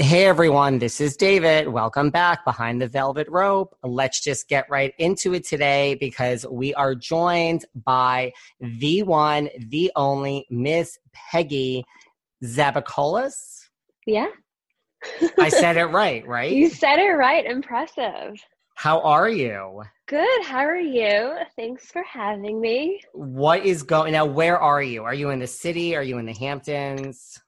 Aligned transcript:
Hey 0.00 0.26
everyone, 0.26 0.78
this 0.78 1.00
is 1.00 1.16
David. 1.16 1.66
Welcome 1.66 2.10
back 2.10 2.44
behind 2.44 2.80
the 2.80 2.86
velvet 2.86 3.26
rope. 3.28 3.76
Let's 3.82 4.20
just 4.20 4.48
get 4.48 4.70
right 4.70 4.94
into 4.98 5.34
it 5.34 5.42
today 5.44 5.96
because 5.96 6.46
we 6.48 6.72
are 6.74 6.94
joined 6.94 7.64
by 7.74 8.32
the 8.60 9.02
one, 9.02 9.48
the 9.58 9.90
only 9.96 10.46
Miss 10.50 10.96
Peggy 11.12 11.84
Zabakolas. 12.44 13.64
Yeah. 14.06 14.28
I 15.36 15.48
said 15.48 15.76
it 15.76 15.86
right, 15.86 16.24
right? 16.28 16.52
You 16.52 16.70
said 16.70 17.00
it 17.00 17.10
right. 17.16 17.44
Impressive. 17.44 18.40
How 18.76 19.00
are 19.00 19.28
you? 19.28 19.82
Good. 20.06 20.44
How 20.44 20.60
are 20.60 20.76
you? 20.76 21.38
Thanks 21.56 21.86
for 21.90 22.04
having 22.04 22.60
me. 22.60 23.00
What 23.14 23.66
is 23.66 23.82
going 23.82 24.12
now? 24.12 24.26
Where 24.26 24.60
are 24.60 24.80
you? 24.80 25.02
Are 25.02 25.14
you 25.14 25.30
in 25.30 25.40
the 25.40 25.48
city? 25.48 25.96
Are 25.96 26.04
you 26.04 26.18
in 26.18 26.26
the 26.26 26.34
Hamptons? 26.34 27.40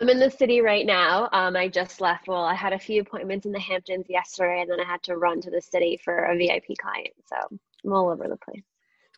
I'm 0.00 0.08
in 0.08 0.20
the 0.20 0.30
city 0.30 0.60
right 0.60 0.86
now. 0.86 1.28
Um, 1.32 1.56
I 1.56 1.68
just 1.68 2.00
left. 2.00 2.28
Well, 2.28 2.44
I 2.44 2.54
had 2.54 2.72
a 2.72 2.78
few 2.78 3.00
appointments 3.00 3.46
in 3.46 3.52
the 3.52 3.60
Hamptons 3.60 4.06
yesterday, 4.08 4.60
and 4.60 4.70
then 4.70 4.80
I 4.80 4.84
had 4.84 5.02
to 5.04 5.16
run 5.16 5.40
to 5.40 5.50
the 5.50 5.60
city 5.60 5.98
for 6.02 6.26
a 6.26 6.36
VIP 6.36 6.76
client. 6.80 7.14
So 7.26 7.58
I'm 7.84 7.92
all 7.92 8.08
over 8.08 8.28
the 8.28 8.36
place. 8.36 8.62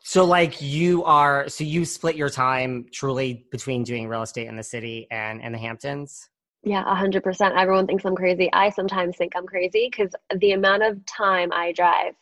So, 0.03 0.25
like, 0.25 0.63
you 0.63 1.05
are, 1.05 1.49
so 1.51 1.63
you 1.65 1.85
split 1.85 2.17
your 2.17 2.31
time 2.31 2.87
truly 2.91 3.47
between 3.51 3.85
doing 3.85 4.09
real 4.09 4.23
estate 4.23 4.47
in 4.47 4.57
the 4.57 4.63
city 4.63 5.07
and, 5.11 5.43
and 5.43 5.55
the 5.55 5.59
Hamptons? 5.59 6.31
Yeah, 6.63 6.85
100%. 6.85 7.61
Everyone 7.61 7.87
thinks 7.87 8.05
I'm 8.07 8.17
crazy. 8.17 8.51
I 8.53 8.71
sometimes 8.71 9.17
think 9.17 9.35
I'm 9.37 9.47
crazy 9.47 9.91
because 9.91 10.15
the 10.35 10.53
amount 10.53 10.83
of 10.83 11.05
time 11.05 11.53
I 11.53 11.73
drive 11.73 12.15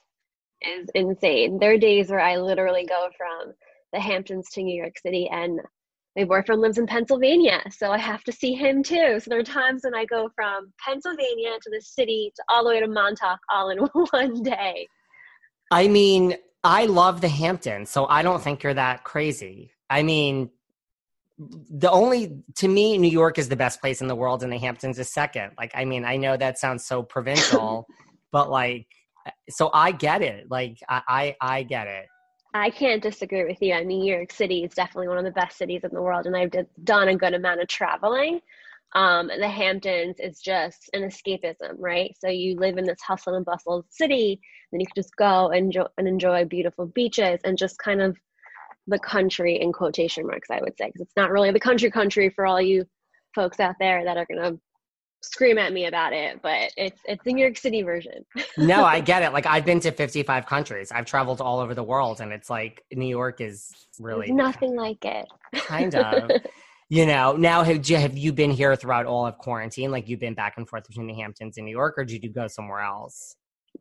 is 0.63 0.89
insane. 0.95 1.59
There 1.61 1.73
are 1.73 1.79
days 1.79 2.11
where 2.11 2.21
I 2.21 2.37
literally 2.37 2.85
go 2.85 3.11
from 3.17 3.55
the 3.93 4.01
Hamptons 4.01 4.51
to 4.51 4.63
New 4.63 4.77
York 4.77 4.99
City, 4.99 5.29
and 5.31 5.61
my 6.19 6.25
boyfriend 6.25 6.61
lives 6.61 6.79
in 6.79 6.87
Pennsylvania, 6.87 7.63
so 7.71 7.93
I 7.93 7.99
have 7.99 8.25
to 8.25 8.33
see 8.33 8.53
him 8.53 8.83
too. 8.83 9.21
So 9.21 9.31
there 9.31 9.39
are 9.39 9.45
times 9.45 9.83
when 9.85 9.95
I 9.95 10.05
go 10.05 10.29
from 10.35 10.73
Pennsylvania 10.85 11.53
to 11.63 11.71
the 11.71 11.81
city 11.81 12.33
to 12.35 12.43
all 12.49 12.65
the 12.65 12.71
way 12.71 12.81
to 12.81 12.89
Montauk 12.89 13.39
all 13.53 13.71
in 13.71 13.79
one 14.11 14.43
day. 14.43 14.89
I 15.71 15.87
mean, 15.87 16.35
I 16.65 16.87
love 16.87 17.21
the 17.21 17.29
Hamptons, 17.29 17.91
so 17.91 18.07
I 18.07 18.23
don't 18.23 18.43
think 18.43 18.65
you're 18.65 18.75
that 18.75 19.05
crazy. 19.05 19.71
I 19.89 20.03
mean, 20.03 20.51
the 21.39 21.91
only 21.91 22.43
to 22.57 22.67
me 22.67 22.99
new 22.99 23.09
york 23.09 23.39
is 23.39 23.49
the 23.49 23.55
best 23.55 23.81
place 23.81 24.01
in 24.01 24.09
the 24.09 24.17
world 24.17 24.43
and 24.43 24.53
the 24.53 24.59
hamptons 24.59 24.99
is 24.99 25.13
second 25.13 25.53
like 25.57 25.71
i 25.73 25.85
mean 25.85 26.05
i 26.05 26.17
know 26.17 26.37
that 26.37 26.59
sounds 26.59 26.85
so 26.85 27.01
provincial 27.01 27.87
but 28.33 28.51
like 28.51 28.89
so 29.49 29.71
i 29.73 29.93
get 29.93 30.21
it 30.21 30.51
like 30.51 30.79
I, 30.89 31.01
I 31.09 31.37
i 31.41 31.63
get 31.63 31.87
it 31.87 32.07
i 32.59 32.71
can't 32.71 33.03
disagree 33.03 33.45
with 33.45 33.61
you. 33.61 33.75
I 33.75 33.85
mean 33.85 34.01
new 34.01 34.15
york 34.15 34.33
city 34.33 34.65
is 34.65 34.75
definitely 34.75 35.09
one 35.09 35.19
of 35.19 35.25
the 35.25 35.31
best 35.31 35.57
cities 35.59 35.83
in 35.85 35.91
the 35.93 36.03
world 36.03 36.27
and 36.27 36.37
i've 36.37 36.53
done 36.85 37.09
a 37.09 37.17
good 37.17 37.35
amount 37.35 37.61
of 37.61 37.69
traveling. 37.69 38.41
Um, 38.95 39.27
the 39.27 39.49
hamptons 39.49 40.17
is 40.19 40.41
just 40.41 40.89
an 40.95 41.03
escapism 41.03 41.77
right? 41.79 42.15
So 42.19 42.29
you 42.29 42.57
live 42.57 42.79
in 42.79 42.85
this 42.85 43.03
hustle 43.03 43.35
and 43.35 43.45
bustle 43.45 43.85
city 43.91 44.41
then 44.73 44.81
you 44.81 44.87
can 44.87 45.03
just 45.03 45.17
go 45.17 45.49
and 45.49 45.67
enjoy, 45.67 45.87
and 45.99 46.09
enjoy 46.09 46.45
beautiful 46.45 46.87
beaches 46.87 47.41
and 47.45 47.57
just 47.57 47.79
kind 47.79 48.01
of 48.01 48.17
the 48.87 48.99
country 48.99 49.61
in 49.61 49.73
quotation 49.73 50.27
marks, 50.27 50.51
I 50.51 50.61
would 50.61 50.77
say, 50.79 50.87
because 50.87 51.03
it's 51.03 51.17
not 51.17 51.31
really 51.31 51.51
the 51.51 51.61
country 51.61 51.91
country 51.91 52.31
for 52.31 52.47
all 52.47 52.61
you 52.61 52.87
folks 53.35 53.61
out 53.61 53.77
there 53.79 54.05
that 54.05 54.17
are 54.17 54.27
gonna 54.27 54.59
scream 55.23 55.59
at 55.59 55.73
me 55.73 55.87
about 55.87 56.13
it, 56.13 56.41
but 56.43 56.73
it's 56.77 57.01
it's 57.05 57.23
the 57.25 57.33
New 57.33 57.43
York 57.43 57.57
City 57.57 57.83
version. 57.83 58.25
no, 58.59 58.85
I 58.85 59.01
get 59.01 59.23
it. 59.23 59.33
Like 59.33 59.47
I've 59.47 59.65
been 59.65 59.81
to 59.81 59.93
55 59.93 60.47
countries. 60.47 60.91
I've 60.93 61.07
traveled 61.07 61.41
all 61.41 61.59
over 61.59 61.75
the 61.75 61.83
world 61.83 62.21
and 62.21 62.33
it's 62.33 62.51
like 62.51 62.83
New 62.93 63.09
York 63.09 63.41
is 63.41 63.71
really 63.99 64.29
There's 64.29 64.37
nothing 64.37 64.77
like 64.77 65.05
it. 65.05 65.27
Kind 65.55 65.95
of. 65.95 66.31
you 66.89 67.07
know, 67.07 67.37
now 67.37 67.63
have 67.63 67.89
you, 67.89 67.97
have 67.97 68.17
you 68.17 68.33
been 68.33 68.51
here 68.51 68.77
throughout 68.77 69.07
all 69.07 69.27
of 69.27 69.39
quarantine? 69.39 69.91
Like 69.91 70.09
you've 70.09 70.21
been 70.21 70.35
back 70.35 70.55
and 70.57 70.69
forth 70.69 70.87
between 70.87 71.07
the 71.07 71.15
Hamptons 71.15 71.57
and 71.57 71.67
New 71.67 71.73
York 71.73 71.95
or 71.99 72.05
did 72.05 72.23
you 72.23 72.31
go 72.31 72.47
somewhere 72.47 72.81
else? 72.81 73.35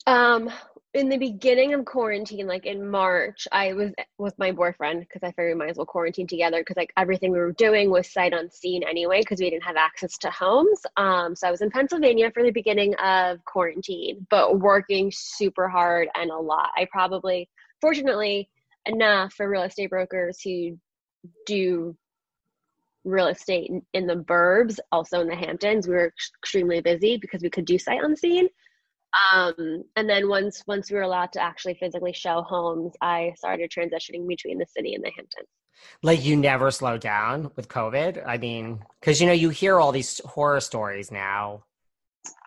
Um, 0.05 0.49
in 0.97 1.09
the 1.09 1.17
beginning 1.17 1.75
of 1.75 1.85
quarantine, 1.85 2.47
like 2.47 2.65
in 2.65 2.89
March, 2.89 3.47
I 3.51 3.73
was 3.73 3.91
with 4.17 4.37
my 4.39 4.51
boyfriend 4.51 5.01
because 5.01 5.21
I 5.21 5.27
figured 5.27 5.53
we 5.53 5.59
might 5.59 5.69
as 5.69 5.77
well 5.77 5.85
quarantine 5.85 6.25
together 6.25 6.59
because 6.61 6.75
like 6.75 6.91
everything 6.97 7.31
we 7.31 7.37
were 7.37 7.51
doing 7.51 7.91
was 7.91 8.11
sight 8.11 8.33
unseen 8.33 8.81
anyway 8.81 9.21
because 9.21 9.39
we 9.39 9.51
didn't 9.51 9.63
have 9.63 9.75
access 9.75 10.17
to 10.17 10.31
homes. 10.31 10.81
Um, 10.97 11.35
so 11.35 11.47
I 11.47 11.51
was 11.51 11.61
in 11.61 11.69
Pennsylvania 11.69 12.31
for 12.31 12.41
the 12.41 12.49
beginning 12.49 12.95
of 12.95 13.45
quarantine, 13.45 14.25
but 14.31 14.59
working 14.59 15.11
super 15.13 15.69
hard 15.69 16.09
and 16.15 16.31
a 16.31 16.37
lot. 16.37 16.69
I 16.75 16.87
probably, 16.91 17.47
fortunately 17.79 18.49
enough 18.87 19.33
for 19.33 19.47
real 19.47 19.63
estate 19.63 19.91
brokers 19.91 20.41
who 20.41 20.79
do 21.45 21.95
real 23.03 23.27
estate 23.27 23.69
in, 23.69 23.83
in 23.93 24.07
the 24.07 24.15
burbs, 24.15 24.79
also 24.91 25.21
in 25.21 25.27
the 25.27 25.35
Hamptons, 25.35 25.87
we 25.87 25.93
were 25.93 26.11
extremely 26.41 26.81
busy 26.81 27.17
because 27.17 27.43
we 27.43 27.51
could 27.51 27.65
do 27.65 27.77
sight 27.77 28.03
unseen. 28.03 28.47
Um, 29.33 29.83
and 29.95 30.09
then 30.09 30.27
once 30.29 30.63
once 30.67 30.91
we 30.91 30.97
were 30.97 31.03
allowed 31.03 31.31
to 31.33 31.41
actually 31.41 31.75
physically 31.75 32.13
show 32.13 32.41
homes, 32.41 32.93
I 33.01 33.33
started 33.37 33.71
transitioning 33.71 34.27
between 34.27 34.57
the 34.57 34.65
city 34.65 34.93
and 34.93 35.03
the 35.03 35.11
Hamptons. 35.15 35.47
Like 36.03 36.23
you 36.23 36.35
never 36.35 36.71
slow 36.71 36.97
down 36.97 37.51
with 37.55 37.67
COVID. 37.67 38.23
I 38.25 38.37
mean, 38.37 38.79
because 38.99 39.21
you 39.21 39.27
know 39.27 39.33
you 39.33 39.49
hear 39.49 39.79
all 39.79 39.91
these 39.91 40.19
horror 40.25 40.59
stories 40.59 41.11
now. 41.11 41.63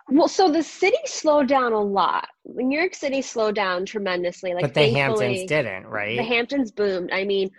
Well, 0.09 0.29
so 0.29 0.51
the 0.51 0.63
city 0.63 0.99
slowed 1.07 1.47
down 1.47 1.73
a 1.73 1.81
lot. 1.81 2.27
New 2.45 2.77
York 2.77 2.95
City 2.95 3.23
slowed 3.23 3.55
down 3.55 3.87
tremendously. 3.87 4.55
Like, 4.55 4.63
but 4.63 4.75
the 4.75 4.91
Hamptons 4.91 5.45
didn't, 5.45 5.87
right? 5.87 6.17
The 6.17 6.25
Hamptons 6.25 6.73
boomed. 6.73 7.11
I 7.13 7.25
mean, 7.25 7.51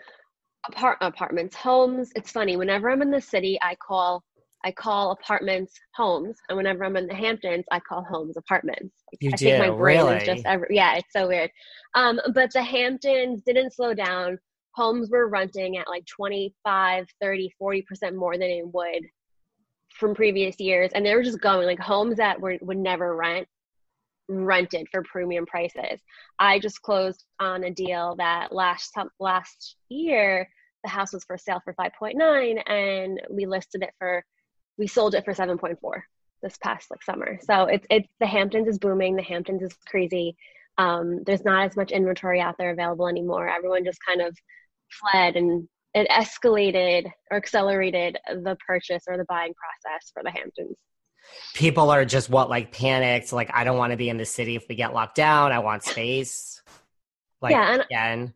apart 0.68 0.98
apartments, 1.02 1.56
homes. 1.56 2.12
It's 2.16 2.32
funny. 2.32 2.58
Whenever 2.58 2.90
I'm 2.90 3.02
in 3.02 3.12
the 3.12 3.22
city, 3.22 3.58
I 3.62 3.76
call 3.76 4.24
I 4.64 4.72
call 4.72 5.12
apartments 5.12 5.74
homes, 5.96 6.38
and 6.48 6.58
whenever 6.58 6.86
I'm 6.86 6.96
in 6.96 7.08
the 7.08 7.16
Hamptons, 7.16 7.66
I 7.72 7.80
call 7.80 8.04
homes 8.04 8.38
apartments. 8.38 8.96
You 9.20 9.32
I 9.34 9.36
do, 9.36 9.46
think 9.46 9.60
my 9.60 9.70
brain 9.70 9.98
really? 9.98 10.16
is 10.18 10.24
just 10.24 10.46
every, 10.46 10.68
yeah, 10.70 10.96
it's 10.96 11.12
so 11.12 11.28
weird. 11.28 11.52
Um, 11.96 12.20
but 12.34 12.52
the 12.52 12.62
Hamptons 12.62 13.42
didn't 13.46 13.74
slow 13.74 13.94
down. 13.94 14.38
Homes 14.76 15.10
were 15.10 15.28
renting 15.28 15.78
at 15.78 15.90
like 15.90 16.06
25, 16.06 17.08
30, 17.22 17.54
40 17.58 17.82
percent 17.84 18.16
more 18.16 18.34
than 18.34 18.50
it 18.50 18.68
would 18.68 19.04
from 20.00 20.16
previous 20.16 20.60
years, 20.60 20.92
and 20.94 21.06
they 21.06 21.16
were 21.16 21.24
just 21.24 21.42
going 21.42 21.66
like 21.66 21.80
homes 21.80 22.18
that 22.18 22.40
were 22.40 22.58
would 22.62 22.78
never 22.78 23.16
rent 23.16 23.48
rented 24.30 24.88
for 24.92 25.04
premium 25.04 25.46
prices. 25.46 26.02
I 26.40 26.60
just 26.60 26.82
closed 26.82 27.26
on 27.40 27.64
a 27.66 27.72
deal 27.72 28.16
that 28.18 28.54
last 28.54 28.94
last 29.20 29.76
year 29.90 30.48
the 30.84 30.90
house 30.90 31.14
was 31.14 31.24
for 31.24 31.38
sale 31.38 31.62
for 31.64 31.74
5.9 31.76 32.70
and 32.70 33.22
we 33.30 33.46
listed 33.46 33.84
it 33.84 33.94
for 34.00 34.24
we 34.82 34.88
sold 34.88 35.14
it 35.14 35.24
for 35.24 35.32
7.4 35.32 35.78
this 36.42 36.58
past 36.58 36.90
like 36.90 37.04
summer. 37.04 37.40
So 37.44 37.66
it's 37.66 37.86
it's 37.92 38.08
the 38.20 38.26
Hamptons 38.26 38.68
is 38.68 38.80
booming. 38.80 39.16
The 39.16 39.22
Hamptons 39.22 39.62
is 39.62 39.74
crazy. 39.86 40.36
Um, 40.80 41.22
there's 41.24 41.46
not 41.46 41.68
as 41.68 41.78
much 41.78 41.92
inventory 41.92 42.42
out 42.42 42.56
there 42.58 42.72
available 42.72 43.08
anymore. 43.08 43.48
Everyone 43.48 43.86
just 43.86 44.00
kind 44.06 44.22
of 44.22 44.36
fled 44.90 45.36
and 45.36 45.70
it 45.94 46.10
escalated 46.10 47.12
or 47.30 47.38
accelerated 47.38 48.18
the 48.28 48.58
purchase 48.66 49.04
or 49.08 49.18
the 49.18 49.26
buying 49.26 49.54
process 49.54 50.10
for 50.16 50.24
the 50.24 50.32
Hamptons. 50.32 50.80
People 51.54 51.92
are 51.92 52.04
just 52.04 52.32
what 52.32 52.50
like 52.50 52.72
panicked, 52.72 53.32
like 53.32 53.52
I 53.54 53.64
don't 53.64 53.78
want 53.78 53.92
to 53.92 53.98
be 53.98 54.10
in 54.10 54.18
the 54.18 54.26
city 54.26 54.56
if 54.56 54.68
we 54.68 54.74
get 54.74 54.96
locked 54.96 55.16
down. 55.16 55.52
I 55.52 55.60
want 55.60 55.84
space. 55.84 56.64
Like 57.40 57.52
yeah, 57.52 57.74
and 57.74 57.82
again. 57.84 58.34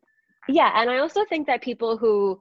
Yeah, 0.47 0.71
and 0.79 0.91
I 0.91 0.99
also 0.99 1.25
think 1.25 1.47
that 1.47 1.63
people 1.63 1.97
who 1.97 2.39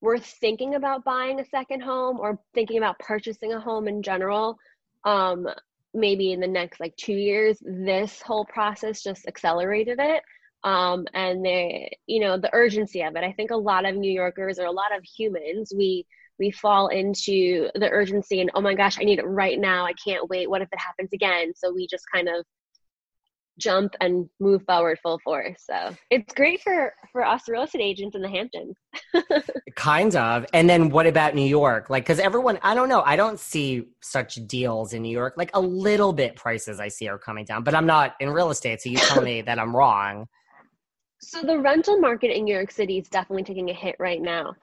were 0.00 0.18
thinking 0.18 0.74
about 0.74 1.04
buying 1.04 1.40
a 1.40 1.44
second 1.44 1.82
home 1.82 2.18
or 2.18 2.38
thinking 2.54 2.78
about 2.78 2.98
purchasing 2.98 3.52
a 3.52 3.60
home 3.60 3.86
in 3.88 4.02
general, 4.02 4.58
um, 5.04 5.46
maybe 5.92 6.32
in 6.32 6.40
the 6.40 6.46
next 6.46 6.80
like 6.80 6.96
two 6.96 7.12
years, 7.14 7.58
this 7.62 8.22
whole 8.22 8.44
process 8.46 9.02
just 9.02 9.26
accelerated 9.26 9.98
it. 10.00 10.22
Um, 10.62 11.06
and 11.14 11.44
they, 11.44 11.96
you 12.06 12.20
know, 12.20 12.38
the 12.38 12.50
urgency 12.52 13.02
of 13.02 13.16
it. 13.16 13.24
I 13.24 13.32
think 13.32 13.50
a 13.50 13.56
lot 13.56 13.86
of 13.86 13.96
New 13.96 14.12
Yorkers 14.12 14.58
or 14.58 14.66
a 14.66 14.72
lot 14.72 14.96
of 14.96 15.02
humans, 15.04 15.72
we 15.76 16.06
we 16.38 16.50
fall 16.50 16.88
into 16.88 17.68
the 17.74 17.90
urgency 17.90 18.40
and 18.40 18.50
oh 18.54 18.62
my 18.62 18.74
gosh, 18.74 18.98
I 18.98 19.04
need 19.04 19.18
it 19.18 19.26
right 19.26 19.58
now. 19.58 19.84
I 19.84 19.92
can't 19.92 20.28
wait. 20.30 20.48
What 20.48 20.62
if 20.62 20.68
it 20.72 20.78
happens 20.78 21.10
again? 21.12 21.52
So 21.54 21.72
we 21.72 21.86
just 21.86 22.04
kind 22.12 22.28
of 22.28 22.46
jump 23.58 23.94
and 24.00 24.28
move 24.40 24.62
forward 24.64 24.98
full 25.02 25.20
force. 25.22 25.64
So 25.68 25.94
it's 26.10 26.32
great 26.34 26.62
for 26.62 26.92
for 27.12 27.24
us 27.24 27.48
real 27.48 27.62
estate 27.62 27.82
agents 27.82 28.16
in 28.16 28.22
the 28.22 28.28
Hamptons. 28.28 28.74
kind 29.76 30.16
of. 30.16 30.46
And 30.52 30.68
then 30.68 30.90
what 30.90 31.06
about 31.06 31.34
New 31.34 31.46
York? 31.46 31.90
Like, 31.90 32.04
because 32.04 32.18
everyone, 32.18 32.58
I 32.62 32.74
don't 32.74 32.88
know, 32.88 33.02
I 33.02 33.16
don't 33.16 33.38
see 33.38 33.84
such 34.00 34.46
deals 34.46 34.92
in 34.92 35.02
New 35.02 35.10
York. 35.10 35.34
Like 35.36 35.50
a 35.54 35.60
little 35.60 36.12
bit 36.12 36.36
prices 36.36 36.80
I 36.80 36.88
see 36.88 37.08
are 37.08 37.18
coming 37.18 37.44
down, 37.44 37.62
but 37.62 37.74
I'm 37.74 37.86
not 37.86 38.14
in 38.20 38.30
real 38.30 38.50
estate, 38.50 38.80
so 38.82 38.90
you 38.90 38.96
tell 38.96 39.22
me 39.22 39.42
that 39.46 39.58
I'm 39.58 39.76
wrong. 39.76 40.26
So 41.20 41.42
the 41.42 41.58
rental 41.58 41.98
market 41.98 42.34
in 42.34 42.44
New 42.44 42.54
York 42.54 42.70
City 42.70 42.98
is 42.98 43.08
definitely 43.08 43.44
taking 43.44 43.68
a 43.70 43.74
hit 43.74 43.96
right 43.98 44.22
now. 44.22 44.54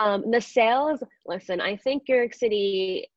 Um, 0.00 0.30
the 0.30 0.40
sales, 0.40 1.02
listen, 1.26 1.60
I 1.60 1.76
think 1.76 2.04
New 2.08 2.16
York 2.16 2.34
City 2.34 3.08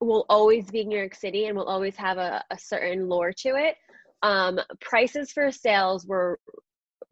will 0.00 0.26
always 0.28 0.70
be 0.70 0.84
New 0.84 0.98
York 0.98 1.14
City 1.14 1.46
and 1.46 1.56
will 1.56 1.64
always 1.64 1.96
have 1.96 2.18
a, 2.18 2.44
a 2.50 2.58
certain 2.58 3.08
lore 3.08 3.32
to 3.32 3.56
it 3.56 3.76
um, 4.24 4.58
prices 4.80 5.30
for 5.30 5.52
sales 5.52 6.06
were 6.06 6.40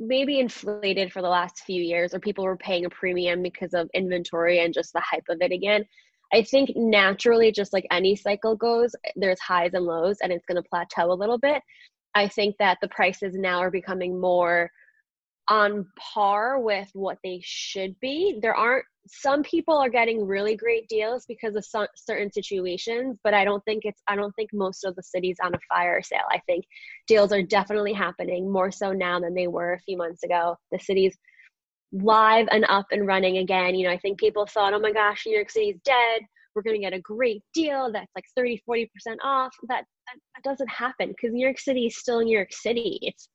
maybe 0.00 0.40
inflated 0.40 1.12
for 1.12 1.22
the 1.22 1.28
last 1.28 1.60
few 1.60 1.80
years 1.80 2.14
or 2.14 2.18
people 2.18 2.42
were 2.42 2.56
paying 2.56 2.86
a 2.86 2.90
premium 2.90 3.42
because 3.42 3.74
of 3.74 3.88
inventory 3.94 4.64
and 4.64 4.74
just 4.74 4.92
the 4.92 5.02
hype 5.08 5.22
of 5.28 5.36
it 5.40 5.52
again 5.52 5.84
i 6.32 6.42
think 6.42 6.70
naturally 6.74 7.52
just 7.52 7.72
like 7.72 7.86
any 7.92 8.16
cycle 8.16 8.56
goes 8.56 8.96
there's 9.14 9.38
highs 9.38 9.74
and 9.74 9.84
lows 9.84 10.16
and 10.22 10.32
it's 10.32 10.46
going 10.46 10.60
to 10.60 10.68
plateau 10.68 11.12
a 11.12 11.14
little 11.14 11.38
bit 11.38 11.62
i 12.16 12.26
think 12.26 12.56
that 12.58 12.78
the 12.82 12.88
prices 12.88 13.34
now 13.36 13.58
are 13.58 13.70
becoming 13.70 14.20
more 14.20 14.68
on 15.48 15.86
par 15.98 16.58
with 16.60 16.88
what 16.94 17.18
they 17.22 17.40
should 17.42 17.98
be. 18.00 18.38
There 18.40 18.54
aren't 18.54 18.84
some 19.06 19.42
people 19.42 19.76
are 19.76 19.88
getting 19.88 20.24
really 20.24 20.56
great 20.56 20.88
deals 20.88 21.24
because 21.26 21.56
of 21.56 21.64
some, 21.64 21.86
certain 21.96 22.30
situations, 22.30 23.18
but 23.24 23.34
I 23.34 23.44
don't 23.44 23.64
think 23.64 23.84
it's 23.84 24.00
I 24.08 24.16
don't 24.16 24.34
think 24.36 24.50
most 24.52 24.84
of 24.84 24.94
the 24.94 25.02
cities 25.02 25.36
on 25.42 25.54
a 25.54 25.58
fire 25.68 26.00
sale. 26.02 26.26
I 26.30 26.38
think 26.46 26.64
deals 27.06 27.32
are 27.32 27.42
definitely 27.42 27.92
happening 27.92 28.50
more 28.50 28.70
so 28.70 28.92
now 28.92 29.18
than 29.18 29.34
they 29.34 29.48
were 29.48 29.72
a 29.72 29.80
few 29.80 29.96
months 29.96 30.22
ago. 30.22 30.56
The 30.70 30.78
city's 30.78 31.16
live 31.92 32.48
and 32.50 32.64
up 32.68 32.86
and 32.92 33.06
running 33.06 33.38
again. 33.38 33.74
You 33.74 33.88
know, 33.88 33.92
I 33.92 33.98
think 33.98 34.18
people 34.18 34.46
thought, 34.46 34.72
"Oh 34.72 34.78
my 34.78 34.92
gosh, 34.92 35.24
New 35.26 35.34
York 35.34 35.50
City's 35.50 35.78
dead. 35.84 36.22
We're 36.54 36.62
going 36.62 36.76
to 36.76 36.82
get 36.82 36.92
a 36.92 37.00
great 37.00 37.42
deal 37.54 37.90
that's 37.90 38.12
like 38.14 38.24
30, 38.36 38.62
40% 38.68 38.86
off." 39.24 39.52
That 39.68 39.84
that, 40.06 40.18
that 40.36 40.44
doesn't 40.44 40.70
happen 40.70 41.08
because 41.08 41.32
New 41.32 41.44
York 41.44 41.58
City 41.58 41.86
is 41.86 41.96
still 41.96 42.20
New 42.20 42.36
York 42.36 42.52
City. 42.52 42.98
It's 43.02 43.28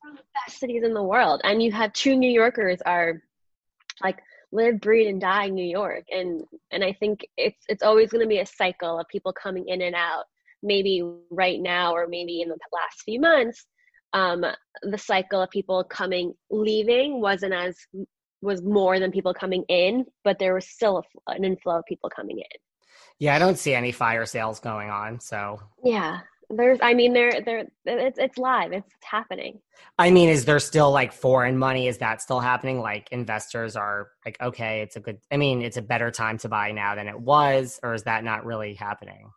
one 0.00 0.12
of 0.12 0.18
the 0.18 0.24
best 0.34 0.60
cities 0.60 0.82
in 0.84 0.92
the 0.92 1.02
world. 1.02 1.40
And 1.44 1.62
you 1.62 1.72
have 1.72 1.94
true 1.94 2.16
New 2.16 2.30
Yorkers 2.30 2.82
are 2.84 3.22
like 4.02 4.18
live, 4.52 4.80
breathe, 4.80 5.08
and 5.08 5.20
die 5.20 5.46
in 5.46 5.54
New 5.54 5.64
York. 5.64 6.04
And 6.10 6.44
and 6.70 6.84
I 6.84 6.92
think 6.92 7.26
it's 7.36 7.62
it's 7.68 7.82
always 7.82 8.10
going 8.10 8.22
to 8.22 8.28
be 8.28 8.38
a 8.38 8.46
cycle 8.46 8.98
of 8.98 9.08
people 9.08 9.32
coming 9.32 9.68
in 9.68 9.82
and 9.82 9.94
out. 9.94 10.24
Maybe 10.62 11.02
right 11.30 11.60
now, 11.60 11.92
or 11.92 12.06
maybe 12.08 12.40
in 12.40 12.48
the 12.48 12.56
last 12.72 13.02
few 13.04 13.20
months, 13.20 13.66
um, 14.12 14.44
the 14.82 14.98
cycle 14.98 15.42
of 15.42 15.50
people 15.50 15.84
coming 15.84 16.32
leaving 16.50 17.20
wasn't 17.20 17.52
as 17.52 17.76
was 18.42 18.62
more 18.62 18.98
than 18.98 19.10
people 19.10 19.34
coming 19.34 19.64
in, 19.68 20.04
but 20.24 20.38
there 20.38 20.54
was 20.54 20.68
still 20.68 20.98
a, 20.98 21.32
an 21.32 21.44
inflow 21.44 21.78
of 21.78 21.84
people 21.86 22.10
coming 22.10 22.38
in. 22.38 22.58
Yeah, 23.18 23.34
I 23.34 23.38
don't 23.38 23.58
see 23.58 23.74
any 23.74 23.92
fire 23.92 24.26
sales 24.26 24.60
going 24.60 24.90
on. 24.90 25.20
So 25.20 25.60
yeah, 25.84 26.20
there's 26.50 26.78
i 26.82 26.94
mean 26.94 27.12
there 27.12 27.40
there 27.40 27.66
it's 27.84 28.18
it's 28.18 28.38
live. 28.38 28.72
It's, 28.72 28.86
happening. 29.02 29.60
I 29.98 30.10
mean 30.10 30.28
is 30.28 30.44
there 30.44 30.58
still 30.58 30.90
like 30.90 31.12
foreign 31.12 31.56
money? 31.56 31.86
Is 31.86 31.98
that 31.98 32.20
still 32.20 32.40
happening? 32.40 32.80
Like 32.80 33.08
investors 33.12 33.76
are 33.76 34.08
like 34.24 34.36
okay 34.40 34.82
it's 34.82 34.96
a 34.96 35.00
good 35.00 35.18
i 35.30 35.36
mean 35.36 35.62
it's 35.62 35.76
a 35.76 35.82
better 35.82 36.10
time 36.10 36.38
to 36.38 36.48
buy 36.48 36.72
now 36.72 36.94
than 36.96 37.06
it 37.08 37.18
was 37.18 37.78
or 37.82 37.94
is 37.94 38.02
that 38.04 38.24
not 38.24 38.44
really 38.44 38.74
happening? 38.74 39.30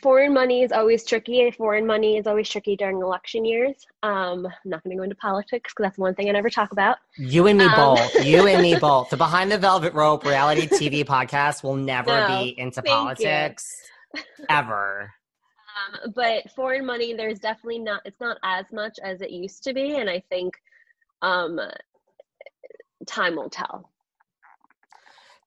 Foreign 0.00 0.32
money 0.32 0.62
is 0.62 0.70
always 0.70 1.04
tricky. 1.04 1.50
Foreign 1.50 1.86
money 1.86 2.16
is 2.16 2.26
always 2.26 2.48
tricky 2.48 2.76
during 2.76 3.00
election 3.02 3.44
years. 3.44 3.86
Um 4.02 4.46
i'm 4.46 4.52
not 4.64 4.82
going 4.82 4.96
to 4.96 4.96
go 4.96 5.02
into 5.04 5.16
politics 5.16 5.72
because 5.72 5.84
that's 5.84 5.98
one 5.98 6.14
thing 6.14 6.28
i 6.28 6.32
never 6.32 6.50
talk 6.50 6.72
about. 6.72 6.98
You 7.16 7.46
and 7.46 7.58
me 7.58 7.66
um, 7.66 7.74
both. 7.76 8.24
You 8.24 8.46
and 8.46 8.62
me 8.62 8.76
both. 8.80 9.10
The 9.10 9.16
behind 9.16 9.52
the 9.52 9.58
velvet 9.58 9.94
rope 9.94 10.24
reality 10.24 10.66
tv 10.66 11.04
podcast 11.16 11.62
will 11.62 11.76
never 11.76 12.10
no, 12.10 12.42
be 12.42 12.58
into 12.58 12.82
politics 12.82 13.68
ever 14.48 15.12
um, 15.72 16.12
but 16.14 16.50
foreign 16.52 16.84
money, 16.84 17.14
there's 17.14 17.38
definitely 17.38 17.78
not. 17.78 18.02
It's 18.04 18.20
not 18.20 18.38
as 18.42 18.66
much 18.72 18.98
as 19.02 19.20
it 19.20 19.30
used 19.30 19.64
to 19.64 19.74
be, 19.74 19.96
and 19.96 20.08
I 20.08 20.22
think 20.28 20.54
um, 21.22 21.60
time 23.06 23.36
will 23.36 23.50
tell. 23.50 23.90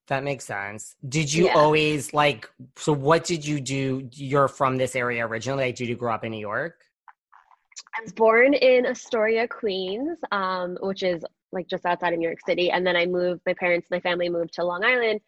That 0.07 0.23
makes 0.23 0.45
sense. 0.45 0.95
Did 1.07 1.33
you 1.33 1.45
yeah. 1.45 1.53
always 1.53 2.13
like? 2.13 2.49
So, 2.75 2.93
what 2.93 3.23
did 3.23 3.45
you 3.45 3.59
do? 3.59 4.07
You're 4.13 4.47
from 4.47 4.77
this 4.77 4.95
area 4.95 5.25
originally. 5.25 5.65
Like, 5.65 5.75
did 5.75 5.87
you 5.87 5.95
grow 5.95 6.13
up 6.13 6.23
in 6.23 6.31
New 6.31 6.39
York? 6.39 6.81
I 7.97 8.01
was 8.03 8.13
born 8.13 8.53
in 8.53 8.85
Astoria, 8.85 9.47
Queens, 9.47 10.17
um, 10.31 10.77
which 10.81 11.03
is 11.03 11.25
like 11.51 11.67
just 11.67 11.85
outside 11.85 12.13
of 12.13 12.19
New 12.19 12.27
York 12.27 12.39
City, 12.45 12.71
and 12.71 12.85
then 12.85 12.95
I 12.95 13.05
moved. 13.05 13.41
My 13.45 13.53
parents, 13.53 13.87
my 13.89 13.99
family 13.99 14.29
moved 14.29 14.53
to 14.53 14.63
Long 14.63 14.83
Island, 14.83 15.21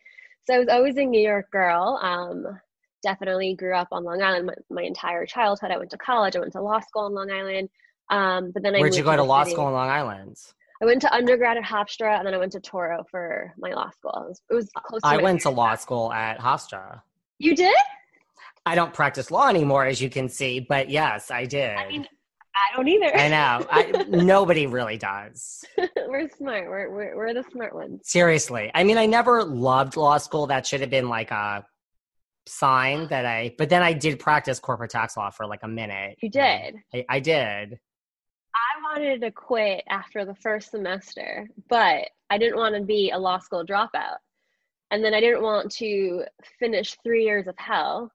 so 0.46 0.54
I 0.54 0.60
was 0.60 0.68
always 0.70 0.98
a 0.98 1.06
New 1.06 1.22
York 1.22 1.50
girl. 1.50 2.00
Um, 2.02 2.60
definitely 3.04 3.56
grew 3.56 3.76
up 3.76 3.88
on 3.92 4.04
Long 4.04 4.22
Island 4.22 4.48
my, 4.48 4.54
my, 4.70 4.84
entire 4.84 5.26
childhood. 5.26 5.72
I 5.72 5.78
went 5.78 5.92
to 5.92 5.98
college. 5.98 6.36
I 6.36 6.40
went 6.40 6.54
to 6.54 6.62
law 6.62 6.80
school 6.80 7.08
in 7.08 7.14
Long 7.14 7.32
Island. 7.32 7.70
Um, 8.10 8.52
but 8.52 8.64
then 8.64 8.76
I 8.76 8.80
where'd 8.80 8.96
you 8.96 9.04
go 9.04 9.12
to, 9.12 9.18
to 9.18 9.24
law 9.24 9.44
city. 9.44 9.54
school 9.54 9.68
in 9.68 9.74
Long 9.74 9.90
Island? 9.90 10.38
I 10.82 10.86
went 10.86 11.02
to 11.02 11.14
undergrad 11.14 11.58
at 11.58 11.64
Hofstra, 11.64 12.18
and 12.18 12.28
then 12.28 12.34
I 12.34 12.38
went 12.38 12.52
to 12.52 12.60
Touro 12.60 13.04
for 13.10 13.54
my 13.58 13.74
law 13.74 13.90
school. 13.90 14.14
It 14.16 14.28
was, 14.28 14.42
it 14.50 14.54
was 14.54 14.70
close. 14.76 15.02
I 15.04 15.18
went 15.18 15.42
to 15.42 15.50
law 15.50 15.76
school 15.76 16.14
at 16.14 16.40
Hofstra. 16.40 17.02
You 17.40 17.56
did? 17.56 17.76
I 18.66 18.76
don't 18.76 18.94
practice 18.94 19.32
law 19.32 19.48
anymore, 19.48 19.86
as 19.86 20.02
you 20.02 20.10
can 20.10 20.30
see, 20.30 20.60
but 20.60 20.90
yes, 20.90 21.32
I 21.32 21.46
did. 21.46 21.76
I 21.76 21.88
mean, 21.88 22.08
I 22.54 22.76
don't 22.76 22.88
either. 22.88 23.16
I 23.16 23.30
know. 23.30 23.66
I, 23.72 24.06
nobody 24.10 24.68
really 24.68 24.98
does. 24.98 25.64
we're 26.08 26.30
smart. 26.30 26.68
We're, 26.68 26.92
we're 26.92 27.16
we're 27.16 27.34
the 27.34 27.44
smart 27.52 27.74
ones. 27.74 28.02
Seriously, 28.04 28.70
I 28.74 28.84
mean, 28.84 28.98
I 28.98 29.06
never 29.06 29.44
loved 29.44 29.96
law 29.96 30.18
school. 30.18 30.48
That 30.48 30.66
should 30.66 30.82
have 30.82 30.90
been 30.90 31.10
like 31.10 31.32
a 31.32 31.66
sign 32.48 33.08
that 33.10 33.26
I, 33.26 33.54
but 33.58 33.70
then 33.70 33.84
I 33.84 33.94
did 33.94 34.20
practice 34.20 34.60
corporate 34.60 34.92
tax 34.92 35.18
law 35.18 35.30
for 35.30 35.46
like 35.46 35.62
a 35.64 35.68
minute. 35.68 36.18
You 36.22 36.30
did? 36.30 36.76
I, 36.94 37.06
I 37.10 37.20
did. 37.20 37.80
I 38.56 38.82
wanted 38.84 39.22
to 39.22 39.32
quit 39.32 39.84
after 39.90 40.26
the 40.26 40.36
first 40.36 40.72
semester, 40.72 41.48
but 41.70 42.10
I 42.30 42.38
didn't 42.38 42.58
want 42.58 42.76
to 42.76 42.82
be 42.82 43.12
a 43.12 43.20
law 43.20 43.40
school 43.40 43.66
dropout. 43.66 44.18
And 44.90 45.04
then 45.04 45.14
I 45.14 45.20
didn't 45.20 45.44
want 45.44 45.72
to 45.74 46.24
finish 46.60 46.96
three 47.04 47.24
years 47.26 47.48
of 47.48 47.56
hell, 47.58 48.12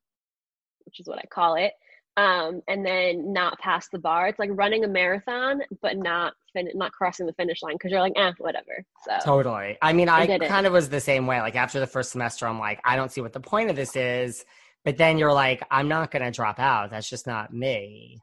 which 0.85 1.01
is 1.01 1.07
what 1.07 1.19
I 1.19 1.27
call 1.31 1.55
it, 1.57 1.73
um, 2.17 2.63
and 2.69 2.85
then 2.85 3.33
not 3.33 3.59
pass 3.59 3.89
the 3.89 3.99
bar. 3.99 4.29
It's 4.29 4.39
like 4.39 4.51
running 4.53 4.85
a 4.85 4.89
marathon, 4.89 5.63
but 5.81 5.97
not 5.97 6.35
fin- 6.53 6.71
not 6.75 6.93
crossing 6.93 7.27
the 7.27 7.33
finish 7.33 7.63
line 7.63 7.75
because 7.75 7.91
you're 7.91 8.01
like, 8.01 8.13
eh, 8.17 8.33
whatever. 8.39 8.85
So 9.05 9.19
totally. 9.25 9.79
I 9.81 9.93
mean, 9.93 10.09
I, 10.09 10.23
I 10.23 10.39
kind 10.39 10.67
of 10.67 10.73
was 10.73 10.89
the 10.89 11.01
same 11.01 11.27
way. 11.27 11.41
Like 11.41 11.57
after 11.57 11.81
the 11.81 11.87
first 11.87 12.13
semester, 12.13 12.47
I'm 12.47 12.59
like, 12.59 12.81
I 12.85 12.97
don't 12.97 13.11
see 13.11 13.23
what 13.23 13.33
the 13.33 13.41
point 13.41 13.71
of 13.71 13.77
this 13.77 13.97
is. 13.97 14.45
But 14.85 14.97
then 14.97 15.17
you're 15.17 15.33
like, 15.33 15.63
I'm 15.71 15.87
not 15.87 16.11
to 16.11 16.31
drop 16.33 16.59
out. 16.59 16.91
That's 16.91 17.09
just 17.09 17.27
not 17.27 17.55
me. 17.55 18.19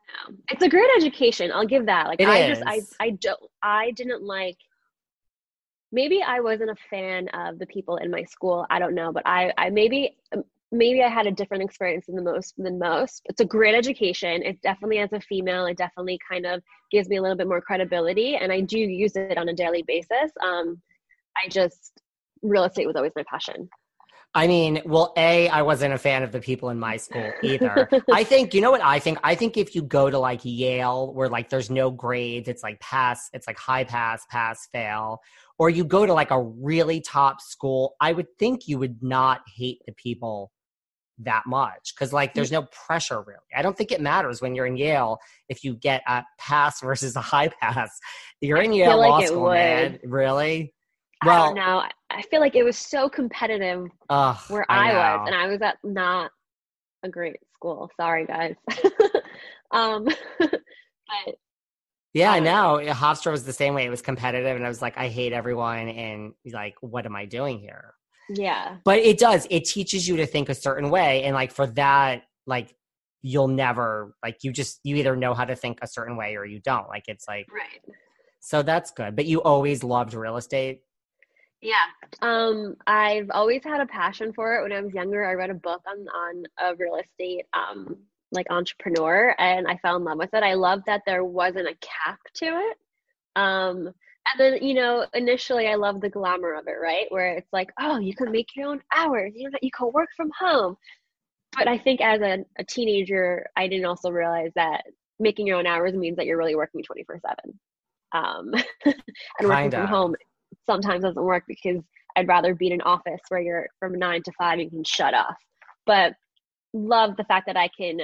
It's 0.51 0.61
a 0.61 0.67
great 0.67 0.89
education. 0.97 1.51
I'll 1.53 1.65
give 1.65 1.85
that. 1.85 2.07
Like 2.07 2.19
it 2.19 2.27
I 2.27 2.39
is. 2.39 2.59
just, 2.59 2.69
I, 2.69 2.81
I 2.99 3.09
don't, 3.11 3.39
I 3.63 3.91
didn't 3.91 4.23
like. 4.23 4.57
Maybe 5.91 6.21
I 6.21 6.41
wasn't 6.41 6.69
a 6.69 6.75
fan 6.89 7.29
of 7.29 7.57
the 7.57 7.65
people 7.65 7.97
in 7.97 8.11
my 8.11 8.23
school. 8.23 8.67
I 8.69 8.77
don't 8.77 8.93
know, 8.93 9.11
but 9.11 9.23
I, 9.25 9.53
I 9.57 9.69
maybe 9.71 10.17
maybe 10.71 11.01
I 11.03 11.09
had 11.09 11.27
a 11.27 11.31
different 11.31 11.63
experience 11.63 12.05
than 12.05 12.15
the 12.15 12.21
most 12.21 12.53
than 12.57 12.77
most. 12.79 13.21
It's 13.25 13.41
a 13.41 13.45
great 13.45 13.75
education. 13.75 14.43
It 14.43 14.61
definitely 14.61 14.99
as 14.99 15.11
a 15.13 15.21
female, 15.21 15.65
it 15.65 15.77
definitely 15.77 16.19
kind 16.29 16.45
of 16.45 16.61
gives 16.91 17.09
me 17.09 17.17
a 17.17 17.21
little 17.21 17.37
bit 17.37 17.47
more 17.47 17.61
credibility 17.61 18.35
and 18.35 18.51
I 18.51 18.61
do 18.61 18.77
use 18.77 19.15
it 19.15 19.37
on 19.37 19.49
a 19.49 19.53
daily 19.53 19.83
basis. 19.87 20.31
Um 20.43 20.81
I 21.37 21.47
just 21.49 22.01
real 22.41 22.63
estate 22.63 22.87
was 22.87 22.95
always 22.95 23.13
my 23.15 23.23
passion. 23.29 23.69
I 24.35 24.45
mean, 24.45 24.83
well, 24.85 25.11
A, 25.17 25.49
I 25.49 25.63
wasn't 25.63 25.93
a 25.93 25.97
fan 25.97 26.21
of 26.21 26.31
the 26.31 26.39
people 26.39 26.69
in 26.69 26.77
my 26.77 26.97
school 26.97 27.31
either. 27.41 27.89
I 28.11 28.23
think, 28.23 28.53
you 28.53 28.61
know 28.61 28.69
what 28.69 28.81
I 28.81 28.99
think? 28.99 29.17
I 29.23 29.33
think 29.33 29.57
if 29.57 29.73
you 29.73 29.81
go 29.81 30.11
to 30.11 30.19
like 30.19 30.41
Yale, 30.43 31.11
where 31.15 31.27
like 31.27 31.49
there's 31.49 31.71
no 31.71 31.89
grades, 31.89 32.47
it's 32.47 32.61
like 32.61 32.79
pass, 32.79 33.29
it's 33.33 33.47
like 33.47 33.57
high 33.57 33.83
pass, 33.83 34.23
pass, 34.29 34.67
fail, 34.71 35.19
or 35.57 35.71
you 35.71 35.83
go 35.83 36.05
to 36.05 36.13
like 36.13 36.29
a 36.29 36.39
really 36.41 37.01
top 37.01 37.41
school, 37.41 37.95
I 37.99 38.13
would 38.13 38.27
think 38.37 38.67
you 38.67 38.77
would 38.77 39.01
not 39.01 39.41
hate 39.47 39.81
the 39.87 39.93
people 39.93 40.51
that 41.23 41.43
much 41.45 41.93
because 41.95 42.13
like 42.13 42.33
there's 42.33 42.51
no 42.51 42.63
pressure 42.87 43.21
really. 43.21 43.39
I 43.55 43.61
don't 43.61 43.77
think 43.77 43.91
it 43.91 44.01
matters 44.01 44.41
when 44.41 44.55
you're 44.55 44.65
in 44.65 44.77
Yale 44.77 45.17
if 45.49 45.63
you 45.63 45.75
get 45.75 46.01
a 46.07 46.23
pass 46.37 46.79
versus 46.81 47.15
a 47.15 47.21
high 47.21 47.49
pass. 47.49 47.97
You're 48.41 48.61
in 48.61 48.73
Yale 48.73 48.97
like 48.97 49.09
law 49.09 49.19
it 49.19 49.27
school, 49.27 49.41
would. 49.43 49.53
man. 49.53 49.99
Really? 50.05 50.73
I 51.21 51.25
don't 51.35 51.55
know. 51.55 51.83
I 52.09 52.21
feel 52.23 52.39
like 52.39 52.55
it 52.55 52.63
was 52.63 52.77
so 52.77 53.09
competitive 53.09 53.87
ugh, 54.09 54.37
where 54.47 54.65
I, 54.71 54.87
know. 54.93 54.97
was, 54.97 55.27
and 55.27 55.35
I 55.35 55.47
was 55.47 55.61
at 55.61 55.77
not 55.83 56.31
a 57.03 57.09
great 57.09 57.35
school. 57.53 57.89
Sorry, 57.99 58.25
guys. 58.25 58.55
um, 59.71 60.05
but 60.39 61.35
Yeah, 62.13 62.31
I 62.31 62.37
Um, 62.37 62.43
know. 62.45 62.79
Hofstra 62.93 63.31
was 63.31 63.43
the 63.43 63.51
same 63.53 63.73
way. 63.73 63.85
It 63.85 63.89
was 63.89 64.01
competitive, 64.01 64.55
and 64.55 64.65
I 64.65 64.69
was 64.69 64.81
like, 64.81 64.97
I 64.97 65.09
hate 65.09 65.33
everyone, 65.33 65.89
and 65.89 66.33
like, 66.53 66.75
what 66.79 67.05
am 67.05 67.15
I 67.17 67.25
doing 67.25 67.59
here? 67.59 67.93
Yeah, 68.29 68.77
But 68.83 68.99
it 68.99 69.17
does. 69.17 69.47
It 69.49 69.65
teaches 69.65 70.07
you 70.07 70.17
to 70.17 70.25
think 70.25 70.49
a 70.49 70.55
certain 70.55 70.89
way, 70.89 71.23
and 71.23 71.33
like 71.33 71.51
for 71.51 71.67
that, 71.67 72.23
like 72.45 72.75
you'll 73.21 73.47
never 73.47 74.15
like 74.23 74.43
you 74.43 74.51
just 74.51 74.79
you 74.83 74.95
either 74.95 75.15
know 75.15 75.33
how 75.33 75.45
to 75.45 75.55
think 75.55 75.79
a 75.81 75.87
certain 75.87 76.15
way 76.15 76.35
or 76.35 76.45
you 76.45 76.59
don't. 76.59 76.87
Like 76.87 77.05
it's 77.07 77.27
like 77.27 77.47
right. 77.51 77.95
so 78.39 78.61
that's 78.61 78.91
good. 78.91 79.15
But 79.15 79.25
you 79.25 79.41
always 79.41 79.83
loved 79.83 80.13
real 80.13 80.37
estate. 80.37 80.81
Yeah. 81.61 81.75
Um, 82.21 82.75
I've 82.87 83.29
always 83.31 83.63
had 83.63 83.81
a 83.81 83.85
passion 83.85 84.31
for 84.31 84.55
it. 84.55 84.63
When 84.63 84.71
I 84.71 84.79
was 84.79 84.93
younger, 84.93 85.25
I 85.25 85.33
read 85.33 85.49
a 85.49 85.55
book 85.55 85.81
on 85.87 86.07
on 86.07 86.43
a 86.59 86.75
real 86.75 86.95
estate 86.95 87.45
um 87.53 87.97
like 88.31 88.45
entrepreneur 88.51 89.35
and 89.39 89.67
I 89.67 89.77
fell 89.77 89.97
in 89.97 90.03
love 90.03 90.19
with 90.19 90.33
it. 90.33 90.43
I 90.43 90.53
love 90.53 90.81
that 90.85 91.01
there 91.05 91.25
wasn't 91.25 91.67
a 91.67 91.75
cap 91.81 92.19
to 92.35 92.45
it. 92.45 92.77
Um 93.35 93.91
and 94.31 94.39
then, 94.39 94.63
you 94.63 94.73
know, 94.73 95.05
initially 95.13 95.67
I 95.67 95.75
love 95.75 96.01
the 96.01 96.09
glamour 96.09 96.53
of 96.53 96.67
it, 96.67 96.75
right? 96.81 97.05
Where 97.09 97.33
it's 97.33 97.51
like, 97.53 97.69
oh, 97.79 97.99
you 97.99 98.13
can 98.13 98.31
make 98.31 98.47
your 98.55 98.69
own 98.69 98.81
hours, 98.95 99.33
you 99.35 99.49
know, 99.49 99.57
you 99.61 99.71
can 99.71 99.91
work 99.93 100.09
from 100.15 100.31
home. 100.37 100.75
But 101.57 101.67
I 101.67 101.77
think 101.77 102.01
as 102.01 102.21
a, 102.21 102.45
a 102.57 102.63
teenager, 102.63 103.47
I 103.55 103.67
didn't 103.67 103.85
also 103.85 104.11
realize 104.11 104.51
that 104.55 104.83
making 105.19 105.47
your 105.47 105.57
own 105.57 105.67
hours 105.67 105.93
means 105.93 106.15
that 106.17 106.25
you're 106.25 106.37
really 106.37 106.55
working 106.55 106.83
24 106.83 107.19
7. 107.19 107.59
Um, 108.11 108.51
and 108.85 109.47
working 109.47 109.71
Kinda. 109.71 109.77
from 109.77 109.87
home 109.87 110.15
sometimes 110.65 111.03
doesn't 111.03 111.23
work 111.23 111.43
because 111.47 111.81
I'd 112.15 112.27
rather 112.27 112.53
be 112.53 112.67
in 112.67 112.73
an 112.73 112.81
office 112.81 113.21
where 113.29 113.41
you're 113.41 113.67
from 113.79 113.97
nine 113.97 114.21
to 114.23 114.31
five, 114.37 114.59
you 114.59 114.69
can 114.69 114.83
shut 114.83 115.13
off. 115.13 115.35
But 115.85 116.13
love 116.73 117.17
the 117.17 117.23
fact 117.23 117.47
that 117.47 117.57
I 117.57 117.69
can 117.77 117.99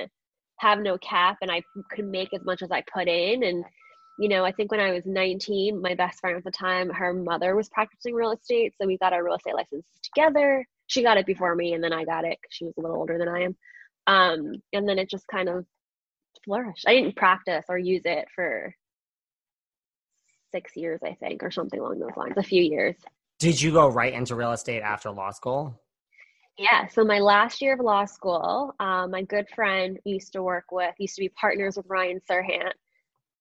have 0.60 0.80
no 0.80 0.98
cap 1.00 1.38
and 1.42 1.52
I 1.52 1.62
could 1.92 2.06
make 2.06 2.34
as 2.34 2.44
much 2.44 2.62
as 2.62 2.72
I 2.72 2.84
put 2.94 3.08
in. 3.08 3.44
And, 3.44 3.64
you 4.18 4.30
know, 4.30 4.46
I 4.46 4.52
think 4.52 4.72
when 4.72 4.80
I 4.80 4.92
was 4.92 5.06
19, 5.06 5.82
my 5.82 5.94
best 5.96 6.20
friend 6.20 6.38
at 6.38 6.44
the 6.44 6.52
time, 6.52 6.90
her 6.90 7.14
mother 7.14 7.56
was 7.56 7.70
practicing 7.70 8.14
real 8.14 8.32
estate. 8.32 8.74
So 8.80 8.88
we 8.88 8.98
got 8.98 9.14
our 9.14 9.24
real 9.24 9.36
estate 9.36 9.56
licenses 9.56 9.92
together. 10.04 10.66
She 10.88 11.04
got 11.04 11.18
it 11.18 11.26
before 11.26 11.56
me 11.56 11.74
and 11.74 11.84
then 11.84 11.94
I 11.94 12.06
got 12.06 12.26
it 12.26 12.38
she 12.50 12.66
was 12.66 12.74
a 12.78 12.82
little 12.82 12.98
older 12.98 13.18
than 13.18 13.28
I 13.28 13.44
am. 13.44 13.56
Um, 14.08 14.62
and 14.72 14.88
then 14.88 15.00
it 15.00 15.10
just 15.10 15.28
kind 15.28 15.50
of 15.50 15.66
flourished. 16.46 16.86
I 16.88 16.94
didn't 16.94 17.16
practice 17.16 17.66
or 17.68 17.78
use 17.78 18.04
it 18.06 18.28
for 18.34 18.74
six 20.52 20.76
years, 20.76 21.02
I 21.04 21.16
think, 21.20 21.44
or 21.44 21.52
something 21.52 21.80
along 21.80 22.00
those 22.00 22.16
lines, 22.16 22.36
a 22.38 22.44
few 22.44 22.64
years. 22.64 22.96
Did 23.40 23.62
you 23.62 23.72
go 23.72 23.90
right 23.90 24.14
into 24.14 24.36
real 24.36 24.54
estate 24.54 24.82
after 24.82 25.12
law 25.12 25.32
school? 25.32 25.82
Yeah. 26.58 26.88
So 26.88 27.04
my 27.04 27.20
last 27.20 27.62
year 27.62 27.74
of 27.74 27.82
law 27.82 28.06
school, 28.06 28.74
um, 28.80 29.12
my 29.12 29.24
good 29.24 29.48
friend 29.54 30.00
used 30.06 30.32
to 30.34 30.44
work 30.44 30.72
with, 30.72 30.96
used 30.98 31.16
to 31.16 31.22
be 31.22 31.30
partners 31.30 31.76
with 31.76 31.86
Ryan 31.90 32.22
Serhant. 32.30 32.72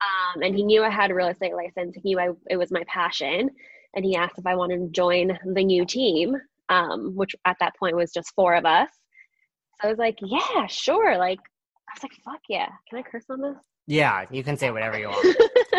Um, 0.04 0.42
and 0.42 0.54
he 0.54 0.62
knew 0.62 0.82
I 0.82 0.90
had 0.90 1.10
a 1.10 1.14
real 1.14 1.28
estate 1.28 1.54
license. 1.54 1.96
He 1.96 2.10
knew 2.10 2.20
I, 2.20 2.30
it 2.50 2.56
was 2.56 2.70
my 2.70 2.84
passion. 2.86 3.50
And 3.94 4.04
he 4.04 4.16
asked 4.16 4.38
if 4.38 4.46
I 4.46 4.56
wanted 4.56 4.78
to 4.78 4.88
join 4.88 5.38
the 5.54 5.64
new 5.64 5.86
team, 5.86 6.36
um, 6.68 7.14
which 7.14 7.34
at 7.44 7.56
that 7.60 7.76
point 7.76 7.96
was 7.96 8.12
just 8.12 8.34
four 8.34 8.54
of 8.54 8.64
us. 8.64 8.90
So 9.80 9.88
I 9.88 9.90
was 9.90 9.98
like, 9.98 10.18
yeah, 10.20 10.66
sure. 10.66 11.16
Like, 11.16 11.38
I 11.88 11.92
was 11.94 12.02
like, 12.02 12.12
fuck 12.24 12.40
yeah. 12.48 12.68
Can 12.88 12.98
I 12.98 13.02
curse 13.02 13.24
on 13.30 13.40
this? 13.40 13.56
Yeah, 13.86 14.24
you 14.30 14.42
can 14.42 14.56
say 14.56 14.70
whatever 14.70 14.98
you 14.98 15.08
want. 15.08 15.24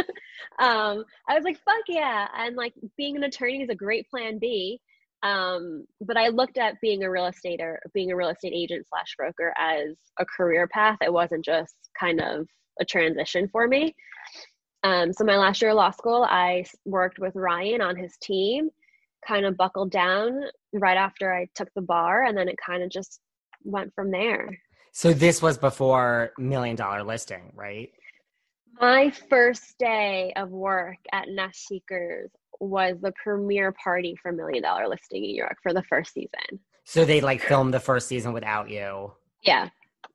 um, 0.60 1.04
I 1.28 1.36
was 1.36 1.44
like, 1.44 1.60
fuck 1.66 1.84
yeah. 1.88 2.28
And 2.38 2.56
like 2.56 2.74
being 2.98 3.16
an 3.16 3.24
attorney 3.24 3.64
is 3.64 3.70
a 3.70 3.76
great 3.76 4.10
plan 4.10 4.38
B. 4.40 4.80
Um, 5.24 5.86
but 6.02 6.18
I 6.18 6.28
looked 6.28 6.58
at 6.58 6.80
being 6.82 7.04
a 7.04 7.10
real 7.10 7.26
estate 7.26 7.60
or 7.60 7.80
being 7.94 8.12
a 8.12 8.16
real 8.16 8.30
estate 8.30 8.54
agent 8.56 8.86
slash 8.88 9.16
broker 9.18 9.54
as 9.58 9.98
a 10.20 10.26
career 10.26 10.68
path. 10.68 10.98
It 11.02 11.12
wasn't 11.12 11.44
just 11.44 11.76
kind 12.00 12.22
of 12.22 12.48
a 12.80 12.86
transition 12.86 13.48
for 13.48 13.68
me. 13.68 13.96
Um, 14.84 15.14
so 15.14 15.24
my 15.24 15.38
last 15.38 15.62
year 15.62 15.72
of 15.72 15.78
law 15.78 15.92
school, 15.92 16.24
I 16.30 16.66
worked 16.86 17.18
with 17.20 17.36
Ryan 17.36 17.82
on 17.82 17.96
his 17.96 18.18
team, 18.18 18.70
kind 19.28 19.46
of 19.46 19.58
buckled 19.58 19.92
down 19.92 20.44
right 20.74 20.98
after 20.98 21.34
I 21.34 21.48
took 21.56 21.70
the 21.74 21.82
bar, 21.82 22.24
and 22.26 22.38
then 22.38 22.48
it 22.48 22.56
kind 22.64 22.84
of 22.84 22.90
just 22.90 23.20
went 23.64 23.94
from 23.96 24.12
there. 24.12 24.48
So 24.92 25.12
this 25.12 25.42
was 25.42 25.58
before 25.58 26.32
million 26.38 26.76
dollar 26.76 27.04
listing, 27.04 27.52
right? 27.56 27.90
My 28.80 29.10
first 29.30 29.78
day 29.80 30.34
of 30.36 30.50
work 30.50 30.98
at 31.12 31.30
Nest 31.30 31.68
Seekers 31.68 32.30
was 32.60 32.98
the 33.02 33.14
premiere 33.22 33.72
party 33.72 34.16
for 34.22 34.32
Million 34.32 34.64
Dollar 34.64 34.88
Listing 34.88 35.24
in 35.24 35.32
New 35.32 35.36
York 35.36 35.58
for 35.64 35.74
the 35.74 35.84
first 35.84 36.14
season. 36.14 36.60
So 36.84 37.06
they 37.06 37.22
like 37.22 37.42
filmed 37.42 37.74
the 37.74 37.80
first 37.80 38.08
season 38.08 38.34
without 38.34 38.70
you. 38.70 39.14
Yeah. 39.44 39.70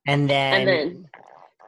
And 0.06 0.28
then, 0.28 0.54
And 0.54 0.68
then 0.68 1.08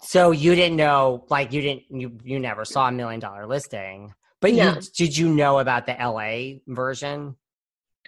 so 0.03 0.31
you 0.33 0.55
didn't 0.55 0.77
know 0.77 1.25
like 1.31 1.53
you 1.53 1.61
didn't 1.61 1.85
you 1.91 2.19
you 2.25 2.39
never 2.39 2.65
saw 2.65 2.89
a 2.89 2.93
million 2.93 3.21
dollar 3.21 3.47
listing. 3.47 4.15
But 4.41 4.55
No. 4.55 4.73
you 4.75 4.81
did 4.97 5.17
you 5.17 5.29
know 5.29 5.61
about 5.61 5.87
the 5.87 5.93
LA 5.93 6.59
version? 6.67 7.37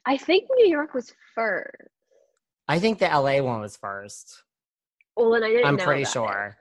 I 0.05 0.17
think 0.17 0.49
New 0.57 0.67
York 0.67 0.93
was 0.95 1.15
first. 1.35 1.71
I 2.69 2.79
think 2.79 2.99
the 2.99 3.07
LA 3.07 3.41
one 3.43 3.61
was 3.61 3.77
first. 3.77 4.43
Well, 5.17 5.35
and 5.35 5.45
I 5.45 5.49
didn't 5.49 5.67
I'm 5.67 5.77
know 5.77 5.85
pretty 5.85 6.03
about 6.03 6.11
it. 6.11 6.13
sure. 6.13 6.57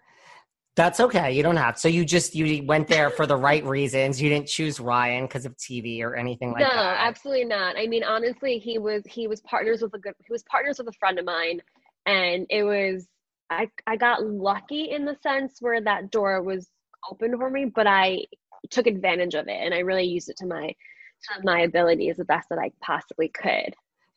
That's 0.76 1.00
okay. 1.00 1.32
You 1.34 1.44
don't 1.44 1.58
have. 1.58 1.78
So 1.78 1.88
you 1.88 2.04
just 2.04 2.36
you 2.36 2.64
went 2.66 2.88
there 2.88 3.10
for 3.12 3.28
the 3.28 3.36
right 3.36 3.64
reasons. 3.64 4.22
You 4.22 4.30
didn't 4.30 4.48
choose 4.48 4.80
Ryan 4.80 5.26
because 5.26 5.46
of 5.46 5.56
TV 5.58 6.02
or 6.02 6.16
anything 6.16 6.52
like 6.52 6.62
no, 6.62 6.70
that. 6.70 6.76
No, 6.76 6.82
absolutely 6.82 7.46
not. 7.46 7.78
I 7.78 7.86
mean, 7.86 8.04
honestly, 8.04 8.58
he 8.58 8.80
was 8.80 9.04
he 9.06 9.28
was 9.28 9.42
partners 9.42 9.82
with 9.82 9.94
a 9.94 10.00
good 10.00 10.14
he 10.26 10.32
was 10.32 10.44
partners 10.44 10.80
with 10.80 10.88
a 10.88 10.94
friend 10.94 11.20
of 11.20 11.26
mine, 11.26 11.62
and 12.08 12.48
it 12.50 12.64
was 12.64 13.08
I 13.50 13.70
I 13.88 13.98
got 13.98 14.26
lucky 14.26 14.92
in 14.92 15.06
the 15.06 15.16
sense 15.22 15.58
where 15.60 15.82
that 15.82 16.12
door 16.12 16.42
was 16.42 16.68
open 17.10 17.38
for 17.38 17.50
me, 17.50 17.66
but 17.66 17.88
I 17.88 18.26
took 18.70 18.88
advantage 18.88 19.36
of 19.36 19.48
it 19.48 19.60
and 19.60 19.74
I 19.74 19.80
really 19.80 20.06
used 20.06 20.30
it 20.30 20.38
to 20.38 20.46
my 20.46 20.68
to 20.68 21.42
my 21.44 21.62
abilities 21.62 22.18
the 22.18 22.26
best 22.26 22.50
that 22.50 22.60
I 22.60 22.72
possibly 22.82 23.30
could. 23.30 23.76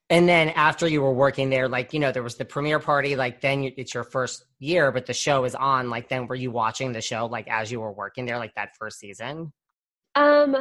And 0.08 0.28
then 0.28 0.50
after 0.50 0.86
you 0.86 1.02
were 1.02 1.12
working 1.12 1.50
there, 1.50 1.68
like 1.68 1.92
you 1.92 1.98
know, 1.98 2.12
there 2.12 2.22
was 2.22 2.36
the 2.36 2.44
premiere 2.44 2.78
party. 2.78 3.16
Like 3.16 3.40
then 3.40 3.64
you, 3.64 3.72
it's 3.76 3.94
your 3.94 4.04
first 4.04 4.44
year, 4.58 4.92
but 4.92 5.06
the 5.06 5.12
show 5.12 5.44
is 5.44 5.54
on. 5.54 5.90
Like 5.90 6.08
then 6.08 6.26
were 6.26 6.36
you 6.36 6.50
watching 6.50 6.92
the 6.92 7.00
show 7.00 7.26
like 7.26 7.48
as 7.48 7.72
you 7.72 7.80
were 7.80 7.92
working 7.92 8.24
there, 8.26 8.38
like 8.38 8.54
that 8.54 8.76
first 8.78 9.00
season? 9.00 9.52
Um, 10.14 10.54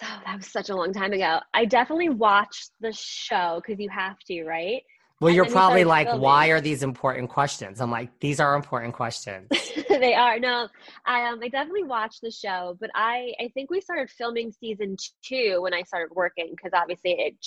so 0.00 0.06
that 0.24 0.36
was 0.36 0.46
such 0.46 0.68
a 0.68 0.76
long 0.76 0.92
time 0.92 1.12
ago. 1.12 1.40
I 1.52 1.64
definitely 1.64 2.10
watched 2.10 2.70
the 2.80 2.92
show 2.92 3.60
because 3.64 3.80
you 3.80 3.88
have 3.88 4.18
to, 4.28 4.44
right? 4.44 4.82
Well, 5.20 5.28
And 5.28 5.36
you're 5.36 5.46
probably 5.46 5.84
like, 5.84 6.12
why 6.12 6.48
are 6.48 6.60
these 6.60 6.82
important 6.82 7.30
questions? 7.30 7.80
I'm 7.80 7.90
like, 7.90 8.10
these 8.20 8.38
are 8.38 8.54
important 8.54 8.92
questions. 8.92 9.48
they 9.88 10.14
are 10.14 10.38
no 10.38 10.68
I, 11.04 11.28
um, 11.28 11.40
I 11.42 11.48
definitely 11.48 11.84
watched 11.84 12.20
the 12.22 12.30
show 12.30 12.76
but 12.80 12.90
i 12.94 13.32
i 13.40 13.48
think 13.54 13.70
we 13.70 13.80
started 13.80 14.10
filming 14.10 14.52
season 14.52 14.96
two 15.22 15.58
when 15.60 15.74
i 15.74 15.82
started 15.82 16.14
working 16.14 16.54
because 16.54 16.72
obviously 16.74 17.12
it 17.12 17.46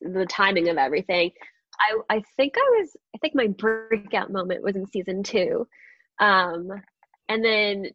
the 0.00 0.26
timing 0.26 0.68
of 0.68 0.76
everything 0.76 1.30
i 1.80 2.16
i 2.16 2.22
think 2.36 2.54
i 2.56 2.78
was 2.78 2.96
i 3.14 3.18
think 3.18 3.34
my 3.34 3.46
breakout 3.46 4.30
moment 4.30 4.62
was 4.62 4.76
in 4.76 4.86
season 4.86 5.22
two 5.22 5.66
um 6.20 6.68
and 7.28 7.44
then 7.44 7.86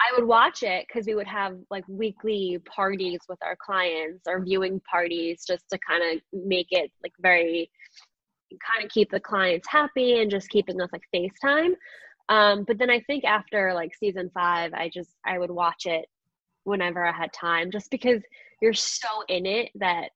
i 0.00 0.16
would 0.16 0.26
watch 0.26 0.62
it 0.62 0.86
because 0.86 1.06
we 1.06 1.14
would 1.14 1.26
have 1.26 1.56
like 1.70 1.84
weekly 1.88 2.58
parties 2.64 3.20
with 3.28 3.38
our 3.42 3.56
clients 3.56 4.22
or 4.26 4.42
viewing 4.42 4.80
parties 4.90 5.44
just 5.46 5.64
to 5.70 5.78
kind 5.78 6.02
of 6.02 6.20
make 6.32 6.68
it 6.70 6.90
like 7.02 7.12
very 7.20 7.70
kind 8.50 8.84
of 8.84 8.90
keep 8.90 9.10
the 9.10 9.20
clients 9.20 9.68
happy 9.68 10.20
and 10.20 10.30
just 10.30 10.48
keeping 10.48 10.80
us 10.80 10.90
like 10.92 11.02
FaceTime. 11.14 11.72
Um, 12.28 12.64
but 12.64 12.78
then 12.78 12.90
I 12.90 13.00
think 13.00 13.24
after 13.24 13.72
like 13.74 13.94
season 13.94 14.30
five, 14.34 14.72
I 14.74 14.90
just 14.92 15.10
I 15.26 15.38
would 15.38 15.50
watch 15.50 15.86
it 15.86 16.06
whenever 16.64 17.04
I 17.04 17.12
had 17.12 17.32
time, 17.32 17.70
just 17.70 17.90
because 17.90 18.22
you're 18.60 18.74
so 18.74 19.08
in 19.28 19.46
it 19.46 19.70
that 19.76 20.10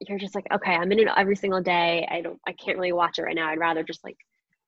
you're 0.00 0.18
just 0.18 0.34
like, 0.34 0.46
okay, 0.52 0.74
I'm 0.74 0.92
in 0.92 1.00
it 1.00 1.08
every 1.16 1.36
single 1.36 1.62
day. 1.62 2.06
I 2.10 2.20
don't, 2.20 2.38
I 2.46 2.52
can't 2.52 2.78
really 2.78 2.92
watch 2.92 3.18
it 3.18 3.22
right 3.22 3.34
now. 3.34 3.48
I'd 3.48 3.58
rather 3.58 3.82
just 3.82 4.04
like 4.04 4.16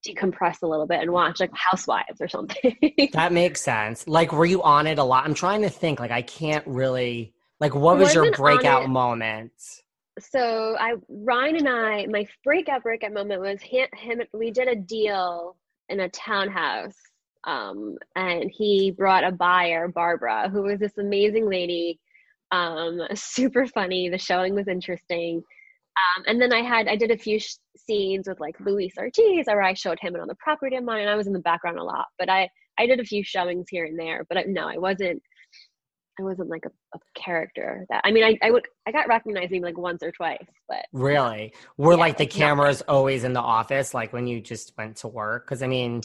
decompress 0.07 0.63
a 0.63 0.67
little 0.67 0.87
bit 0.87 1.01
and 1.01 1.13
watch 1.13 1.41
like 1.41 1.51
Housewives 1.55 2.21
or 2.21 2.29
something. 2.29 2.77
that 3.13 3.33
makes 3.33 3.61
sense. 3.61 4.07
Like, 4.07 4.33
were 4.33 4.47
you 4.47 4.63
on 4.63 4.87
it 4.87 4.99
a 4.99 5.05
lot? 5.05 5.25
I'm 5.25 5.35
trying 5.35 5.63
to 5.63 5.71
think. 5.71 6.01
Like, 6.01 6.11
I 6.11 6.23
can't 6.23 6.67
really. 6.67 7.35
Like, 7.61 7.75
what 7.75 7.99
was 7.99 8.15
your 8.15 8.31
breakout 8.33 8.89
moment? 8.89 9.53
So 10.21 10.77
I 10.79 10.95
Ryan 11.09 11.57
and 11.57 11.69
I 11.69 12.07
my 12.07 12.27
breakout 12.45 12.83
breakout 12.83 13.13
moment 13.13 13.41
was 13.41 13.63
him, 13.63 13.89
him 13.95 14.21
we 14.33 14.51
did 14.51 14.69
a 14.69 14.77
deal 14.77 15.57
in 15.89 16.01
a 16.01 16.09
townhouse 16.11 16.97
um 17.45 17.97
and 18.17 18.51
he 18.51 18.91
brought 18.91 19.25
a 19.25 19.33
buyer 19.33 19.89
Barbara 19.89 20.49
who 20.51 20.63
was 20.63 20.81
this 20.81 20.99
amazing 20.99 21.49
lady 21.49 22.01
um 22.53 23.01
super 23.15 23.67
funny 23.67 24.09
the 24.09 24.19
showing 24.19 24.55
was 24.55 24.69
interesting 24.69 25.43
Um, 26.17 26.25
and 26.29 26.41
then 26.43 26.53
I 26.53 26.63
had 26.63 26.89
I 26.89 26.97
did 26.97 27.11
a 27.13 27.19
few 27.19 27.41
sh- 27.41 27.57
scenes 27.77 28.29
with 28.29 28.41
like 28.41 28.59
Luis 28.61 28.95
Ortiz, 28.99 29.47
where 29.47 29.63
I 29.63 29.75
showed 29.75 29.99
him 30.01 30.15
another 30.15 30.37
property 30.39 30.77
of 30.77 30.85
mine, 30.85 31.03
and 31.03 31.11
I 31.11 31.17
was 31.17 31.27
in 31.27 31.33
the 31.33 31.41
background 31.41 31.79
a 31.79 31.85
lot. 31.85 32.07
But 32.19 32.31
I 32.31 32.49
I 32.79 32.87
did 32.87 33.01
a 33.01 33.05
few 33.05 33.25
showings 33.25 33.67
here 33.71 33.85
and 33.87 33.99
there. 33.99 34.25
But 34.29 34.39
I, 34.39 34.43
no, 34.49 34.69
I 34.69 34.79
wasn't. 34.79 35.23
I 36.19 36.23
wasn't 36.23 36.49
like 36.49 36.65
a, 36.67 36.71
a 36.97 37.01
character 37.15 37.87
that 37.91 38.03
I 38.05 38.11
mean 38.11 38.25
I, 38.25 38.39
I 38.43 38.51
would 38.51 38.67
I 38.87 38.93
got 38.93 39.09
recognized 39.09 39.51
maybe 39.51 39.65
like 39.65 39.79
once 39.79 40.03
or 40.03 40.13
twice, 40.13 40.47
but 40.69 40.85
really 40.93 41.53
were 41.77 41.95
Yeah, 41.95 41.97
like 41.97 42.17
the 42.17 42.27
cameras 42.27 42.83
always 42.89 43.25
in 43.25 43.33
the 43.33 43.41
office, 43.41 43.95
like 43.95 44.13
when 44.13 44.27
you 44.27 44.41
just 44.41 44.73
went 44.79 44.97
to 44.99 45.09
work? 45.09 45.47
Because 45.47 45.63
I 45.63 45.67
mean, 45.67 46.03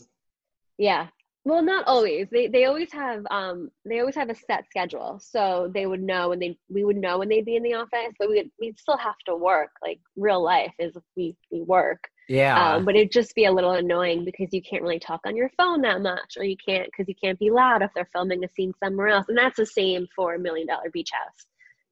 Yeah. 0.77 1.08
Well, 1.46 1.62
not 1.62 1.86
always. 1.88 2.27
They 2.32 2.48
they 2.48 2.65
always 2.65 2.91
have 2.93 3.25
um 3.29 3.70
they 3.86 4.00
always 4.00 4.15
have 4.15 4.29
a 4.29 4.36
set 4.36 4.65
schedule. 4.70 5.20
So 5.22 5.70
they 5.74 5.86
would 5.86 6.01
know 6.01 6.29
when 6.29 6.39
they 6.39 6.58
we 6.70 6.86
would 6.86 6.96
know 6.98 7.20
when 7.20 7.27
they'd 7.29 7.46
be 7.46 7.55
in 7.58 7.63
the 7.63 7.74
office, 7.74 8.13
but 8.17 8.29
we 8.29 8.50
we'd 8.60 8.79
still 8.79 8.98
have 8.98 9.17
to 9.27 9.36
work. 9.36 9.72
Like 9.82 10.00
real 10.15 10.41
life 10.41 10.74
is 10.79 10.96
we 11.17 11.36
we 11.51 11.62
work. 11.62 12.08
Yeah, 12.30 12.75
Um, 12.75 12.86
but 12.86 12.96
it'd 12.96 13.12
just 13.12 13.36
be 13.36 13.46
a 13.46 13.51
little 13.51 13.72
annoying 13.72 14.24
because 14.25 14.53
you 14.53 14.62
can't 14.62 14.82
really 14.82 15.00
talk 15.00 15.22
on 15.25 15.36
your 15.36 15.50
phone 15.58 15.82
that 15.82 16.01
much, 16.01 16.36
or 16.38 16.44
you 16.44 16.56
can't 16.65 16.86
because 16.86 17.08
you 17.08 17.15
can't 17.22 17.38
be 17.39 17.50
loud 17.51 17.82
if 17.82 17.92
they're 17.94 18.10
filming 18.13 18.44
a 18.44 18.50
scene 18.50 18.74
somewhere 18.82 19.08
else. 19.10 19.25
And 19.30 19.38
that's 19.38 19.58
the 19.58 19.65
same 19.65 20.08
for 20.15 20.38
Million 20.38 20.68
Dollar 20.68 20.89
Beach 20.92 21.10
House. 21.12 21.46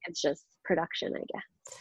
It's 0.07 0.21
just 0.21 0.45
production, 0.63 1.13
I 1.15 1.19
guess. 1.19 1.77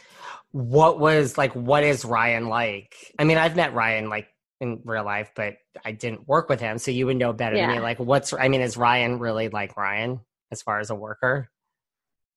what 0.51 0.99
was 0.99 1.37
like? 1.37 1.53
What 1.53 1.83
is 1.83 2.03
Ryan 2.05 2.47
like? 2.47 2.95
I 3.17 3.23
mean, 3.23 3.37
I've 3.37 3.55
met 3.55 3.73
Ryan 3.73 4.09
like 4.09 4.27
in 4.59 4.81
real 4.83 5.03
life, 5.05 5.31
but 5.35 5.55
I 5.83 5.91
didn't 5.91 6.27
work 6.27 6.49
with 6.49 6.59
him, 6.59 6.77
so 6.77 6.91
you 6.91 7.05
would 7.07 7.17
know 7.17 7.33
better 7.33 7.55
than 7.55 7.69
me. 7.69 7.79
Like, 7.79 7.99
what's? 7.99 8.33
I 8.33 8.47
mean, 8.47 8.61
is 8.61 8.77
Ryan 8.77 9.17
really 9.19 9.49
like 9.49 9.75
Ryan 9.77 10.19
as 10.51 10.61
far 10.61 10.79
as 10.79 10.89
a 10.89 10.95
worker? 10.95 11.49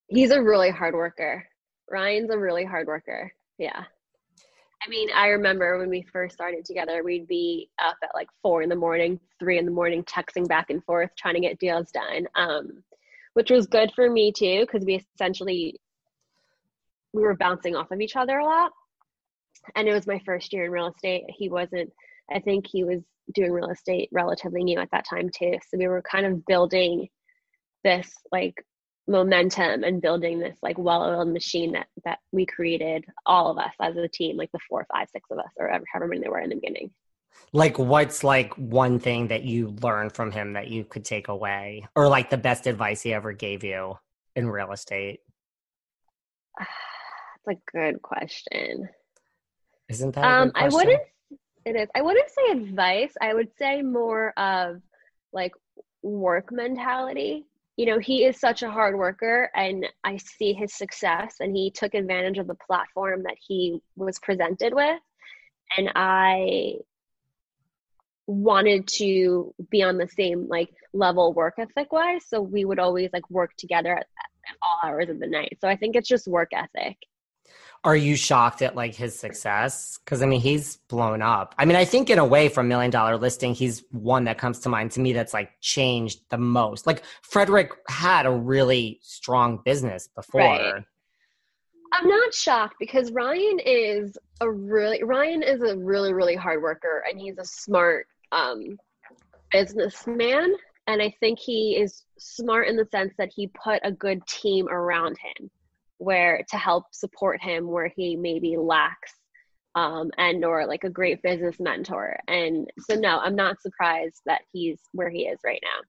He's 0.09 0.31
a 0.31 0.43
really 0.43 0.71
hard 0.71 0.95
worker. 0.95 1.47
Ryan's 1.91 2.31
a 2.31 2.39
really 2.39 2.65
hard 2.65 2.87
worker. 2.87 3.33
Yeah. 3.59 3.85
I 4.85 4.89
mean, 4.89 5.09
I 5.15 5.29
remember 5.29 5.79
when 5.79 5.89
we 5.89 6.07
first 6.13 6.35
started 6.35 6.65
together, 6.65 7.03
we'd 7.03 7.27
be 7.27 7.71
up 7.83 7.97
at 8.03 8.15
like 8.15 8.29
four 8.43 8.63
in 8.63 8.69
the 8.69 8.77
morning, 8.77 9.19
three 9.39 9.59
in 9.59 9.65
the 9.65 9.71
morning, 9.71 10.05
texting 10.05 10.47
back 10.47 10.69
and 10.69 10.85
forth, 10.85 11.11
trying 11.17 11.35
to 11.35 11.41
get 11.41 11.59
deals 11.59 11.91
done. 11.91 12.27
Um, 12.35 12.83
which 13.35 13.51
was 13.51 13.67
good 13.67 13.93
for 13.95 14.09
me 14.09 14.33
too, 14.33 14.61
because 14.61 14.85
we 14.85 15.05
essentially 15.15 15.81
we 17.13 17.23
were 17.23 17.37
bouncing 17.37 17.77
off 17.77 17.91
of 17.91 18.01
each 18.01 18.17
other 18.17 18.39
a 18.39 18.45
lot. 18.45 18.73
And 19.75 19.89
it 19.89 19.95
was 19.95 20.07
my 20.07 20.21
first 20.25 20.53
year 20.53 20.67
in 20.67 20.71
real 20.71 20.89
estate. 20.89 21.25
He 21.29 21.49
wasn't, 21.49 21.91
I 22.31 22.41
think 22.41 22.67
he 22.67 22.85
was 22.85 23.03
doing 23.35 23.53
real 23.53 23.71
estate 23.71 24.09
relatively 24.13 24.65
new 24.65 24.79
at 24.79 24.91
that 24.93 25.07
time 25.09 25.31
too. 25.31 25.59
So 25.69 25.79
we 25.79 25.89
were 25.89 26.03
kind 26.03 26.27
of 26.27 26.45
building 26.47 27.09
this 27.83 28.13
like 28.33 28.55
momentum 29.07 29.85
and 29.85 30.01
building 30.01 30.39
this 30.39 30.57
like 30.63 30.79
well-oiled 30.79 31.29
machine 31.29 31.73
that 31.73 31.87
that 32.05 32.19
we 32.33 32.47
created 32.47 33.05
all 33.27 33.51
of 33.51 33.59
us 33.59 33.73
as 33.81 33.97
a 33.97 34.09
team 34.09 34.37
like 34.37 34.51
the 34.53 34.59
four 34.69 34.87
five 34.91 35.09
six 35.13 35.31
of 35.31 35.39
us 35.39 35.51
or 35.59 35.69
however 35.93 36.09
many 36.09 36.23
there 36.23 36.31
were 36.31 36.41
in 36.41 36.51
the 36.51 36.57
beginning. 36.57 36.91
Like, 37.53 37.79
what's 37.79 38.25
like 38.25 38.55
one 38.55 38.99
thing 38.99 39.29
that 39.29 39.43
you 39.45 39.69
learned 39.83 40.13
from 40.13 40.31
him 40.31 40.55
that 40.55 40.69
you 40.69 40.85
could 40.85 41.05
take 41.05 41.29
away, 41.29 41.87
or 41.97 42.09
like 42.09 42.31
the 42.31 42.37
best 42.37 42.67
advice 42.67 43.03
he 43.03 43.13
ever 43.13 43.33
gave 43.33 43.65
you 43.65 43.99
in 44.37 44.49
real 44.49 44.73
estate? 44.73 45.21
that's 46.59 47.59
a 47.59 47.77
good 47.77 48.03
question. 48.03 48.89
Isn't 49.89 50.15
that? 50.15 50.25
A 50.25 50.43
um 50.43 50.53
i 50.55 50.69
wouldn't 50.69 51.03
it 51.65 51.77
is. 51.77 51.89
I 51.95 52.03
wouldn't 52.03 52.31
say 52.31 52.53
advice. 52.53 53.13
I 53.21 53.35
would 53.35 53.49
say 53.59 53.83
more 53.83 54.33
of 54.39 54.83
like 55.33 55.53
work 56.03 56.53
mentality 56.53 57.47
you 57.77 57.87
know 57.87 57.99
he 57.99 58.25
is 58.25 58.39
such 58.39 58.63
a 58.63 58.71
hard 58.71 58.97
worker 58.97 59.51
and 59.55 59.87
i 60.05 60.17
see 60.17 60.53
his 60.53 60.75
success 60.75 61.37
and 61.41 61.57
he 61.57 61.71
took 61.71 61.95
advantage 61.95 62.39
of 62.39 62.47
the 62.47 62.55
platform 62.55 63.23
that 63.25 63.37
he 63.41 63.81
was 63.97 64.19
presented 64.21 64.73
with. 64.75 65.01
And 65.77 65.91
i 65.95 66.75
wanted 68.27 68.87
to 68.87 69.55
be 69.71 69.83
on 69.83 69.99
the 69.99 70.09
same 70.09 70.49
like 70.49 70.71
level 70.95 71.35
work 71.35 71.55
ethic 71.59 71.93
wise 71.93 72.25
so 72.27 72.41
we 72.41 72.65
would 72.65 72.79
always 72.79 73.11
like 73.13 73.29
work 73.31 73.51
together 73.59 73.93
at, 73.93 74.07
at 74.49 74.57
all 74.63 74.79
hours 74.89 75.09
of 75.09 75.19
the 75.19 75.27
night. 75.27 75.59
So 75.61 75.69
i 75.69 75.77
think 75.77 75.97
it's 75.97 76.09
just 76.09 76.27
work 76.29 76.51
ethic 76.53 76.97
Are 77.85 77.97
you 77.97 78.17
shocked 78.17 78.63
at 78.63 78.75
like 78.75 78.95
his 78.95 79.19
success? 79.19 79.99
Because 80.03 80.23
I 80.23 80.27
mean, 80.27 80.41
he's 80.41 80.77
blown 80.89 81.21
up. 81.21 81.55
I 81.59 81.67
mean, 81.67 81.77
I 81.77 81.85
think 81.85 82.09
in 82.09 82.19
a 82.19 82.25
way, 82.25 82.49
from 82.49 82.67
Million 82.67 82.91
Dollar 82.91 83.19
Listing, 83.19 83.55
he's 83.55 83.85
one 83.91 84.25
that 84.25 84.39
comes 84.39 84.59
to 84.61 84.71
mind 84.71 84.93
to 84.93 85.01
me 85.01 85.13
that's 85.13 85.35
like 85.35 85.51
changed 85.61 86.21
the 86.31 86.39
most. 86.39 86.87
Like 86.87 87.03
Fredrik 87.23 87.71
had 87.89 88.25
a 88.25 88.31
really 88.31 89.01
strong 89.03 89.61
business 89.65 90.09
before. 90.09 90.41
Right. 90.41 90.85
I'm 91.93 92.09
not 92.09 92.35
shocked 92.35 92.77
because 92.81 93.13
Ryan 93.13 93.61
is 93.65 94.19
a 94.41 94.51
really 94.51 95.03
Ryan 95.05 95.43
is 95.43 95.63
a 95.63 95.77
really 95.77 96.13
really 96.13 96.35
hard 96.35 96.61
worker 96.61 97.05
and 97.09 97.21
he's 97.21 97.39
a 97.39 97.45
smart 97.45 98.09
um, 98.33 98.79
businessman 99.53 100.55
and 100.89 101.01
I 101.01 101.15
think 101.21 101.39
he 101.39 101.77
is 101.77 102.03
smart 102.19 102.67
in 102.67 102.77
the 102.77 102.87
sense 102.91 103.15
that 103.19 103.31
he 103.35 103.47
put 103.47 103.81
a 103.85 103.93
good 103.93 104.27
team 104.27 104.69
around 104.69 105.17
him 105.19 105.51
where 105.99 106.45
to 106.51 106.57
help 106.57 106.85
support 106.93 107.43
him 107.43 107.69
where 107.69 107.93
he 107.97 108.17
maybe 108.17 108.57
lacks 108.57 109.13
um, 109.75 110.11
and 110.19 110.45
or 110.45 110.67
like 110.67 110.85
a 110.85 110.91
great 110.91 111.23
business 111.23 111.57
mentor 111.59 112.17
and 112.29 112.71
so 112.79 112.95
no 112.95 113.19
I'm 113.19 113.37
not 113.37 113.61
surprised 113.63 114.21
that 114.27 114.43
he's 114.53 114.79
where 114.93 115.11
he 115.11 115.23
is 115.23 115.39
right 115.45 115.61
now. 115.63 115.81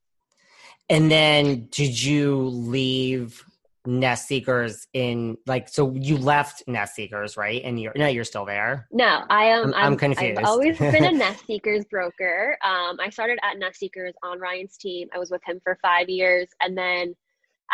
And 0.89 1.09
then, 1.09 1.67
did 1.71 2.01
you 2.01 2.37
leave 2.45 3.43
Nest 3.87 4.27
Seekers 4.27 4.87
in 4.93 5.37
like? 5.47 5.67
So 5.67 5.93
you 5.95 6.17
left 6.17 6.63
Nest 6.67 6.95
Seekers, 6.95 7.37
right? 7.37 7.61
And 7.63 7.81
you're 7.81 7.93
no, 7.95 8.07
you're 8.07 8.23
still 8.23 8.45
there. 8.45 8.87
No, 8.91 9.23
I 9.29 9.45
am. 9.45 9.65
I'm- 9.65 9.73
I'm 9.73 9.85
I'm, 9.93 9.97
confused. 9.97 10.39
I've 10.39 10.45
always 10.45 10.77
been 10.79 11.05
a 11.05 11.11
Nest 11.11 11.45
Seekers 11.47 11.85
broker. 11.85 12.57
Um, 12.63 12.97
I 12.99 13.09
started 13.09 13.39
at 13.41 13.57
Nest 13.57 13.79
Seekers 13.79 14.13
on 14.23 14.39
Ryan's 14.39 14.77
team. 14.77 15.07
I 15.13 15.17
was 15.17 15.31
with 15.31 15.41
him 15.45 15.59
for 15.63 15.77
five 15.81 16.07
years, 16.07 16.47
and 16.61 16.77
then 16.77 17.15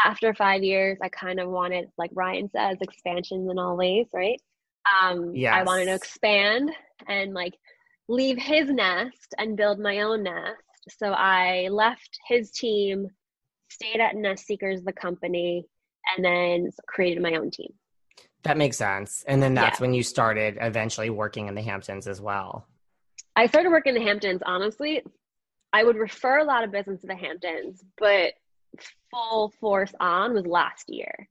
after 0.03 0.33
five 0.33 0.63
years, 0.63 0.97
I 1.01 1.09
kind 1.09 1.39
of 1.39 1.49
wanted, 1.49 1.89
like 1.97 2.11
Ryan 2.13 2.49
says, 2.49 2.77
expansions 2.81 3.49
in 3.49 3.59
all 3.59 3.77
ways, 3.77 4.07
right? 4.13 4.41
Um, 5.01 5.33
I 5.47 5.63
wanted 5.63 5.85
to 5.85 5.93
expand 5.95 6.71
and 7.07 7.33
like 7.33 7.53
leave 8.07 8.37
his 8.37 8.69
nest 8.69 9.35
and 9.37 9.55
build 9.55 9.79
my 9.79 10.01
own 10.01 10.23
nest. 10.23 10.57
So 10.89 11.11
I 11.11 11.67
left 11.69 12.19
his 12.27 12.51
team, 12.51 13.07
stayed 13.69 13.99
at 13.99 14.15
Nest 14.15 14.45
Seekers, 14.45 14.81
the 14.81 14.93
company, 14.93 15.65
and 16.15 16.25
then 16.25 16.71
created 16.87 17.21
my 17.21 17.35
own 17.35 17.51
team. 17.51 17.71
That 18.43 18.57
makes 18.57 18.77
sense. 18.77 19.23
And 19.27 19.41
then 19.41 19.53
that's 19.53 19.79
Yeah. 19.79 19.83
when 19.83 19.93
you 19.93 20.01
started 20.01 20.57
eventually 20.59 21.11
working 21.11 21.47
in 21.47 21.53
the 21.53 21.61
Hamptons 21.61 22.07
as 22.07 22.19
well. 22.19 22.67
I 23.35 23.45
started 23.45 23.69
working 23.69 23.95
in 23.95 24.01
the 24.01 24.07
Hamptons. 24.07 24.41
Honestly, 24.43 25.03
I 25.71 25.83
would 25.83 25.95
refer 25.95 26.39
a 26.39 26.43
lot 26.43 26.63
of 26.63 26.71
business 26.71 27.01
to 27.01 27.07
the 27.07 27.15
Hamptons, 27.15 27.83
but 27.97 28.33
full 29.11 29.53
force 29.59 29.93
on 29.99 30.33
was 30.33 30.45
last 30.45 30.85
year. 30.87 31.27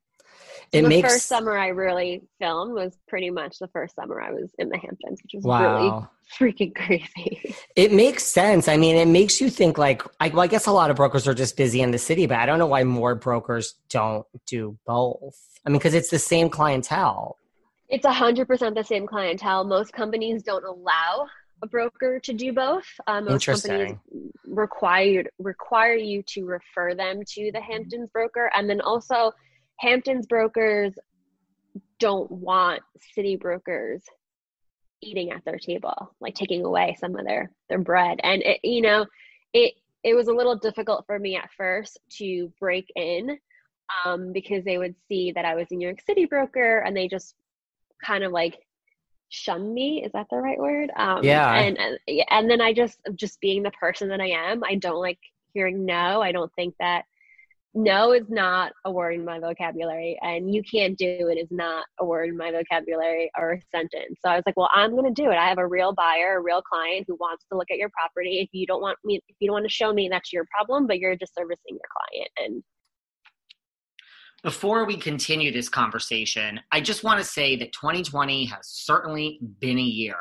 So 0.73 0.79
It 0.79 0.83
the 0.83 0.89
makes 0.89 1.13
first 1.13 1.27
summer 1.27 1.57
I 1.57 1.69
really 1.69 2.23
filmed 2.39 2.73
was 2.75 2.97
pretty 3.09 3.31
much 3.31 3.59
the 3.59 3.69
first 3.69 3.95
summer 3.97 4.21
I 4.21 4.31
was 4.33 4.51
in 4.59 4.69
the 4.69 4.79
Hamptons, 4.79 5.21
which 5.23 5.33
was 5.35 5.45
wow. 5.45 5.77
really 5.77 6.53
freaking 6.53 6.75
crazy. 6.87 7.55
It 7.77 7.93
makes 7.93 8.25
sense. 8.25 8.69
I 8.69 8.77
mean, 8.77 8.97
it 8.97 9.09
makes 9.09 9.41
you 9.41 9.51
think 9.51 9.79
like, 9.79 10.03
I, 10.21 10.29
well, 10.29 10.43
I 10.43 10.47
guess 10.47 10.67
a 10.67 10.73
lot 10.73 10.91
of 10.91 10.97
brokers 10.97 11.27
are 11.27 11.35
just 11.35 11.57
busy 11.57 11.81
in 11.81 11.91
the 11.91 11.99
city, 11.99 12.27
but 12.27 12.39
I 12.39 12.47
don't 12.47 12.59
know 12.59 12.67
why 12.67 12.85
more 12.85 13.15
brokers 13.15 13.75
don't 13.89 14.27
do 14.47 14.79
both. 14.87 15.37
I 15.67 15.71
mean, 15.71 15.79
because 15.79 15.95
it's 15.95 16.11
the 16.11 16.19
same 16.19 16.49
clientele. 16.51 17.37
it's 17.89 18.05
a 18.05 18.13
hundred 18.13 18.47
percent 18.47 18.75
the 18.77 18.85
same 18.85 19.07
clientele. 19.07 19.65
Most 19.65 19.93
companies 19.93 20.43
don't 20.43 20.65
allow 20.65 21.27
a 21.63 21.67
broker 21.67 22.21
to 22.21 22.33
do 22.33 22.53
both. 22.53 22.87
Um, 23.07 23.27
most 23.27 23.47
companies 23.47 23.65
Interesting. 23.65 24.01
require 24.47 25.25
require 25.39 25.95
you 25.95 26.23
to 26.29 26.45
refer 26.45 26.95
them 26.95 27.23
to 27.35 27.51
the 27.53 27.61
Hamptons 27.61 28.09
broker, 28.13 28.51
and 28.55 28.69
then 28.69 28.81
also 28.81 29.33
Hamptons 29.79 30.27
brokers 30.27 30.95
don't 31.99 32.31
want 32.31 32.83
city 33.15 33.37
brokers 33.37 34.03
eating 35.03 35.31
at 35.31 35.45
their 35.45 35.59
table, 35.59 36.15
like 36.21 36.35
taking 36.35 36.65
away 36.65 36.97
some 36.99 37.17
of 37.17 37.25
their 37.25 37.51
their 37.69 37.79
bread. 37.79 38.21
And 38.23 38.43
it, 38.43 38.61
you 38.63 38.83
know, 38.83 39.07
it 39.53 39.75
it 40.03 40.15
was 40.15 40.29
a 40.29 40.35
little 40.35 40.57
difficult 40.57 41.05
for 41.07 41.19
me 41.19 41.37
at 41.37 41.51
first 41.57 41.99
to 42.19 42.53
break 42.59 42.91
in 42.97 43.39
um, 44.05 44.33
because 44.33 44.65
they 44.65 44.79
would 44.79 44.95
see 45.09 45.33
that 45.33 45.45
I 45.45 45.55
was 45.55 45.67
a 45.71 45.75
New 45.75 45.87
York 45.87 46.01
City 46.07 46.25
broker, 46.25 46.79
and 46.79 46.97
they 46.97 47.09
just 47.09 47.35
kind 48.05 48.25
of 48.25 48.33
like 48.33 48.59
shun 49.31 49.73
me. 49.73 50.05
Is 50.05 50.13
that 50.13 50.27
the 50.31 50.37
right 50.37 50.59
word? 50.59 50.91
Um, 50.97 51.25
Yeah. 51.25 51.53
And 51.53 51.79
and, 51.79 51.99
yeah, 52.07 52.25
and 52.31 52.51
then 52.51 52.61
I 52.61 52.73
just 52.73 52.99
just 53.15 53.41
being 53.41 53.63
the 53.63 53.71
person 53.73 54.09
that 54.09 54.21
I 54.21 54.29
am, 54.29 54.63
I 54.65 54.75
don't 54.75 55.01
like 55.01 55.19
hearing 55.55 55.85
no. 55.87 56.21
I 56.21 56.33
don't 56.33 56.53
think 56.55 56.75
that 56.79 57.05
no 57.73 58.13
is 58.13 58.29
not 58.29 58.73
a 58.85 58.91
word 58.91 59.15
in 59.15 59.25
my 59.25 59.39
vocabulary 59.39 60.19
and 60.23 60.53
you 60.53 60.61
can't 60.63 60.99
do 60.99 61.29
it 61.29 61.39
is 61.39 61.47
not 61.53 61.85
a 62.01 62.05
word 62.05 62.29
in 62.29 62.37
my 62.37 62.51
vocabulary 62.51 63.31
or 63.39 63.53
a 63.53 63.61
sentence 63.71 64.19
so 64.21 64.29
i 64.29 64.35
was 64.35 64.43
like 64.45 64.57
well 64.57 64.69
i'm 64.75 64.91
going 64.91 65.05
to 65.05 65.23
do 65.23 65.31
it 65.31 65.37
i 65.37 65.49
have 65.49 65.59
a 65.59 65.67
real 65.67 65.93
buyer 65.93 66.39
a 66.39 66.43
real 66.43 66.63
client 66.63 67.05
who 67.07 67.15
wants 67.21 67.45
to 67.49 67.57
look 67.57 67.71
at 67.71 67.79
your 67.79 67.91
property 67.91 68.41
if 68.41 68.49
you 68.53 68.67
don't 68.67 68.83
want 68.83 68.99
me 69.05 69.21
if 69.29 69.37
you 69.39 69.47
don't 69.47 69.55
want 69.55 69.65
to 69.65 69.73
show 69.73 69.93
me 69.93 70.09
that's 70.09 70.33
your 70.33 70.45
problem 70.51 70.89
but 70.89 70.99
you're 70.99 71.15
just 71.15 71.35
servicing 71.35 71.59
your 71.71 71.81
client 71.97 72.31
and 72.39 72.63
Before 74.43 74.87
we 74.87 74.97
continue 74.97 75.53
this 75.53 75.69
conversation, 75.69 76.61
I 76.73 76.81
just 76.81 77.05
want 77.05 77.19
to 77.19 77.25
say 77.25 77.57
that 77.57 77.73
2020 77.73 78.47
has 78.47 78.61
certainly 78.63 79.39
been 79.59 79.79
a 79.79 79.83
year. 79.83 80.17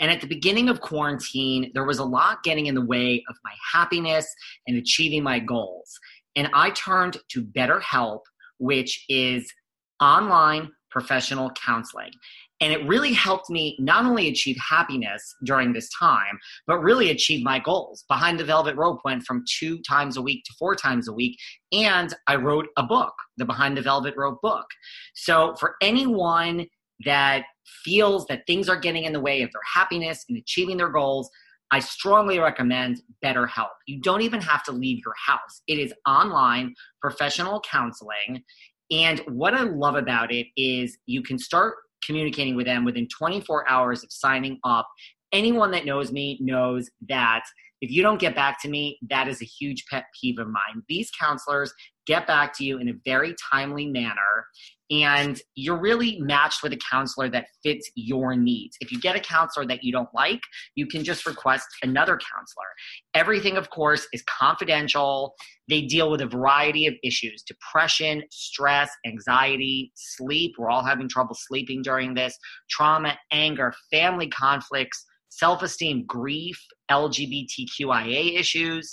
And 0.00 0.10
at 0.10 0.22
the 0.22 0.26
beginning 0.26 0.70
of 0.70 0.80
quarantine, 0.80 1.70
there 1.74 1.84
was 1.84 1.98
a 1.98 2.04
lot 2.04 2.42
getting 2.42 2.66
in 2.66 2.74
the 2.74 2.84
way 2.84 3.22
of 3.28 3.36
my 3.44 3.52
happiness 3.72 4.26
and 4.66 4.78
achieving 4.78 5.22
my 5.22 5.38
goals. 5.38 5.98
And 6.34 6.48
I 6.54 6.70
turned 6.70 7.18
to 7.28 7.44
BetterHelp, 7.44 8.20
which 8.58 9.04
is 9.10 9.52
online 10.00 10.70
professional 10.90 11.50
counseling. 11.50 12.12
And 12.60 12.72
it 12.72 12.86
really 12.86 13.12
helped 13.12 13.50
me 13.50 13.76
not 13.78 14.04
only 14.04 14.28
achieve 14.28 14.56
happiness 14.56 15.34
during 15.44 15.72
this 15.72 15.88
time, 15.98 16.38
but 16.66 16.80
really 16.80 17.10
achieve 17.10 17.44
my 17.44 17.58
goals. 17.58 18.04
Behind 18.08 18.38
the 18.38 18.44
Velvet 18.44 18.76
Rope 18.76 19.00
went 19.04 19.22
from 19.22 19.44
two 19.48 19.80
times 19.82 20.16
a 20.16 20.22
week 20.22 20.44
to 20.44 20.54
four 20.58 20.74
times 20.74 21.08
a 21.08 21.12
week. 21.12 21.38
And 21.72 22.12
I 22.26 22.36
wrote 22.36 22.66
a 22.76 22.82
book, 22.82 23.14
the 23.36 23.44
Behind 23.44 23.76
the 23.76 23.82
Velvet 23.82 24.14
Rope 24.16 24.40
book. 24.42 24.66
So 25.14 25.54
for 25.60 25.76
anyone 25.80 26.66
that 27.04 27.44
feels 27.84 28.26
that 28.26 28.42
things 28.46 28.68
are 28.68 28.78
getting 28.78 29.04
in 29.04 29.12
the 29.12 29.20
way 29.20 29.42
of 29.42 29.50
their 29.52 29.62
happiness 29.72 30.24
and 30.28 30.36
achieving 30.36 30.78
their 30.78 30.90
goals, 30.90 31.30
I 31.70 31.80
strongly 31.80 32.38
recommend 32.38 33.02
BetterHelp. 33.22 33.68
You 33.86 34.00
don't 34.00 34.22
even 34.22 34.40
have 34.40 34.64
to 34.64 34.72
leave 34.72 35.02
your 35.04 35.14
house. 35.26 35.62
It 35.66 35.78
is 35.78 35.92
online 36.06 36.74
professional 37.00 37.60
counseling. 37.60 38.42
And 38.90 39.20
what 39.28 39.52
I 39.52 39.64
love 39.64 39.94
about 39.94 40.32
it 40.32 40.46
is 40.56 40.96
you 41.04 41.22
can 41.22 41.38
start 41.38 41.74
communicating 42.04 42.56
with 42.56 42.66
them 42.66 42.84
within 42.84 43.08
24 43.08 43.68
hours 43.68 44.02
of 44.02 44.12
signing 44.12 44.58
up. 44.64 44.88
Anyone 45.32 45.70
that 45.72 45.84
knows 45.84 46.10
me 46.10 46.38
knows 46.40 46.90
that 47.08 47.42
if 47.80 47.90
you 47.90 48.02
don't 48.02 48.20
get 48.20 48.34
back 48.34 48.60
to 48.62 48.68
me, 48.68 48.98
that 49.08 49.28
is 49.28 49.40
a 49.40 49.44
huge 49.44 49.84
pet 49.90 50.04
peeve 50.18 50.38
of 50.38 50.48
mine. 50.48 50.82
These 50.88 51.10
counselors 51.18 51.72
get 52.08 52.26
back 52.26 52.56
to 52.56 52.64
you 52.64 52.78
in 52.78 52.88
a 52.88 52.94
very 53.04 53.36
timely 53.52 53.86
manner 53.86 54.46
and 54.90 55.40
you're 55.54 55.78
really 55.78 56.18
matched 56.20 56.62
with 56.62 56.72
a 56.72 56.78
counselor 56.90 57.28
that 57.28 57.46
fits 57.62 57.90
your 57.94 58.34
needs. 58.34 58.76
If 58.80 58.90
you 58.90 58.98
get 58.98 59.16
a 59.16 59.20
counselor 59.20 59.66
that 59.66 59.84
you 59.84 59.92
don't 59.92 60.08
like, 60.14 60.40
you 60.76 60.86
can 60.86 61.04
just 61.04 61.26
request 61.26 61.66
another 61.82 62.16
counselor. 62.16 62.66
Everything, 63.14 63.58
of 63.58 63.68
course, 63.68 64.06
is 64.14 64.22
confidential. 64.22 65.34
They 65.68 65.82
deal 65.82 66.10
with 66.10 66.22
a 66.22 66.26
variety 66.26 66.86
of 66.86 66.94
issues 67.04 67.42
depression, 67.46 68.22
stress, 68.30 68.90
anxiety, 69.06 69.92
sleep. 69.94 70.54
We're 70.58 70.70
all 70.70 70.84
having 70.84 71.08
trouble 71.08 71.36
sleeping 71.38 71.82
during 71.82 72.14
this, 72.14 72.38
trauma, 72.70 73.18
anger, 73.30 73.74
family 73.90 74.28
conflicts, 74.28 75.04
self 75.28 75.62
esteem, 75.62 76.04
grief, 76.06 76.58
LGBTQIA 76.90 78.38
issues. 78.38 78.90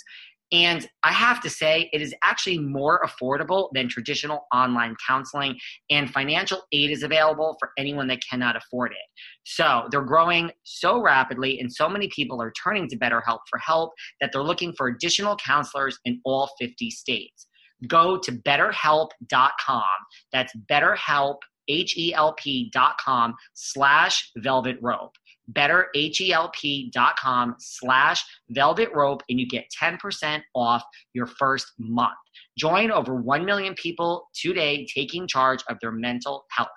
And 0.52 0.88
I 1.02 1.12
have 1.12 1.40
to 1.42 1.50
say, 1.50 1.90
it 1.92 2.00
is 2.00 2.14
actually 2.22 2.58
more 2.58 3.00
affordable 3.04 3.68
than 3.74 3.88
traditional 3.88 4.46
online 4.54 4.94
counseling, 5.06 5.58
and 5.90 6.10
financial 6.10 6.62
aid 6.72 6.90
is 6.90 7.02
available 7.02 7.56
for 7.58 7.70
anyone 7.76 8.06
that 8.08 8.20
cannot 8.28 8.56
afford 8.56 8.92
it. 8.92 8.98
So 9.44 9.88
they're 9.90 10.02
growing 10.02 10.52
so 10.62 11.00
rapidly, 11.00 11.58
and 11.58 11.72
so 11.72 11.88
many 11.88 12.08
people 12.08 12.40
are 12.40 12.52
turning 12.52 12.88
to 12.88 12.98
BetterHelp 12.98 13.40
for 13.50 13.58
help 13.58 13.92
that 14.20 14.30
they're 14.32 14.42
looking 14.42 14.72
for 14.76 14.88
additional 14.88 15.36
counselors 15.36 15.98
in 16.04 16.20
all 16.24 16.50
50 16.60 16.90
states. 16.90 17.48
Go 17.88 18.18
to 18.18 18.32
betterhelp.com. 18.32 19.84
That's 20.32 20.52
betterhelp, 20.70 21.38
H-E-L-P 21.68 22.70
dot 22.72 22.96
com 22.98 23.34
slash 23.54 24.30
velvet 24.36 24.78
rope 24.80 25.12
betterhelp.com 25.52 27.54
slash 27.58 28.24
velvet 28.50 28.90
rope 28.94 29.22
and 29.28 29.40
you 29.40 29.46
get 29.46 29.66
10% 29.80 30.42
off 30.54 30.82
your 31.14 31.26
first 31.26 31.72
month. 31.78 32.14
Join 32.58 32.90
over 32.90 33.14
1 33.14 33.44
million 33.44 33.74
people 33.74 34.28
today 34.34 34.86
taking 34.94 35.28
charge 35.28 35.62
of 35.68 35.76
their 35.80 35.92
mental 35.92 36.44
health. 36.50 36.68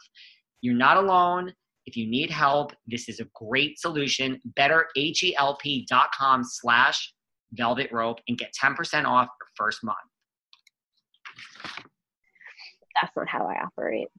You're 0.62 0.76
not 0.76 0.98
alone. 0.98 1.54
If 1.86 1.96
you 1.96 2.08
need 2.08 2.30
help, 2.30 2.74
this 2.86 3.10
is 3.10 3.20
a 3.20 3.26
great 3.34 3.80
solution. 3.80 4.40
Betterhelp.com 4.58 6.44
slash 6.44 7.14
velvet 7.54 7.92
rope 7.92 8.20
and 8.28 8.38
get 8.38 8.54
10% 8.62 9.06
off 9.06 9.28
your 9.28 9.48
first 9.56 9.84
month. 9.84 9.98
That's 13.02 13.16
not 13.16 13.30
how 13.30 13.48
I 13.48 13.64
operate. 13.64 14.10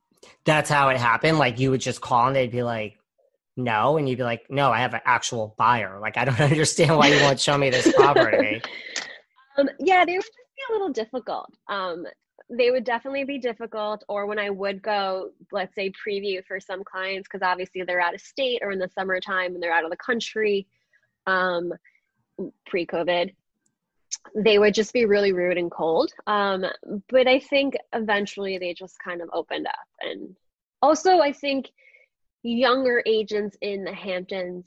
That's 0.44 0.70
how 0.70 0.88
it 0.88 0.96
happened. 0.96 1.38
Like 1.38 1.60
you 1.60 1.70
would 1.70 1.80
just 1.80 2.00
call 2.00 2.26
and 2.26 2.36
they'd 2.36 2.50
be 2.50 2.62
like, 2.62 2.99
no 3.64 3.96
and 3.96 4.09
you'd 4.09 4.18
be 4.18 4.25
like 4.25 4.51
no 4.51 4.70
i 4.70 4.79
have 4.79 4.94
an 4.94 5.01
actual 5.05 5.55
buyer. 5.59 5.99
Like 6.01 6.16
i 6.16 6.25
don't 6.25 6.40
understand 6.53 6.96
why 6.96 7.09
you 7.09 7.20
won't 7.23 7.40
show 7.40 7.57
me 7.57 7.70
this 7.70 7.92
property. 7.92 8.62
Um, 9.59 9.68
yeah 9.81 10.05
they 10.05 10.14
would 10.14 10.23
just 10.23 10.37
be 10.57 10.62
a 10.70 10.73
little 10.73 10.90
difficult. 10.90 11.53
Um, 11.68 12.07
they 12.49 12.70
would 12.70 12.85
definitely 12.85 13.25
be 13.25 13.38
difficult 13.38 14.03
or 14.09 14.27
when 14.27 14.38
i 14.38 14.49
would 14.49 14.81
go 14.83 15.31
let's 15.53 15.75
say 15.75 15.92
preview 16.07 16.42
for 16.44 16.59
some 16.59 16.83
clients 16.85 17.29
because 17.29 17.46
obviously 17.46 17.83
they're 17.83 18.01
out 18.01 18.14
of 18.14 18.20
state 18.20 18.61
or 18.62 18.70
in 18.70 18.79
the 18.79 18.88
summertime 18.88 19.55
and 19.55 19.62
they're 19.62 19.73
out 19.73 19.85
of 19.85 19.90
the 19.90 19.96
country 19.96 20.66
um, 21.27 21.73
pre-covid 22.66 23.33
they 24.35 24.59
would 24.59 24.75
just 24.75 24.92
be 24.92 25.05
really 25.05 25.33
rude 25.33 25.57
and 25.57 25.70
cold. 25.70 26.12
Um, 26.27 26.64
but 27.09 27.27
i 27.27 27.38
think 27.38 27.77
eventually 27.92 28.59
they 28.59 28.75
just 28.75 28.96
kind 29.03 29.23
of 29.23 29.31
opened 29.33 29.66
up. 29.66 29.88
And 30.01 30.37
also 30.83 31.18
i 31.18 31.33
think 31.33 31.70
younger 32.42 33.03
agents 33.07 33.57
in 33.61 33.85
the 33.85 33.92
Hamptons 33.92 34.66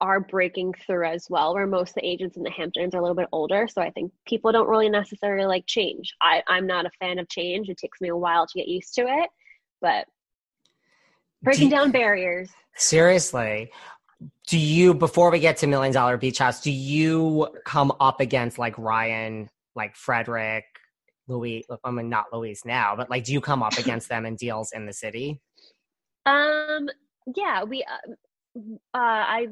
are 0.00 0.20
breaking 0.20 0.74
through 0.74 1.06
as 1.06 1.26
well, 1.30 1.54
where 1.54 1.66
most 1.66 1.90
of 1.90 1.94
the 1.96 2.06
agents 2.06 2.36
in 2.36 2.42
the 2.42 2.50
Hamptons 2.50 2.94
are 2.94 2.98
a 2.98 3.02
little 3.02 3.16
bit 3.16 3.28
older. 3.32 3.66
So 3.66 3.80
I 3.80 3.90
think 3.90 4.12
people 4.26 4.52
don't 4.52 4.68
really 4.68 4.90
necessarily 4.90 5.46
like 5.46 5.64
change. 5.66 6.14
I, 6.20 6.42
I'm 6.48 6.66
not 6.66 6.86
a 6.86 6.90
fan 7.00 7.18
of 7.18 7.28
change. 7.28 7.68
It 7.68 7.78
takes 7.78 8.00
me 8.00 8.08
a 8.08 8.16
while 8.16 8.46
to 8.46 8.58
get 8.58 8.68
used 8.68 8.94
to 8.96 9.02
it, 9.02 9.30
but 9.80 10.06
breaking 11.42 11.70
down 11.70 11.90
barriers. 11.92 12.50
Seriously. 12.74 13.70
Do 14.46 14.58
you, 14.58 14.94
before 14.94 15.30
we 15.30 15.38
get 15.38 15.58
to 15.58 15.66
Million 15.66 15.92
Dollar 15.92 16.16
Beach 16.16 16.38
House, 16.38 16.62
do 16.62 16.70
you 16.70 17.48
come 17.64 17.92
up 18.00 18.20
against 18.20 18.58
like 18.58 18.76
Ryan, 18.78 19.48
like 19.74 19.94
Fredrik, 19.94 20.64
Luis? 21.28 21.64
I 21.84 21.90
mean, 21.90 22.08
not 22.08 22.26
Luis 22.32 22.64
now, 22.64 22.94
but 22.96 23.10
like, 23.10 23.24
do 23.24 23.32
you 23.32 23.40
come 23.40 23.62
up 23.62 23.78
against 23.78 24.08
them 24.08 24.26
in 24.26 24.36
deals 24.36 24.72
in 24.72 24.86
the 24.86 24.92
city? 24.92 25.40
Um, 26.26 26.88
yeah, 27.34 27.64
we, 27.64 27.84
uh, 27.84 28.60
uh 28.94 28.98
I, 28.98 29.46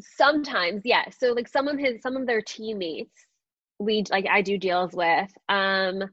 sometimes, 0.00 0.82
yeah. 0.84 1.04
So 1.10 1.32
like 1.32 1.48
some 1.48 1.68
of 1.68 1.78
his, 1.78 2.02
some 2.02 2.16
of 2.16 2.26
their 2.26 2.42
teammates, 2.42 3.26
we 3.78 4.04
like 4.10 4.26
I 4.30 4.42
do 4.42 4.58
deals 4.58 4.92
with. 4.92 5.30
Um, 5.48 6.04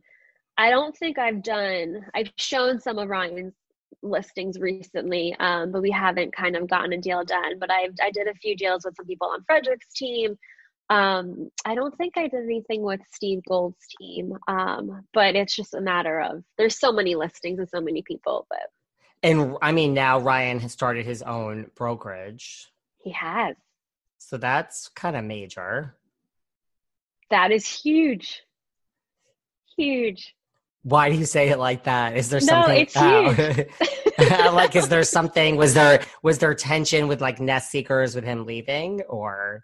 I 0.57 0.69
don't 0.69 0.95
think 0.97 1.17
I've 1.17 1.43
done. 1.43 2.05
I've 2.13 2.31
shown 2.37 2.79
some 2.79 2.99
of 2.99 3.07
Ryan's 3.09 3.53
listings 4.01 4.59
recently, 4.59 5.35
um, 5.39 5.71
but 5.71 5.81
we 5.81 5.91
haven't 5.91 6.35
kind 6.35 6.55
of 6.55 6.69
gotten 6.69 6.93
a 6.93 6.97
deal 6.97 7.23
done. 7.23 7.59
But 7.59 7.71
I 7.71 7.89
I 8.01 8.11
did 8.11 8.27
a 8.27 8.33
few 8.35 8.55
deals 8.55 8.85
with 8.85 8.95
some 8.95 9.05
people 9.05 9.29
on 9.29 9.43
Fredrik's 9.49 9.93
team. 9.95 10.37
Um, 10.89 11.49
I 11.65 11.75
don't 11.75 11.95
think 11.97 12.17
I 12.17 12.27
did 12.27 12.43
anything 12.43 12.81
with 12.81 13.01
Steve 13.13 13.41
Gold's 13.47 13.85
team, 13.99 14.33
um, 14.47 15.03
but 15.13 15.35
it's 15.35 15.55
just 15.55 15.75
a 15.75 15.81
matter 15.81 16.19
of 16.19 16.43
there's 16.57 16.79
so 16.79 16.91
many 16.91 17.15
listings 17.15 17.59
and 17.59 17.69
so 17.69 17.79
many 17.79 18.01
people, 18.01 18.47
but 18.49 18.59
and 19.21 19.57
I 19.61 19.71
mean, 19.71 19.93
now 19.93 20.19
Ryan 20.19 20.59
has 20.59 20.71
started 20.71 21.05
his 21.05 21.21
own 21.21 21.71
brokerage. 21.75 22.67
He 22.97 23.11
has. 23.11 23.55
So 24.17 24.37
that's 24.37 24.89
kind 24.89 25.15
of 25.15 25.23
major. 25.23 25.95
That 27.29 27.51
is 27.51 27.67
huge. 27.67 28.41
Huge. 29.77 30.35
Why 30.83 31.09
do 31.09 31.17
you 31.17 31.25
say 31.25 31.49
it 31.49 31.59
like 31.59 31.83
that? 31.83 32.15
Is 32.15 32.29
there 32.29 32.39
no, 32.39 32.45
something? 32.45 32.81
it's 32.81 32.93
huge. 32.93 33.67
like, 34.53 34.75
is 34.75 34.89
there 34.89 35.03
something? 35.03 35.57
Was 35.57 35.73
there 35.73 36.03
was 36.23 36.39
there 36.39 36.53
tension 36.53 37.07
with 37.07 37.21
like 37.21 37.39
Nest 37.39 37.69
Seekers 37.71 38.15
with 38.15 38.23
him 38.23 38.45
leaving, 38.45 39.01
or? 39.01 39.63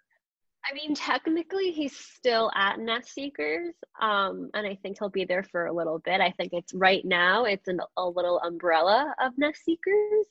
I 0.68 0.74
mean, 0.74 0.96
technically, 0.96 1.72
he's 1.72 1.96
still 1.96 2.52
at 2.56 2.80
Nest 2.80 3.14
Seekers, 3.14 3.76
um, 4.02 4.50
and 4.56 4.66
I 4.66 4.78
think 4.82 4.98
he'll 4.98 5.10
be 5.10 5.26
there 5.26 5.44
for 5.44 5.68
a 5.68 5.74
little 5.74 6.00
bit. 6.00 6.22
I 6.22 6.32
think 6.32 6.54
it's 6.54 6.74
right 6.74 7.06
now. 7.06 7.46
It's 7.46 7.68
in 7.68 7.80
a 7.98 8.10
little 8.10 8.40
umbrella 8.40 9.14
of 9.22 9.38
Nest 9.38 9.64
Seekers 9.64 10.26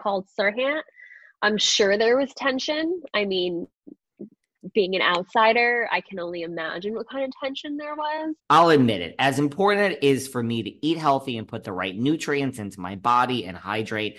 called 0.00 0.28
Serhant. 0.38 0.82
I'm 1.42 1.58
sure 1.58 1.98
there 1.98 2.16
was 2.16 2.32
tension. 2.34 3.02
I 3.14 3.24
mean, 3.24 3.66
being 4.74 4.94
an 4.94 5.02
outsider, 5.02 5.88
I 5.90 6.02
can 6.02 6.18
only 6.18 6.42
imagine 6.42 6.94
what 6.94 7.08
kind 7.08 7.24
of 7.24 7.32
tension 7.42 7.76
there 7.76 7.94
was. 7.94 8.34
I'll 8.50 8.70
admit 8.70 9.00
it. 9.00 9.14
As 9.18 9.38
important 9.38 9.94
it 9.94 10.04
is 10.04 10.28
for 10.28 10.42
me 10.42 10.62
to 10.62 10.86
eat 10.86 10.98
healthy 10.98 11.38
and 11.38 11.48
put 11.48 11.64
the 11.64 11.72
right 11.72 11.96
nutrients 11.96 12.58
into 12.58 12.78
my 12.80 12.96
body 12.96 13.46
and 13.46 13.56
hydrate, 13.56 14.18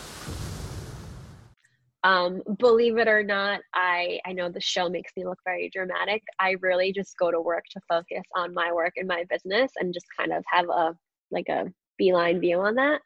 Um, 2.03 2.41
believe 2.57 2.97
it 2.97 3.07
or 3.07 3.23
not, 3.23 3.61
I 3.73 4.19
I 4.25 4.33
know 4.33 4.49
the 4.49 4.59
show 4.59 4.89
makes 4.89 5.11
me 5.15 5.23
look 5.23 5.37
very 5.45 5.69
dramatic. 5.69 6.23
I 6.39 6.55
really 6.61 6.91
just 6.91 7.17
go 7.17 7.29
to 7.29 7.39
work 7.39 7.65
to 7.71 7.81
focus 7.87 8.23
on 8.35 8.53
my 8.53 8.73
work 8.73 8.93
and 8.97 9.07
my 9.07 9.23
business 9.29 9.71
and 9.77 9.93
just 9.93 10.07
kind 10.17 10.33
of 10.33 10.43
have 10.47 10.67
a 10.69 10.95
like 11.29 11.47
a 11.49 11.71
beeline 11.97 12.39
view 12.39 12.59
on 12.59 12.75
that. 12.75 13.01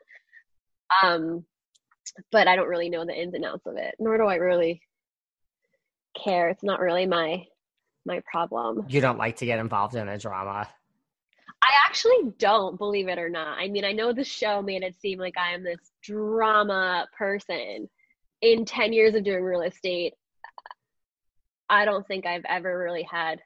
Um, 1.03 1.45
but 2.31 2.47
I 2.47 2.55
don't 2.55 2.69
really 2.69 2.89
know 2.89 3.05
the 3.05 3.19
ins 3.19 3.33
and 3.33 3.43
outs 3.43 3.65
of 3.65 3.75
it, 3.75 3.95
nor 3.99 4.17
do 4.17 4.25
I 4.25 4.35
really 4.35 4.81
care. 6.23 6.49
It's 6.49 6.63
not 6.63 6.79
really 6.79 7.05
my 7.05 7.45
my 8.05 8.21
problem. 8.31 8.85
You 8.87 9.01
don't 9.01 9.17
like 9.17 9.37
to 9.37 9.45
get 9.45 9.59
involved 9.59 9.95
in 9.95 10.07
a 10.07 10.17
drama. 10.17 10.69
I 11.61 11.71
actually 11.87 12.33
don't, 12.37 12.77
believe 12.77 13.07
it 13.07 13.17
or 13.17 13.29
not. 13.29 13.57
I 13.57 13.67
mean, 13.67 13.83
I 13.83 13.91
know 13.91 14.13
the 14.13 14.23
show 14.23 14.61
made 14.61 14.83
it 14.83 14.95
seem 14.99 15.17
like 15.17 15.35
I 15.37 15.53
am 15.53 15.63
this 15.63 15.79
drama 16.03 17.07
person. 17.17 17.89
In 18.41 18.65
10 18.65 18.93
years 18.93 19.15
of 19.15 19.23
doing 19.23 19.43
real 19.43 19.61
estate, 19.61 20.13
I 21.69 21.85
don't 21.85 22.05
think 22.07 22.25
I've 22.25 22.45
ever 22.47 22.77
really 22.77 23.03
had 23.03 23.41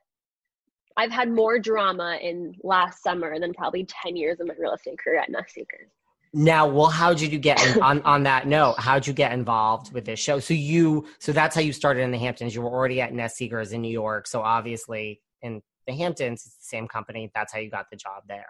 I've 0.97 1.11
had 1.11 1.31
more 1.31 1.59
drama 1.59 2.17
in 2.21 2.55
last 2.61 3.01
summer 3.01 3.39
than 3.39 3.53
probably 3.53 3.85
10 3.85 4.17
years 4.17 4.41
of 4.41 4.47
my 4.47 4.53
real 4.59 4.73
estate 4.73 4.99
career 4.99 5.19
at 5.19 5.29
Nest 5.29 5.53
Seekers. 5.53 5.87
Now, 6.33 6.67
well, 6.67 6.87
how 6.87 7.13
did 7.13 7.31
you 7.31 7.39
get 7.39 7.65
in, 7.65 7.81
on 7.81 8.01
on 8.01 8.23
that 8.23 8.47
note? 8.47 8.75
How'd 8.77 9.07
you 9.07 9.13
get 9.13 9.31
involved 9.31 9.93
with 9.93 10.05
this 10.05 10.19
show? 10.19 10.39
So 10.39 10.53
you, 10.53 11.07
so 11.19 11.31
that's 11.31 11.55
how 11.55 11.61
you 11.61 11.71
started 11.73 12.01
in 12.01 12.11
the 12.11 12.17
Hamptons. 12.17 12.53
You 12.53 12.61
were 12.61 12.69
already 12.69 13.01
at 13.01 13.13
Nest 13.13 13.37
Seekers 13.37 13.71
in 13.71 13.81
New 13.81 13.91
York. 13.91 14.27
So 14.27 14.41
obviously, 14.41 15.21
in 15.41 15.61
the 15.87 15.93
Hamptons, 15.93 16.45
it's 16.45 16.57
the 16.57 16.65
same 16.65 16.87
company. 16.87 17.31
That's 17.33 17.53
how 17.53 17.59
you 17.59 17.69
got 17.71 17.85
the 17.89 17.97
job 17.97 18.23
there. 18.27 18.45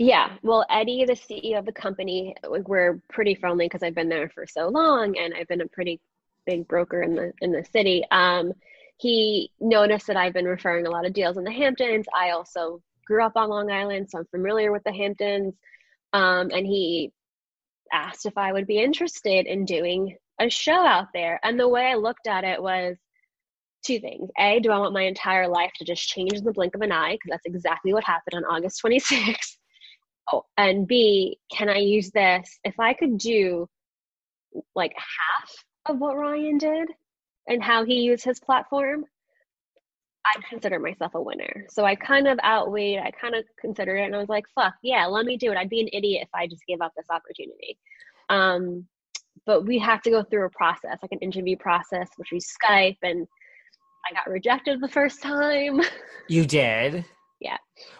Yeah, 0.00 0.38
well, 0.42 0.64
Eddie, 0.70 1.04
the 1.04 1.12
CEO 1.14 1.58
of 1.58 1.66
the 1.66 1.72
company, 1.72 2.34
we're 2.48 3.02
pretty 3.12 3.34
friendly 3.34 3.66
because 3.66 3.82
I've 3.82 3.94
been 3.94 4.08
there 4.08 4.30
for 4.30 4.46
so 4.46 4.68
long, 4.68 5.14
and 5.18 5.34
I've 5.34 5.46
been 5.46 5.60
a 5.60 5.68
pretty 5.68 6.00
big 6.46 6.66
broker 6.66 7.02
in 7.02 7.14
the 7.14 7.34
in 7.42 7.52
the 7.52 7.66
city. 7.70 8.02
Um, 8.10 8.54
he 8.96 9.50
noticed 9.60 10.06
that 10.06 10.16
I've 10.16 10.32
been 10.32 10.46
referring 10.46 10.86
a 10.86 10.90
lot 10.90 11.04
of 11.04 11.12
deals 11.12 11.36
in 11.36 11.44
the 11.44 11.52
Hamptons. 11.52 12.06
I 12.18 12.30
also 12.30 12.80
grew 13.06 13.22
up 13.22 13.36
on 13.36 13.50
Long 13.50 13.70
Island, 13.70 14.08
so 14.08 14.20
I'm 14.20 14.24
familiar 14.30 14.72
with 14.72 14.82
the 14.84 14.92
Hamptons. 14.92 15.52
Um, 16.14 16.50
and 16.50 16.66
he 16.66 17.12
asked 17.92 18.24
if 18.24 18.38
I 18.38 18.54
would 18.54 18.66
be 18.66 18.78
interested 18.78 19.44
in 19.44 19.66
doing 19.66 20.16
a 20.40 20.48
show 20.48 20.72
out 20.72 21.08
there. 21.12 21.40
And 21.44 21.60
the 21.60 21.68
way 21.68 21.84
I 21.84 21.96
looked 21.96 22.26
at 22.26 22.44
it 22.44 22.62
was 22.62 22.96
two 23.84 24.00
things. 24.00 24.30
A, 24.38 24.60
do 24.60 24.70
I 24.70 24.78
want 24.78 24.94
my 24.94 25.02
entire 25.02 25.46
life 25.46 25.72
to 25.76 25.84
just 25.84 26.08
change 26.08 26.32
in 26.32 26.44
the 26.44 26.52
blink 26.52 26.74
of 26.74 26.80
an 26.80 26.90
eye? 26.92 27.12
Because 27.12 27.32
that's 27.32 27.46
exactly 27.46 27.92
what 27.92 28.04
happened 28.04 28.42
on 28.42 28.56
August 28.56 28.80
26th. 28.82 29.58
Oh, 30.32 30.44
and 30.56 30.86
B, 30.86 31.38
can 31.50 31.68
I 31.68 31.78
use 31.78 32.10
this? 32.10 32.58
If 32.64 32.78
I 32.78 32.94
could 32.94 33.18
do 33.18 33.68
like 34.74 34.92
half 34.96 35.50
of 35.86 35.98
what 36.00 36.16
Ryan 36.16 36.58
did 36.58 36.88
and 37.46 37.62
how 37.62 37.84
he 37.84 38.00
used 38.00 38.24
his 38.24 38.40
platform, 38.40 39.04
I'd 40.24 40.44
consider 40.44 40.78
myself 40.78 41.14
a 41.14 41.20
winner. 41.20 41.66
So 41.70 41.84
I 41.84 41.94
kind 41.94 42.28
of 42.28 42.38
outweighed, 42.44 43.00
I 43.00 43.10
kind 43.10 43.34
of 43.34 43.44
considered 43.58 43.96
it 43.96 44.04
and 44.04 44.14
I 44.14 44.18
was 44.18 44.28
like, 44.28 44.44
fuck, 44.54 44.74
yeah, 44.82 45.06
let 45.06 45.24
me 45.24 45.36
do 45.36 45.50
it. 45.50 45.56
I'd 45.56 45.70
be 45.70 45.80
an 45.80 45.88
idiot 45.92 46.22
if 46.22 46.28
I 46.34 46.46
just 46.46 46.66
gave 46.66 46.80
up 46.80 46.92
this 46.96 47.06
opportunity. 47.10 47.78
Um, 48.28 48.86
but 49.46 49.64
we 49.64 49.78
have 49.78 50.02
to 50.02 50.10
go 50.10 50.22
through 50.22 50.46
a 50.46 50.50
process, 50.50 50.98
like 51.02 51.12
an 51.12 51.18
interview 51.20 51.56
process, 51.56 52.08
which 52.16 52.30
we 52.30 52.40
Skype, 52.40 52.98
and 53.02 53.26
I 54.08 54.14
got 54.14 54.30
rejected 54.30 54.80
the 54.80 54.88
first 54.88 55.22
time. 55.22 55.80
You 56.28 56.46
did? 56.46 57.04
Yeah. 57.40 57.56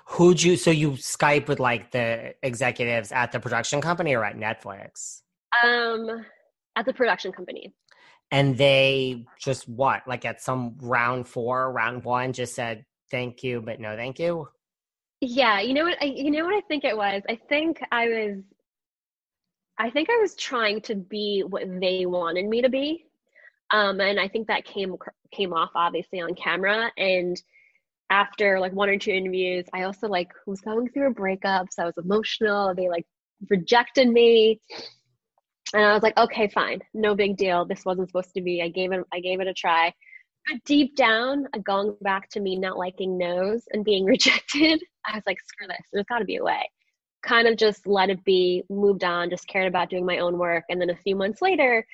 Who'd 0.06 0.42
you, 0.42 0.56
so 0.56 0.70
you 0.70 0.92
Skype 0.92 1.48
with 1.48 1.60
like 1.60 1.90
the 1.90 2.34
executives 2.42 3.12
at 3.12 3.32
the 3.32 3.40
production 3.40 3.80
company 3.80 4.14
or 4.14 4.24
at 4.24 4.36
Netflix? 4.36 5.22
Um, 5.64 6.24
at 6.76 6.86
the 6.86 6.92
production 6.92 7.32
company 7.32 7.74
and 8.30 8.56
they 8.56 9.24
just 9.40 9.68
what 9.68 10.02
like 10.06 10.24
at 10.24 10.40
some 10.40 10.76
round 10.80 11.26
four 11.26 11.72
round 11.72 12.04
one 12.04 12.32
just 12.32 12.54
said 12.54 12.84
thank 13.10 13.42
you 13.42 13.60
but 13.60 13.80
no 13.80 13.96
thank 13.96 14.18
you 14.18 14.48
yeah 15.20 15.60
you 15.60 15.74
know 15.74 15.84
what 15.84 16.00
I, 16.00 16.06
you 16.06 16.30
know 16.30 16.44
what 16.44 16.54
i 16.54 16.60
think 16.62 16.84
it 16.84 16.96
was 16.96 17.22
i 17.28 17.38
think 17.48 17.80
i 17.90 18.08
was 18.08 18.38
i 19.78 19.90
think 19.90 20.08
i 20.10 20.18
was 20.20 20.34
trying 20.34 20.80
to 20.82 20.94
be 20.94 21.42
what 21.46 21.64
they 21.80 22.06
wanted 22.06 22.46
me 22.46 22.62
to 22.62 22.68
be 22.68 23.04
um, 23.72 24.00
and 24.00 24.18
i 24.18 24.28
think 24.28 24.46
that 24.48 24.64
came 24.64 24.96
came 25.32 25.52
off 25.52 25.70
obviously 25.74 26.20
on 26.20 26.34
camera 26.34 26.90
and 26.96 27.40
after 28.10 28.58
like 28.58 28.72
one 28.72 28.88
or 28.88 28.98
two 28.98 29.12
interviews 29.12 29.64
i 29.72 29.82
also 29.82 30.08
like 30.08 30.30
was 30.46 30.60
going 30.60 30.88
through 30.90 31.08
a 31.08 31.14
breakup 31.14 31.66
so 31.70 31.82
i 31.82 31.86
was 31.86 31.98
emotional 31.98 32.74
they 32.74 32.88
like 32.88 33.06
rejected 33.48 34.08
me 34.08 34.60
and 35.72 35.84
I 35.84 35.92
was 35.92 36.02
like, 36.02 36.18
okay, 36.18 36.48
fine, 36.48 36.80
no 36.94 37.14
big 37.14 37.36
deal. 37.36 37.64
This 37.64 37.84
wasn't 37.84 38.08
supposed 38.08 38.34
to 38.34 38.42
be. 38.42 38.62
I 38.62 38.68
gave 38.68 38.92
it, 38.92 39.04
I 39.12 39.20
gave 39.20 39.40
it 39.40 39.46
a 39.46 39.54
try. 39.54 39.92
But 40.46 40.64
deep 40.64 40.96
down, 40.96 41.46
going 41.64 41.96
back 42.00 42.28
to 42.30 42.40
me 42.40 42.56
not 42.56 42.78
liking 42.78 43.16
no's 43.16 43.62
and 43.72 43.84
being 43.84 44.04
rejected, 44.06 44.82
I 45.06 45.14
was 45.14 45.22
like, 45.26 45.38
screw 45.40 45.68
this. 45.68 45.86
There's 45.92 46.06
got 46.06 46.18
to 46.18 46.24
be 46.24 46.36
a 46.36 46.44
way. 46.44 46.68
Kind 47.22 47.46
of 47.46 47.56
just 47.56 47.86
let 47.86 48.10
it 48.10 48.24
be, 48.24 48.64
moved 48.70 49.04
on, 49.04 49.30
just 49.30 49.46
cared 49.46 49.68
about 49.68 49.90
doing 49.90 50.06
my 50.06 50.18
own 50.18 50.38
work. 50.38 50.64
And 50.68 50.80
then 50.80 50.90
a 50.90 50.96
few 50.96 51.14
months 51.14 51.42
later, 51.42 51.86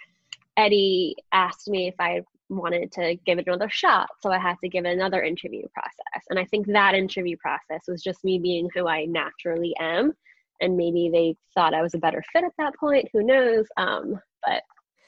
Eddie 0.56 1.16
asked 1.32 1.68
me 1.68 1.88
if 1.88 1.94
I 1.98 2.22
wanted 2.48 2.92
to 2.92 3.16
give 3.26 3.38
it 3.38 3.46
another 3.46 3.68
shot. 3.68 4.08
So 4.20 4.30
I 4.30 4.38
had 4.38 4.56
to 4.62 4.68
give 4.68 4.84
it 4.84 4.92
another 4.92 5.22
interview 5.22 5.66
process. 5.74 6.24
And 6.30 6.38
I 6.38 6.44
think 6.44 6.66
that 6.68 6.94
interview 6.94 7.36
process 7.36 7.82
was 7.88 8.02
just 8.02 8.24
me 8.24 8.38
being 8.38 8.68
who 8.74 8.86
I 8.88 9.04
naturally 9.04 9.74
am 9.80 10.12
and 10.60 10.76
maybe 10.76 11.10
they 11.12 11.36
thought 11.54 11.74
I 11.74 11.82
was 11.82 11.94
a 11.94 11.98
better 11.98 12.22
fit 12.32 12.44
at 12.44 12.52
that 12.58 12.74
point. 12.76 13.08
Who 13.12 13.22
knows? 13.22 13.66
Um, 13.76 14.20
but 14.44 14.62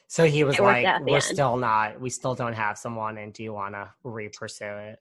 so 0.07 0.25
he 0.25 0.43
was 0.43 0.59
like, 0.59 0.85
"We're 1.01 1.15
end. 1.15 1.23
still 1.23 1.57
not. 1.57 1.99
We 1.99 2.09
still 2.09 2.35
don't 2.35 2.53
have 2.53 2.77
someone, 2.77 3.17
and 3.17 3.33
do 3.33 3.43
you 3.43 3.53
want 3.53 3.75
to 3.75 3.89
re-pursue 4.03 4.65
it?" 4.65 4.99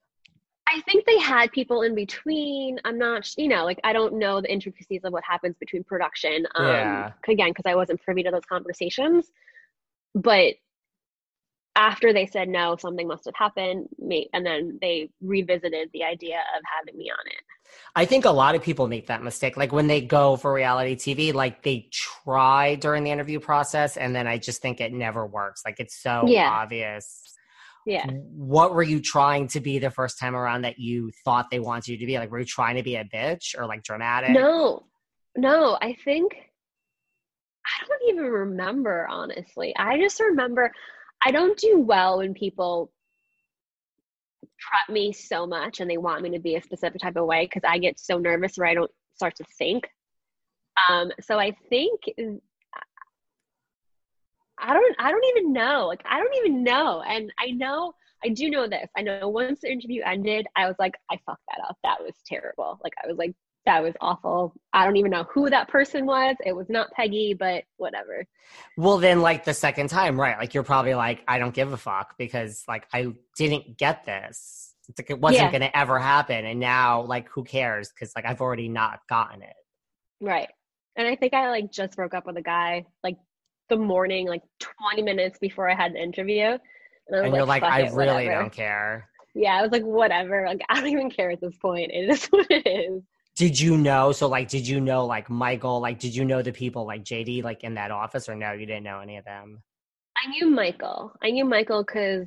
I 0.71 0.83
think 0.83 1.07
they 1.07 1.19
had 1.19 1.51
people 1.53 1.83
in 1.83 1.95
between. 1.95 2.79
I'm 2.85 2.99
not, 2.99 3.31
you 3.39 3.49
know, 3.49 3.65
like 3.65 3.81
I 3.85 3.93
don't 3.93 4.15
know 4.15 4.41
the 4.41 4.53
intricacies 4.53 5.01
of 5.05 5.13
what 5.13 5.25
happens 5.25 5.57
between 5.59 5.85
production. 5.85 6.47
Um, 6.55 6.67
yeah. 6.67 7.13
Again, 7.27 7.51
because 7.51 7.65
I 7.67 7.75
wasn't 7.75 8.03
privy 8.03 8.23
to 8.25 8.31
those 8.31 8.45
conversations. 8.47 9.31
But 10.15 10.55
after 11.77 12.13
they 12.13 12.27
said 12.27 12.49
no, 12.49 12.77
something 12.77 13.07
must 13.07 13.25
have 13.25 13.35
happened, 13.37 13.89
and 14.01 14.45
then 14.45 14.79
they 14.81 15.11
revisited 15.21 15.91
the 15.93 16.05
idea 16.05 16.39
of 16.57 16.63
having 16.77 16.99
me 16.99 17.11
on 17.11 17.27
it. 17.27 17.43
I 17.95 18.05
think 18.05 18.25
a 18.25 18.31
lot 18.31 18.55
of 18.55 18.63
people 18.63 18.89
make 18.89 19.07
that 19.09 19.23
mistake. 19.23 19.57
Like 19.57 19.73
when 19.73 19.87
they 19.87 20.01
go 20.01 20.37
for 20.37 20.53
reality 20.53 20.97
TV, 20.97 21.33
like 21.33 21.63
they 21.63 21.89
try 21.93 22.75
during 22.77 23.05
the 23.05 23.11
interview 23.11 23.41
process, 23.41 23.97
and 23.97 24.15
then 24.15 24.27
I 24.27 24.39
just 24.39 24.63
think 24.63 24.81
it 24.81 24.93
never 24.93 25.27
works. 25.27 25.63
Like 25.65 25.79
it's 25.79 26.01
so 26.01 26.25
yeah. 26.27 26.49
obvious. 26.51 27.23
Yeah. 27.87 28.07
What 28.07 28.75
were 28.75 28.83
you 28.83 29.01
trying 29.01 29.49
to 29.49 29.61
be 29.61 29.79
the 29.79 29.91
first 29.91 30.19
time 30.19 30.37
around 30.37 30.63
that 30.63 30.79
you 30.79 31.11
thought 31.25 31.51
they 31.51 31.61
wanted 31.61 31.89
you 31.89 31.99
to 31.99 32.07
be? 32.07 32.19
Like, 32.19 32.31
were 32.31 32.41
you 32.41 32.45
trying 32.45 32.77
to 32.77 32.83
be 32.83 32.97
a 32.97 33.05
bitch 33.05 33.59
or 33.59 33.67
like 33.67 33.83
dramatic? 33.83 34.31
No, 34.31 34.85
no. 35.37 35.79
I 35.81 35.97
think 36.05 36.33
I 37.65 37.87
don't 37.87 38.15
even 38.15 38.25
remember 38.25 39.07
honestly. 39.09 39.75
I 39.77 39.99
just 39.99 40.21
remember 40.21 40.73
I 41.25 41.31
don't 41.31 41.59
do 41.59 41.81
well 41.81 42.19
when 42.19 42.35
people 42.35 42.93
prep 44.59 44.93
me 44.93 45.13
so 45.13 45.47
much 45.47 45.81
and 45.81 45.91
they 45.91 45.99
want 45.99 46.23
me 46.23 46.31
to 46.31 46.39
be 46.39 46.57
a 46.57 46.63
specific 46.63 47.01
type 47.01 47.17
of 47.17 47.27
way 47.27 47.47
because 47.47 47.69
I 47.69 47.79
get 47.79 47.99
so 47.99 48.19
nervous 48.19 48.57
where 48.57 48.69
I 48.69 48.75
don't 48.75 48.91
start 49.15 49.37
to 49.37 49.45
think. 49.57 49.89
Um, 50.89 51.11
so 51.21 51.39
I 51.39 51.53
think 51.69 52.01
I 54.61 54.75
don't 54.75 54.97
I 54.99 55.11
don't 55.11 55.25
even 55.37 55.53
know. 55.53 55.87
Like 55.87 56.03
I 56.09 56.19
don't 56.19 56.35
even 56.37 56.63
know. 56.63 57.03
And 57.07 57.33
I 57.39 57.51
know 57.51 57.95
I 58.25 58.29
do 58.31 58.51
know 58.51 58.69
this. 58.69 58.89
I 58.97 59.03
know 59.03 59.29
once 59.29 59.61
the 59.61 59.71
interview 59.71 60.03
ended, 60.05 60.47
I 60.57 60.67
was 60.67 60.77
like, 60.79 60.95
I 61.11 61.19
fucked 61.25 61.45
that 61.49 61.63
up. 61.69 61.77
That 61.85 62.03
was 62.03 62.15
terrible. 62.27 62.81
Like 62.83 62.95
I 63.03 63.07
was 63.07 63.17
like, 63.17 63.35
that 63.67 63.83
was 63.83 63.95
awful. 64.01 64.55
I 64.73 64.85
don't 64.85 64.97
even 64.97 65.11
know 65.11 65.25
who 65.31 65.51
that 65.51 65.69
person 65.69 66.07
was. 66.07 66.37
It 66.47 66.55
was 66.57 66.69
not 66.71 66.91
Peggy, 66.93 67.35
but 67.39 67.65
whatever. 67.77 68.25
Well, 68.77 68.99
then, 68.99 69.21
like 69.21 69.45
the 69.45 69.53
second 69.55 69.89
time, 69.89 70.19
right? 70.19 70.39
Like 70.39 70.55
you're 70.55 70.63
probably 70.63 70.95
like, 70.95 71.23
I 71.29 71.39
don't 71.39 71.55
give 71.55 71.73
a 71.73 71.77
fuck 71.77 72.17
because 72.19 72.65
like 72.67 72.87
I 72.93 73.09
didn't 73.37 73.77
get 73.77 74.05
this. 74.07 74.75
It's 74.89 74.99
like 74.99 75.11
it 75.11 75.21
wasn't 75.21 75.45
Yeah. 75.45 75.51
going 75.51 75.71
to 75.71 75.77
ever 75.79 75.99
happen, 75.99 76.47
and 76.47 76.59
now 76.59 77.03
like 77.03 77.29
who 77.29 77.45
cares? 77.45 77.91
Because 77.91 78.13
like 78.17 78.25
I've 78.25 78.41
already 78.41 78.69
not 78.71 79.01
gotten 79.09 79.43
it. 79.43 79.57
Right. 80.21 80.49
And 80.97 81.07
I 81.07 81.15
think 81.15 81.35
I 81.35 81.51
like 81.51 81.71
just 81.71 81.95
broke 81.95 82.15
up 82.15 82.27
with 82.27 82.37
a 82.39 82.43
guy 82.43 82.87
like 83.05 83.17
the 83.69 83.77
morning, 83.77 84.27
like 84.29 84.43
20 84.61 85.03
minutes 85.03 85.39
before 85.39 85.69
I 85.71 85.75
had 85.75 85.93
the 85.93 86.03
interview. 86.03 86.57
And, 87.09 87.17
I 87.17 87.21
was 87.21 87.27
And 87.27 87.35
you're 87.37 87.45
like, 87.45 87.63
"Fuck 87.63 87.73
I 87.73 87.81
it, 87.83 87.93
really 87.93 88.25
whatever." 88.25 88.33
don't 88.43 88.53
care. 88.53 89.09
Yeah, 89.35 89.53
I 89.59 89.63
was 89.63 89.71
like, 89.73 89.85
whatever. 89.85 90.47
Like, 90.47 90.63
I 90.71 90.81
don't 90.81 90.89
even 90.89 91.11
care 91.11 91.31
at 91.31 91.41
this 91.43 91.57
point. 91.59 91.91
It 91.93 92.09
is 92.09 92.25
what 92.31 92.47
it 92.51 92.67
is. 92.67 93.03
Did 93.39 93.61
you 93.61 93.77
know? 93.77 94.11
So 94.11 94.27
like, 94.27 94.49
did 94.49 94.67
you 94.67 94.81
know 94.81 95.07
like 95.07 95.31
Michael? 95.31 95.79
Like, 95.81 96.01
did 96.01 96.13
you 96.13 96.25
know 96.25 96.43
the 96.43 96.51
people 96.51 96.85
like 96.85 97.05
JB 97.05 97.45
like 97.45 97.63
in 97.63 97.75
that 97.75 97.93
office, 97.93 98.29
or 98.29 98.35
no? 98.35 98.51
You 98.51 98.67
didn't 98.67 98.83
know 98.83 98.99
any 98.99 99.17
of 99.17 99.25
them. 99.25 99.63
I 100.17 100.29
knew 100.31 100.51
Michael. 100.51 101.13
I 101.23 101.31
knew 101.31 101.45
Michael 101.45 101.85
because 101.85 102.27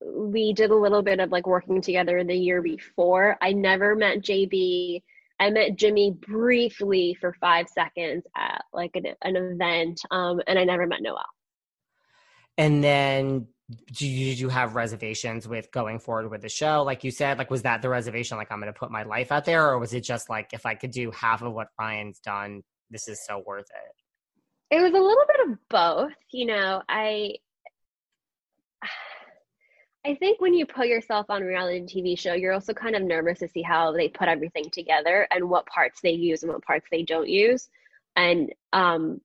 we 0.00 0.52
did 0.52 0.70
a 0.70 0.76
little 0.76 1.02
bit 1.02 1.18
of 1.18 1.32
like 1.32 1.48
working 1.48 1.80
together 1.80 2.22
the 2.22 2.36
year 2.36 2.62
before. 2.62 3.36
I 3.42 3.54
never 3.54 3.96
met 3.96 4.18
JB. 4.18 5.02
I 5.40 5.50
met 5.50 5.74
Jimmy 5.74 6.12
briefly 6.12 7.16
for 7.20 7.34
five 7.40 7.66
seconds 7.68 8.24
at 8.36 8.62
like 8.72 8.92
an, 8.94 9.06
an 9.22 9.34
event, 9.34 10.00
um, 10.12 10.40
and 10.46 10.60
I 10.60 10.62
never 10.62 10.86
met 10.86 11.02
Noel. 11.02 11.24
And 12.56 12.84
then 12.84 13.48
do 13.92 14.06
you, 14.06 14.26
did 14.26 14.38
you 14.38 14.48
have 14.48 14.76
reservations 14.76 15.48
with 15.48 15.70
going 15.72 15.98
forward 15.98 16.30
with 16.30 16.42
the 16.42 16.48
show? 16.48 16.82
Like 16.84 17.02
you 17.02 17.10
said, 17.10 17.38
like 17.38 17.50
was 17.50 17.62
that 17.62 17.82
the 17.82 17.88
reservation? 17.88 18.36
Like 18.36 18.52
I'm 18.52 18.60
going 18.60 18.72
to 18.72 18.78
put 18.78 18.90
my 18.90 19.02
life 19.02 19.32
out 19.32 19.44
there, 19.44 19.68
or 19.68 19.78
was 19.78 19.92
it 19.92 20.02
just 20.02 20.30
like 20.30 20.50
if 20.52 20.64
I 20.66 20.74
could 20.74 20.92
do 20.92 21.10
half 21.10 21.42
of 21.42 21.52
what 21.52 21.68
Ryan's 21.78 22.20
done, 22.20 22.62
this 22.90 23.08
is 23.08 23.24
so 23.26 23.42
worth 23.44 23.66
it? 23.70 24.76
It 24.76 24.82
was 24.82 24.92
a 24.92 24.98
little 24.98 25.24
bit 25.26 25.48
of 25.48 25.58
both. 25.68 26.14
You 26.30 26.46
know, 26.46 26.82
I 26.88 27.34
I 30.06 30.14
think 30.14 30.40
when 30.40 30.54
you 30.54 30.66
put 30.66 30.86
yourself 30.86 31.26
on 31.28 31.42
a 31.42 31.46
reality 31.46 31.80
TV 31.80 32.16
show, 32.16 32.34
you're 32.34 32.52
also 32.52 32.72
kind 32.72 32.94
of 32.94 33.02
nervous 33.02 33.40
to 33.40 33.48
see 33.48 33.62
how 33.62 33.90
they 33.90 34.08
put 34.08 34.28
everything 34.28 34.70
together 34.70 35.26
and 35.32 35.50
what 35.50 35.66
parts 35.66 36.00
they 36.00 36.12
use 36.12 36.44
and 36.44 36.52
what 36.52 36.62
parts 36.62 36.86
they 36.92 37.02
don't 37.02 37.28
use. 37.28 37.68
And 38.14 38.52
um, 38.72 39.20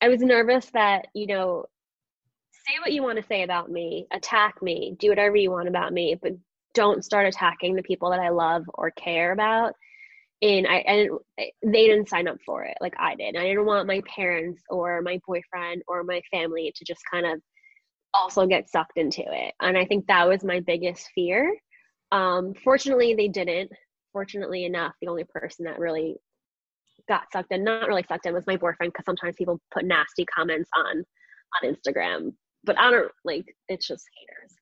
I 0.00 0.08
was 0.08 0.20
nervous 0.20 0.66
that, 0.66 1.08
you 1.14 1.26
know, 1.26 1.66
say 2.66 2.78
what 2.80 2.92
you 2.92 3.02
want 3.02 3.18
to 3.18 3.26
say 3.26 3.42
about 3.42 3.70
me, 3.70 4.06
attack 4.12 4.62
me, 4.62 4.96
do 4.98 5.08
whatever 5.08 5.36
you 5.36 5.50
want 5.50 5.68
about 5.68 5.92
me, 5.92 6.16
but 6.20 6.32
don't 6.74 7.04
start 7.04 7.26
attacking 7.26 7.74
the 7.74 7.82
people 7.82 8.10
that 8.10 8.20
I 8.20 8.28
love 8.30 8.64
or 8.74 8.90
care 8.92 9.32
about. 9.32 9.74
And 10.42 10.66
I 10.66 10.76
and 10.76 11.10
they 11.62 11.86
didn't 11.86 12.08
sign 12.08 12.26
up 12.26 12.38
for 12.46 12.64
it 12.64 12.76
like 12.80 12.94
I 12.98 13.14
did. 13.14 13.36
I 13.36 13.42
didn't 13.44 13.66
want 13.66 13.86
my 13.86 14.00
parents 14.14 14.62
or 14.70 15.02
my 15.02 15.20
boyfriend 15.26 15.82
or 15.86 16.02
my 16.02 16.22
family 16.30 16.72
to 16.74 16.84
just 16.84 17.02
kind 17.10 17.26
of 17.26 17.40
also 18.14 18.46
get 18.46 18.70
sucked 18.70 18.96
into 18.96 19.22
it. 19.22 19.54
And 19.60 19.76
I 19.76 19.84
think 19.84 20.06
that 20.06 20.28
was 20.28 20.42
my 20.42 20.60
biggest 20.60 21.10
fear. 21.14 21.54
Um, 22.12 22.54
fortunately, 22.64 23.14
they 23.14 23.28
didn't. 23.28 23.70
Fortunately 24.12 24.64
enough, 24.64 24.94
the 25.00 25.08
only 25.08 25.24
person 25.24 25.66
that 25.66 25.78
really 25.78 26.16
got 27.06 27.30
sucked 27.32 27.52
in, 27.52 27.62
not 27.62 27.86
really 27.86 28.04
sucked 28.08 28.26
in, 28.26 28.34
was 28.34 28.46
my 28.46 28.56
boyfriend 28.56 28.92
because 28.92 29.04
sometimes 29.04 29.36
people 29.36 29.60
put 29.72 29.84
nasty 29.84 30.24
comments 30.24 30.70
on 30.74 31.04
on 31.62 31.74
Instagram. 31.74 32.32
But 32.64 32.78
I 32.78 32.90
don't 32.90 33.12
like 33.24 33.54
it's 33.68 33.86
just 33.86 34.04
haters. 34.16 34.54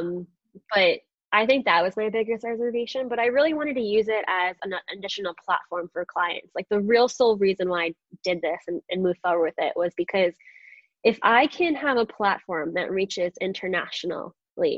Um, 0.00 0.26
but 0.74 1.00
I 1.30 1.44
think 1.44 1.66
that 1.66 1.82
was 1.82 1.96
my 1.96 2.08
biggest 2.08 2.44
reservation. 2.44 3.08
But 3.08 3.18
I 3.18 3.26
really 3.26 3.52
wanted 3.52 3.74
to 3.74 3.82
use 3.82 4.08
it 4.08 4.24
as 4.28 4.56
an 4.62 4.72
additional 4.96 5.34
platform 5.44 5.90
for 5.92 6.04
clients. 6.06 6.52
Like 6.54 6.66
the 6.70 6.80
real 6.80 7.08
sole 7.08 7.36
reason 7.36 7.68
why 7.68 7.84
I 7.84 7.94
did 8.24 8.40
this 8.40 8.60
and, 8.66 8.80
and 8.90 9.02
moved 9.02 9.20
forward 9.22 9.42
with 9.44 9.54
it 9.58 9.74
was 9.76 9.92
because 9.96 10.32
if 11.04 11.18
I 11.22 11.46
can 11.46 11.74
have 11.74 11.96
a 11.96 12.06
platform 12.06 12.74
that 12.74 12.90
reaches 12.90 13.32
internationally, 13.40 14.32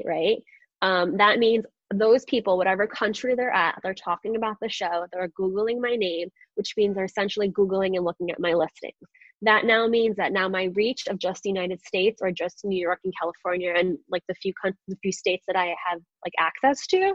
right? 0.05 0.39
Um, 0.83 1.17
that 1.17 1.39
means 1.39 1.65
those 1.93 2.25
people, 2.25 2.57
whatever 2.57 2.87
country 2.87 3.35
they're 3.35 3.51
at, 3.53 3.79
they're 3.83 3.95
talking 3.95 4.37
about 4.37 4.57
the 4.61 4.69
show, 4.69 5.07
they're 5.13 5.29
Googling 5.29 5.81
my 5.81 5.97
name, 5.97 6.29
which 6.55 6.75
means 6.77 6.95
they're 6.95 7.05
essentially 7.05 7.51
Googling 7.51 7.97
and 7.97 8.05
looking 8.05 8.31
at 8.31 8.41
my 8.41 8.55
listings. 8.55 8.95
That 9.43 9.65
now 9.65 9.87
means 9.87 10.17
that 10.17 10.33
now 10.33 10.49
my 10.49 10.65
reach 10.75 11.07
of 11.09 11.19
just 11.19 11.43
the 11.43 11.49
United 11.49 11.81
States 11.85 12.21
or 12.23 12.31
just 12.31 12.65
New 12.65 12.79
York 12.79 13.01
and 13.05 13.15
California 13.19 13.73
and 13.77 13.99
like 14.11 14.23
the 14.29 14.35
few 14.35 14.53
the 14.87 14.97
few 15.03 15.13
states 15.13 15.45
that 15.47 15.57
I 15.57 15.75
have 15.89 16.01
like 16.25 16.35
access 16.39 16.87
to, 16.89 17.15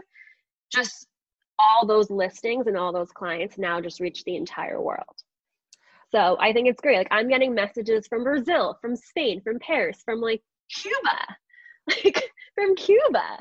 just 0.72 1.06
all 1.58 1.86
those 1.86 2.10
listings 2.10 2.66
and 2.66 2.76
all 2.76 2.92
those 2.92 3.12
clients 3.12 3.58
now 3.58 3.80
just 3.80 4.00
reach 4.00 4.24
the 4.24 4.36
entire 4.36 4.80
world. 4.80 5.04
So 6.12 6.36
I 6.40 6.52
think 6.52 6.68
it's 6.68 6.80
great. 6.80 6.98
Like 6.98 7.08
I'm 7.10 7.28
getting 7.28 7.54
messages 7.54 8.06
from 8.06 8.24
Brazil, 8.24 8.78
from 8.80 8.96
Spain, 8.96 9.40
from 9.42 9.58
Paris, 9.58 10.02
from 10.04 10.20
like 10.20 10.42
Cuba, 10.74 11.36
like 12.04 12.30
from 12.54 12.74
Cuba. 12.76 13.38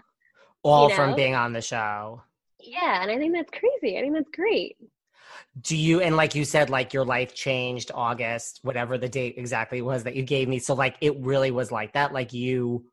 All 0.63 0.89
You 0.89 0.95
from 0.95 1.15
being 1.15 1.35
on 1.35 1.53
the 1.53 1.61
show. 1.61 2.21
Yeah, 2.59 3.01
and 3.01 3.11
I 3.11 3.17
think 3.17 3.33
that's 3.33 3.51
crazy. 3.51 3.97
I 3.97 4.01
think 4.01 4.15
that's 4.15 4.31
great. 4.33 4.77
Do 5.61 5.75
you 5.75 6.01
and 6.01 6.15
like 6.15 6.35
you 6.35 6.45
said, 6.45 6.69
like 6.69 6.93
your 6.93 7.05
life 7.05 7.33
changed 7.33 7.91
August, 7.93 8.59
whatever 8.63 8.97
the 8.97 9.09
date 9.09 9.35
exactly 9.37 9.81
was 9.81 10.03
that 10.03 10.15
you 10.15 10.23
gave 10.23 10.47
me. 10.47 10.59
So 10.59 10.73
like 10.73 10.95
it 11.01 11.17
really 11.19 11.51
was 11.51 11.71
like 11.71 11.93
that. 11.93 12.13
Like 12.13 12.33
you 12.33 12.85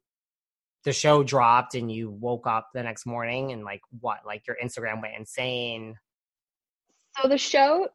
the 0.84 0.92
show 0.92 1.22
dropped 1.22 1.74
and 1.74 1.90
you 1.90 2.10
woke 2.10 2.46
up 2.46 2.70
the 2.74 2.82
next 2.82 3.06
morning 3.06 3.52
and 3.52 3.64
like 3.64 3.82
what? 4.00 4.20
Like 4.26 4.46
your 4.46 4.56
Instagram 4.62 5.00
went 5.00 5.14
insane. 5.16 5.96
So 7.20 7.28
the 7.28 7.38
show 7.38 7.88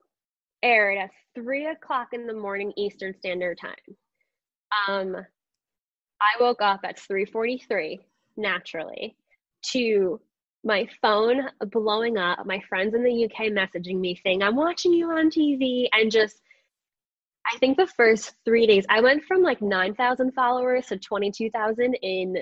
aired 0.63 0.97
at 0.97 1.09
three 1.35 1.67
o'clock 1.67 2.09
in 2.13 2.27
the 2.27 2.33
morning 2.33 2.73
Eastern 2.77 3.13
Standard 3.19 3.57
Time. 3.59 3.97
Um, 4.87 5.15
I 6.21 6.41
woke 6.41 6.61
up 6.61 6.81
at 6.83 6.99
three 6.99 7.25
forty-three 7.25 7.99
naturally 8.37 9.15
to 9.71 10.19
my 10.67 10.87
phone 11.01 11.49
blowing 11.71 12.17
up, 12.17 12.45
my 12.45 12.61
friends 12.69 12.93
in 12.93 13.03
the 13.03 13.25
UK 13.25 13.47
messaging 13.51 13.99
me 13.99 14.19
saying, 14.23 14.43
"I'm 14.43 14.55
watching 14.55 14.93
you 14.93 15.09
on 15.09 15.29
TV," 15.29 15.87
and 15.93 16.11
just. 16.11 16.41
I 17.49 17.57
think 17.59 17.77
the 17.77 17.87
first 17.87 18.33
three 18.43 18.67
days, 18.67 18.85
I 18.89 18.99
went 18.99 19.23
from 19.23 19.41
like 19.41 19.61
9,000 19.61 20.33
followers 20.33 20.87
to 20.87 20.97
22,000 20.97 21.93
in 22.01 22.39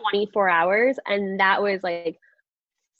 24 0.00 0.48
hours. 0.48 0.98
And 1.06 1.38
that 1.40 1.62
was 1.62 1.82
like 1.82 2.18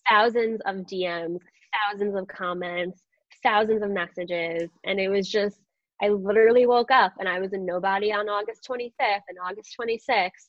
thousands 0.08 0.60
of 0.66 0.86
DMs, 0.86 1.40
thousands 1.72 2.14
of 2.14 2.26
comments, 2.28 3.02
thousands 3.42 3.82
of 3.82 3.90
messages. 3.90 4.70
And 4.84 4.98
it 5.00 5.08
was 5.08 5.28
just, 5.28 5.58
I 6.00 6.08
literally 6.08 6.66
woke 6.66 6.90
up 6.90 7.12
and 7.18 7.28
I 7.28 7.40
was 7.40 7.52
a 7.52 7.58
nobody 7.58 8.12
on 8.12 8.28
August 8.28 8.66
25th 8.68 9.22
and 9.28 9.38
August 9.44 9.76
26th. 9.80 10.48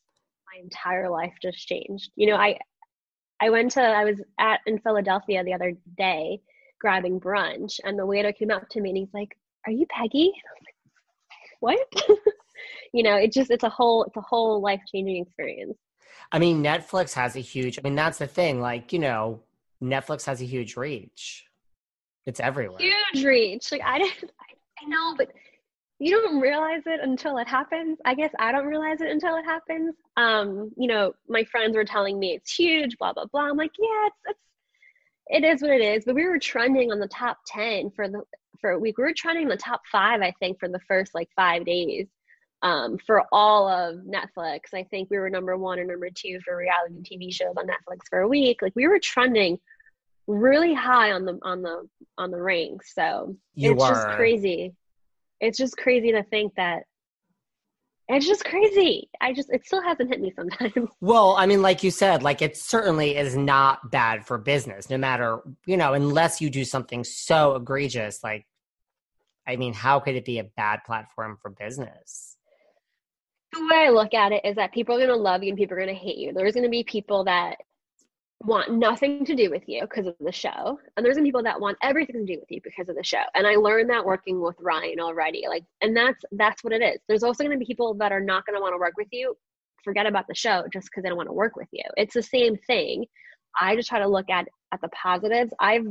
My 0.52 0.62
entire 0.62 1.10
life 1.10 1.34
just 1.42 1.68
changed. 1.68 2.12
You 2.16 2.28
know, 2.28 2.36
I, 2.36 2.58
I 3.42 3.50
went 3.50 3.72
to, 3.72 3.82
I 3.82 4.06
was 4.06 4.22
at 4.40 4.60
in 4.66 4.80
Philadelphia 4.80 5.44
the 5.44 5.54
other 5.54 5.74
day 5.98 6.42
grabbing 6.80 7.20
brunch 7.20 7.80
and 7.84 8.00
the 8.00 8.06
waiter 8.06 8.32
came 8.32 8.52
up 8.52 8.68
to 8.70 8.82
me 8.82 8.90
and 8.90 8.98
he's 8.98 9.14
like, 9.14 9.38
are 9.66 9.72
you 9.72 9.86
Peggy? 9.90 10.32
And 10.32 10.44
I 10.48 10.54
was 10.56 10.64
like, 10.66 12.08
what? 12.10 12.18
you 12.94 13.04
know, 13.04 13.16
it 13.16 13.32
just, 13.32 13.52
it's 13.52 13.64
a 13.64 13.70
whole, 13.70 14.04
it's 14.06 14.18
a 14.18 14.22
whole 14.22 14.62
life 14.62 14.82
changing 14.92 15.24
experience. 15.24 15.78
I 16.32 16.40
mean, 16.40 16.64
Netflix 16.64 17.14
has 17.14 17.36
a 17.36 17.40
huge 17.40 17.80
I 17.80 17.82
mean, 17.84 17.96
that's 17.96 18.18
the 18.18 18.28
thing. 18.28 18.62
Like, 18.62 18.94
you 18.94 19.00
know, 19.00 19.42
Netflix 19.82 20.26
has 20.26 20.42
a 20.42 20.46
huge 20.46 20.76
reach. 20.76 21.46
It's 22.26 22.40
everywhere. 22.40 22.80
huge 22.80 23.26
reach. 23.26 23.72
Like 23.72 23.82
I 23.84 24.00
didn't, 24.00 24.32
I, 24.40 24.84
I 24.84 24.88
know, 24.88 25.16
but 25.18 25.32
you 26.00 26.12
don't 26.12 26.40
realize 26.40 26.84
it 26.86 27.02
until 27.02 27.38
it 27.38 27.48
happens. 27.48 27.98
I 28.06 28.16
guess 28.16 28.32
I 28.40 28.52
don't 28.52 28.66
realize 28.66 29.02
it 29.02 29.12
until 29.12 29.36
it 29.36 29.44
happens. 29.44 29.96
Um, 30.16 30.72
you 30.78 30.88
know, 30.88 31.14
my 31.28 31.44
friends 31.44 31.76
were 31.76 31.84
telling 31.84 32.18
me 32.18 32.34
it's 32.34 32.54
huge, 32.54 32.98
blah 32.98 33.14
blah 33.14 33.26
blah. 33.26 33.50
I'm 33.50 33.58
like, 33.58 33.72
yeah, 33.78 34.08
it's 34.08 34.18
it's 34.28 34.40
it 35.30 35.44
is 35.44 35.62
what 35.62 35.72
it 35.72 35.82
is. 35.82 36.06
But 36.06 36.16
we 36.16 36.26
were 36.26 36.40
trending 36.40 36.92
on 36.92 37.00
the 37.00 37.08
top 37.08 37.38
ten 37.46 37.92
for 37.92 38.08
the 38.08 38.24
for 38.62 38.72
a 38.72 38.80
week. 38.80 38.98
We 38.98 39.04
were 39.04 39.14
trending 39.14 39.50
the 39.50 39.58
top 39.58 39.82
five, 39.92 40.22
I 40.22 40.34
think, 40.40 40.60
for 40.60 40.70
the 40.70 40.80
first 40.88 41.14
like 41.14 41.30
five 41.36 41.66
days. 41.66 42.08
Um, 42.62 42.98
for 43.06 43.24
all 43.32 43.70
of 43.70 44.00
Netflix, 44.00 44.74
I 44.74 44.84
think 44.84 45.10
we 45.10 45.18
were 45.18 45.30
number 45.30 45.56
one 45.58 45.80
or 45.80 45.86
number 45.86 46.10
two 46.14 46.40
for 46.44 46.58
reality 46.58 47.02
TV 47.04 47.34
shows 47.34 47.54
on 47.58 47.68
Netflix 47.68 48.08
for 48.10 48.20
a 48.20 48.28
week. 48.28 48.62
Like 48.62 48.76
we 48.76 48.88
were 48.88 49.00
trending 49.00 49.60
really 50.28 50.74
high 50.74 51.12
on 51.12 51.26
the 51.26 51.40
on 51.42 51.62
the 51.62 51.88
on 52.18 52.32
the 52.32 52.42
ranks. 52.42 52.94
So 52.94 53.36
You 53.56 53.74
it's 53.74 53.88
just 53.88 54.08
crazy. 54.10 54.76
It's 55.40 55.58
just 55.58 55.78
crazy 55.78 56.12
to 56.12 56.24
think 56.24 56.56
that 56.56 56.84
it's 58.10 58.26
just 58.26 58.44
crazy. 58.44 59.08
I 59.22 59.34
just 59.34 59.52
it 59.52 59.66
still 59.66 59.84
hasn't 59.84 60.10
hit 60.10 60.20
me 60.20 60.34
sometimes. 60.36 60.90
Well, 61.02 61.36
I 61.38 61.46
mean, 61.46 61.62
like 61.62 61.84
you 61.84 61.92
said, 61.92 62.24
like 62.24 62.42
it 62.42 62.58
certainly 62.58 63.16
is 63.16 63.38
not 63.38 63.92
bad 63.92 64.26
for 64.26 64.40
business, 64.40 64.90
no 64.90 64.98
matter, 64.98 65.42
you 65.66 65.78
know, 65.78 65.94
unless 65.94 66.42
you 66.42 66.50
do 66.50 66.66
something 66.66 67.04
so 67.04 67.56
egregious. 67.56 68.24
Like, 68.24 68.48
I 69.48 69.58
mean, 69.58 69.74
how 69.74 70.00
could 70.00 70.16
it 70.16 70.26
be 70.26 70.40
a 70.40 70.44
bad 70.44 70.84
platform 70.86 71.38
for 71.40 71.52
business? 71.52 72.36
The 73.54 73.68
way 73.70 73.86
I 73.88 73.90
look 73.90 74.14
at 74.16 74.32
it 74.32 74.44
is 74.44 74.56
that 74.56 74.74
people 74.74 74.96
are 74.96 75.00
going 75.00 75.10
to 75.10 75.16
love 75.16 75.44
you 75.44 75.50
and 75.50 75.58
people 75.58 75.76
are 75.78 75.82
going 75.82 75.96
to 75.96 76.00
hate 76.00 76.18
you. 76.18 76.34
There's 76.34 76.54
going 76.54 76.64
to 76.66 76.70
be 76.70 76.84
people 76.84 77.24
that 77.26 77.58
want 78.42 78.72
nothing 78.72 79.26
to 79.26 79.36
do 79.36 79.50
with 79.50 79.64
you 79.68 79.82
because 79.82 80.08
of 80.08 80.16
the 80.22 80.32
show. 80.32 80.80
And 80.96 81.06
there's 81.06 81.16
some 81.16 81.26
people 81.26 81.44
that 81.44 81.60
want 81.60 81.78
everything 81.84 82.26
to 82.26 82.34
do 82.34 82.40
with 82.40 82.50
you 82.50 82.62
because 82.64 82.88
of 82.88 82.96
the 82.96 83.04
show. 83.04 83.24
And 83.36 83.46
i 83.46 83.56
learned 83.56 83.90
that 83.90 84.06
working 84.06 84.40
with 84.40 84.56
ryan 84.60 85.00
already 85.00 85.44
like 85.48 85.66
and 85.82 85.96
that's 85.96 86.24
that's 86.32 86.64
what 86.64 86.74
it 86.74 86.82
is. 86.82 87.00
There's 87.08 87.24
also 87.24 87.44
going 87.44 87.58
to 87.58 87.60
be 87.60 87.66
people 87.66 87.94
that 87.96 88.12
are 88.12 88.22
not 88.22 88.46
going 88.46 88.56
to 88.56 88.62
want 88.62 88.74
to 88.74 88.80
work 88.80 88.94
with 88.98 89.10
you 89.12 89.36
forget 89.84 90.06
about 90.06 90.28
the 90.28 90.36
show 90.36 90.64
just 90.72 90.88
because 90.88 91.04
they 91.04 91.10
don't 91.10 91.18
want 91.18 91.30
to 91.30 91.34
work 91.34 91.56
with 91.56 91.68
you. 91.72 91.84
It's 91.98 92.14
the 92.14 92.24
same 92.24 92.58
thing. 92.68 93.06
I 93.60 93.76
just 93.76 93.90
try 93.90 94.00
to 94.00 94.08
look 94.08 94.30
at 94.30 94.48
at 94.72 94.82
the 94.82 94.90
positives. 94.90 95.52
I've 95.60 95.88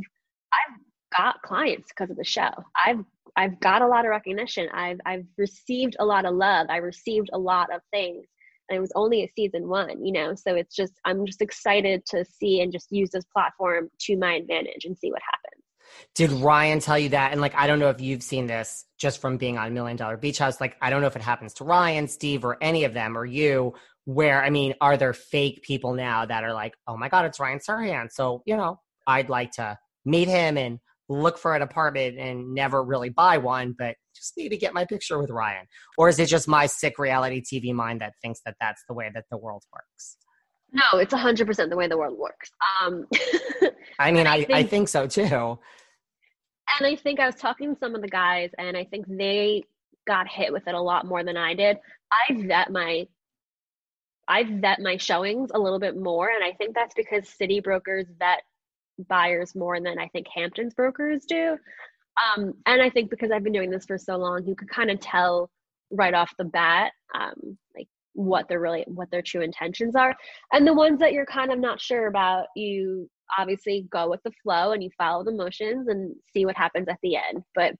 i've 0.53 0.79
got 1.17 1.43
clients 1.43 1.89
because 1.89 2.11
of 2.11 2.17
the 2.17 2.25
show. 2.25 2.51
I've 2.85 3.05
i've 3.37 3.59
got 3.61 3.83
a 3.83 3.87
lot 3.87 4.05
of 4.05 4.11
recognition. 4.11 4.69
I've 4.73 5.01
i've 5.05 5.27
received 5.37 5.97
a 5.99 6.05
lot 6.05 6.25
of 6.25 6.35
love. 6.35 6.69
I 6.71 6.77
received 6.77 7.31
a 7.33 7.39
lot 7.39 7.73
of 7.73 7.81
things 7.91 8.27
and 8.69 8.77
it 8.77 8.81
was 8.81 8.93
only 8.95 9.23
a 9.23 9.29
season 9.35 9.69
one 9.69 10.05
you 10.05 10.13
know 10.13 10.35
so 10.35 10.55
it's 10.55 10.75
just 10.75 10.95
i'm 11.05 11.25
just 11.27 11.43
excited 11.43 12.05
to 12.07 12.25
see 12.25 12.61
and 12.61 12.73
just 12.73 12.87
use 12.91 13.11
this 13.11 13.25
platform 13.33 13.89
to 13.99 14.17
my 14.17 14.35
advantage 14.35 14.85
and 14.85 14.97
see 14.97 15.11
what 15.11 15.23
happens. 15.23 15.65
Did 16.15 16.31
ryan 16.33 16.81
tell 16.81 16.99
you 16.99 17.11
that? 17.11 17.33
And 17.33 17.41
like 17.41 17.55
i 17.55 17.67
don't 17.67 17.79
know 17.79 17.91
if 17.91 18.01
you've 18.01 18.23
seen 18.23 18.47
this 18.47 18.85
just 18.99 19.21
from 19.21 19.37
being 19.37 19.59
on 19.59 19.73
million 19.75 19.97
dollar 19.97 20.17
beach 20.17 20.39
house. 20.39 20.61
Like 20.61 20.77
i 20.81 20.91
don't 20.91 21.01
know 21.01 21.07
if 21.07 21.17
it 21.17 21.23
happens 21.23 21.55
to 21.55 21.65
ryan 21.65 22.09
steve 22.09 22.45
or 22.45 22.57
any 22.61 22.85
of 22.85 22.95
them 22.95 23.17
or 23.17 23.25
you 23.25 23.75
where 24.05 24.43
i 24.43 24.51
mean 24.51 24.75
are 24.81 24.97
there 24.97 25.13
fake 25.13 25.63
people 25.63 25.95
now 25.95 26.25
that 26.25 26.45
are 26.45 26.55
like 26.55 26.75
oh 26.87 26.97
my 26.97 27.09
god 27.09 27.27
it's 27.27 27.39
ryan 27.39 27.59
serhant 27.59 28.11
so 28.11 28.43
you 28.47 28.57
know 28.57 28.81
i'd 29.07 29.29
like 29.29 29.51
to 29.53 29.79
meet 30.07 30.29
him 30.29 30.57
and 30.57 30.79
look 31.09 31.39
for 31.39 31.55
an 31.55 31.63
apartment 31.63 32.19
and 32.19 32.55
never 32.55 32.83
really 32.83 33.09
buy 33.09 33.39
one, 33.39 33.75
but 33.79 33.97
just 34.19 34.37
need 34.37 34.51
to 34.51 34.57
get 34.57 34.75
my 34.75 34.85
picture 34.85 35.19
with 35.19 35.31
Ryan? 35.31 35.67
Or 35.97 36.09
is 36.09 36.19
it 36.19 36.27
just 36.27 36.49
my 36.49 36.67
sick 36.67 36.99
reality 36.99 37.41
TV 37.41 37.73
mind 37.73 38.01
that 38.01 38.15
thinks 38.23 38.41
that 38.45 38.57
that's 38.61 38.83
the 38.89 38.95
way 38.95 39.11
that 39.15 39.25
the 39.31 39.39
world 39.39 39.63
works? 39.73 40.19
No, 40.73 40.99
it's 40.99 41.15
100% 41.15 41.71
the 41.71 41.77
way 41.77 41.89
the 41.89 41.97
world 41.97 42.19
works. 42.19 42.51
Um, 42.83 43.07
I 43.99 44.13
mean, 44.13 44.27
I, 44.27 44.35
I, 44.35 44.37
think, 44.45 44.51
I 44.51 44.63
think 44.65 44.89
so 44.89 45.07
too. 45.07 45.59
And 46.79 46.87
I 46.87 46.97
think 46.97 47.21
I 47.21 47.27
was 47.27 47.37
talking 47.37 47.75
to 47.75 47.79
some 47.79 47.95
of 47.95 48.03
the 48.03 48.09
guys, 48.09 48.51
and 48.59 48.77
I 48.77 48.85
think 48.85 49.07
they 49.09 49.63
got 50.07 50.29
hit 50.29 50.53
with 50.53 50.67
it 50.69 50.75
a 50.75 50.81
lot 50.81 51.07
more 51.07 51.25
than 51.25 51.37
I 51.37 51.55
did. 51.55 51.79
I 52.13 52.35
vet 52.47 52.71
my 52.71 53.07
I 54.31 54.45
vet 54.45 54.81
my 54.81 54.99
showings 54.99 55.51
a 55.55 55.59
little 55.59 55.79
bit 55.79 55.97
more, 55.97 56.29
and 56.29 56.45
I 56.45 56.53
think 56.53 56.75
that's 56.75 56.95
because 56.95 57.27
city 57.29 57.61
brokers 57.61 58.07
vet 58.19 58.43
buyers 59.09 59.55
more 59.55 59.81
than 59.81 59.99
I 59.99 60.09
think 60.09 60.27
Hamptons 60.29 60.75
brokers 60.75 61.25
do. 61.25 61.57
Um, 62.19 62.55
and 62.67 62.83
I 62.83 62.91
think 62.91 63.11
because 63.11 63.31
I've 63.31 63.45
been 63.45 63.53
doing 63.53 63.71
this 63.71 63.87
for 63.87 63.99
so 63.99 64.17
long, 64.17 64.47
you 64.47 64.55
could 64.55 64.69
kind 64.69 64.91
of 64.91 65.01
tell 65.01 65.51
right 65.91 66.15
off 66.15 66.33
the 66.39 66.45
bat, 66.45 66.93
um, 67.15 67.57
like 67.77 67.89
what 68.15 68.49
their 68.49 68.61
really 68.61 68.85
what 68.89 69.11
their 69.11 69.23
true 69.23 69.43
intentions 69.43 69.95
are. 69.95 70.15
And 70.53 70.67
the 70.67 70.75
ones 70.75 70.99
that 71.01 71.13
you're 71.13 71.27
kind 71.27 71.53
of 71.53 71.59
not 71.59 71.81
sure 71.81 72.07
about, 72.09 72.47
you 72.57 73.09
obviously 73.39 73.87
go 73.91 74.09
with 74.09 74.21
the 74.25 74.33
flow 74.43 74.73
and 74.73 74.83
you 74.83 74.91
follow 74.97 75.25
the 75.25 75.33
motions 75.33 75.89
and 75.89 76.15
see 76.33 76.47
what 76.47 76.57
happens 76.57 76.89
at 76.89 76.99
the 77.03 77.17
end. 77.17 77.43
But 77.55 77.75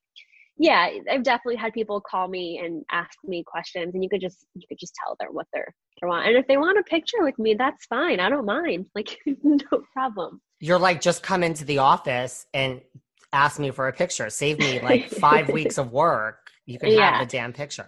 yeah, 0.57 0.89
I've 1.09 1.23
definitely 1.23 1.55
had 1.55 1.73
people 1.73 2.01
call 2.01 2.27
me 2.27 2.61
and 2.63 2.83
ask 2.91 3.17
me 3.23 3.43
questions, 3.47 3.93
and 3.93 4.03
you 4.03 4.09
could 4.09 4.21
just 4.21 4.45
you 4.55 4.67
could 4.67 4.79
just 4.79 4.93
tell 5.03 5.15
them 5.19 5.29
what 5.31 5.47
they're 5.53 5.73
they 6.01 6.07
want. 6.07 6.27
And 6.27 6.37
if 6.37 6.47
they 6.47 6.57
want 6.57 6.77
a 6.77 6.83
picture 6.83 7.23
with 7.23 7.37
me, 7.39 7.55
that's 7.55 7.85
fine. 7.85 8.19
I 8.19 8.29
don't 8.29 8.45
mind. 8.45 8.85
Like 8.95 9.17
no 9.43 9.83
problem. 9.93 10.41
You're 10.59 10.79
like 10.79 10.99
just 10.99 11.23
come 11.23 11.43
into 11.43 11.63
the 11.63 11.77
office 11.77 12.45
and 12.53 12.81
ask 13.33 13.59
me 13.59 13.71
for 13.71 13.87
a 13.87 13.93
picture. 13.93 14.29
Save 14.29 14.59
me 14.59 14.79
like 14.83 15.09
five 15.09 15.49
weeks 15.49 15.77
of 15.77 15.91
work. 15.91 16.47
You 16.65 16.79
can 16.79 16.91
yeah. 16.91 17.17
have 17.17 17.27
the 17.27 17.31
damn 17.31 17.53
picture. 17.53 17.87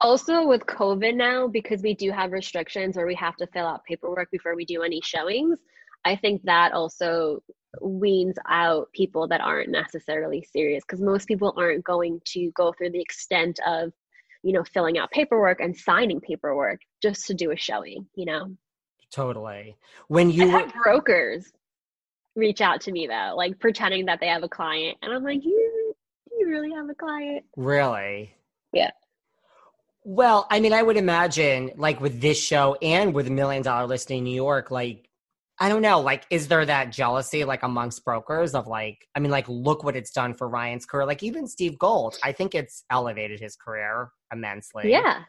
Also 0.00 0.46
with 0.46 0.64
COVID 0.64 1.14
now, 1.14 1.46
because 1.46 1.82
we 1.82 1.94
do 1.94 2.10
have 2.10 2.32
restrictions 2.32 2.96
where 2.96 3.06
we 3.06 3.14
have 3.16 3.36
to 3.36 3.46
fill 3.48 3.66
out 3.66 3.84
paperwork 3.84 4.30
before 4.30 4.56
we 4.56 4.64
do 4.64 4.82
any 4.82 5.00
showings, 5.02 5.58
I 6.06 6.16
think 6.16 6.42
that 6.44 6.72
also 6.72 7.42
weans 7.80 8.36
out 8.48 8.88
people 8.92 9.28
that 9.28 9.40
aren't 9.40 9.70
necessarily 9.70 10.44
serious 10.52 10.82
because 10.84 11.00
most 11.00 11.28
people 11.28 11.54
aren't 11.56 11.84
going 11.84 12.20
to 12.24 12.50
go 12.56 12.72
through 12.72 12.90
the 12.90 13.00
extent 13.00 13.58
of 13.66 13.92
you 14.42 14.52
know 14.52 14.64
filling 14.64 14.98
out 14.98 15.10
paperwork 15.10 15.60
and 15.60 15.76
signing 15.76 16.20
paperwork 16.20 16.80
just 17.02 17.26
to 17.26 17.34
do 17.34 17.52
a 17.52 17.56
showing 17.56 18.06
you 18.16 18.24
know 18.24 18.50
totally 19.12 19.76
when 20.08 20.30
you 20.30 20.48
have 20.48 20.72
brokers 20.82 21.52
reach 22.36 22.60
out 22.60 22.80
to 22.80 22.92
me 22.92 23.06
though 23.06 23.34
like 23.36 23.58
pretending 23.58 24.06
that 24.06 24.20
they 24.20 24.28
have 24.28 24.42
a 24.42 24.48
client 24.48 24.96
and 25.02 25.12
i'm 25.12 25.24
like 25.24 25.44
you 25.44 25.94
you 26.38 26.48
really 26.48 26.70
have 26.70 26.88
a 26.88 26.94
client 26.94 27.44
really 27.56 28.34
yeah 28.72 28.90
well 30.04 30.46
i 30.50 30.60
mean 30.60 30.72
i 30.72 30.82
would 30.82 30.96
imagine 30.96 31.70
like 31.76 32.00
with 32.00 32.20
this 32.20 32.40
show 32.40 32.76
and 32.82 33.12
with 33.12 33.26
a 33.26 33.30
million 33.30 33.62
dollar 33.62 33.86
listing 33.86 34.18
in 34.18 34.24
new 34.24 34.34
york 34.34 34.70
like 34.70 35.10
I 35.62 35.68
don't 35.68 35.82
know, 35.82 36.00
like, 36.00 36.24
is 36.30 36.48
there 36.48 36.64
that 36.64 36.90
jealousy 36.90 37.44
like 37.44 37.62
amongst 37.62 38.02
brokers 38.02 38.54
of 38.54 38.66
like, 38.66 39.06
I 39.14 39.20
mean, 39.20 39.30
like, 39.30 39.46
look 39.46 39.84
what 39.84 39.94
it's 39.94 40.10
done 40.10 40.32
for 40.32 40.48
Ryan's 40.48 40.86
career. 40.86 41.04
Like, 41.04 41.22
even 41.22 41.46
Steve 41.46 41.78
Gold, 41.78 42.16
I 42.24 42.32
think 42.32 42.54
it's 42.54 42.84
elevated 42.88 43.40
his 43.40 43.56
career 43.56 44.10
immensely. 44.32 44.90
Yeah. 44.90 45.24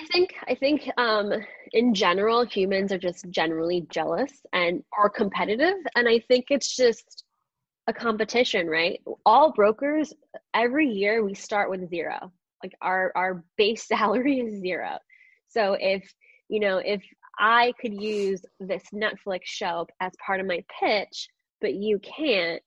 I 0.00 0.06
think 0.06 0.34
I 0.48 0.54
think 0.54 0.90
um, 0.96 1.32
in 1.72 1.94
general 1.94 2.44
humans 2.44 2.90
are 2.90 2.98
just 2.98 3.28
generally 3.28 3.86
jealous 3.90 4.32
and 4.52 4.82
are 4.96 5.10
competitive, 5.10 5.76
and 5.94 6.08
I 6.08 6.20
think 6.20 6.46
it's 6.50 6.74
just 6.74 7.24
a 7.86 7.92
competition, 7.92 8.66
right? 8.66 9.00
All 9.26 9.52
brokers 9.52 10.14
every 10.54 10.88
year 10.88 11.22
we 11.22 11.34
start 11.34 11.68
with 11.68 11.90
zero. 11.90 12.32
Like 12.62 12.74
our 12.80 13.12
our 13.14 13.44
base 13.58 13.86
salary 13.88 14.40
is 14.40 14.60
zero. 14.60 14.98
So 15.48 15.76
if 15.78 16.10
you 16.48 16.60
know 16.60 16.78
if 16.78 17.02
I 17.38 17.72
could 17.78 18.00
use 18.00 18.42
this 18.58 18.84
Netflix 18.94 19.40
show 19.44 19.86
as 20.00 20.12
part 20.24 20.40
of 20.40 20.46
my 20.46 20.64
pitch, 20.80 21.28
but 21.60 21.74
you 21.74 21.98
can't. 21.98 22.62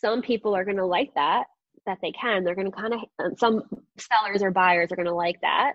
Some 0.00 0.22
people 0.22 0.54
are 0.54 0.64
going 0.64 0.76
to 0.76 0.86
like 0.86 1.12
that, 1.14 1.44
that 1.86 1.98
they 2.00 2.12
can. 2.12 2.44
They're 2.44 2.54
going 2.54 2.70
to 2.70 2.76
kind 2.76 2.94
of, 2.94 3.00
um, 3.18 3.36
some 3.36 3.62
sellers 3.98 4.42
or 4.42 4.52
buyers 4.52 4.92
are 4.92 4.96
going 4.96 5.08
to 5.08 5.14
like 5.14 5.40
that. 5.40 5.74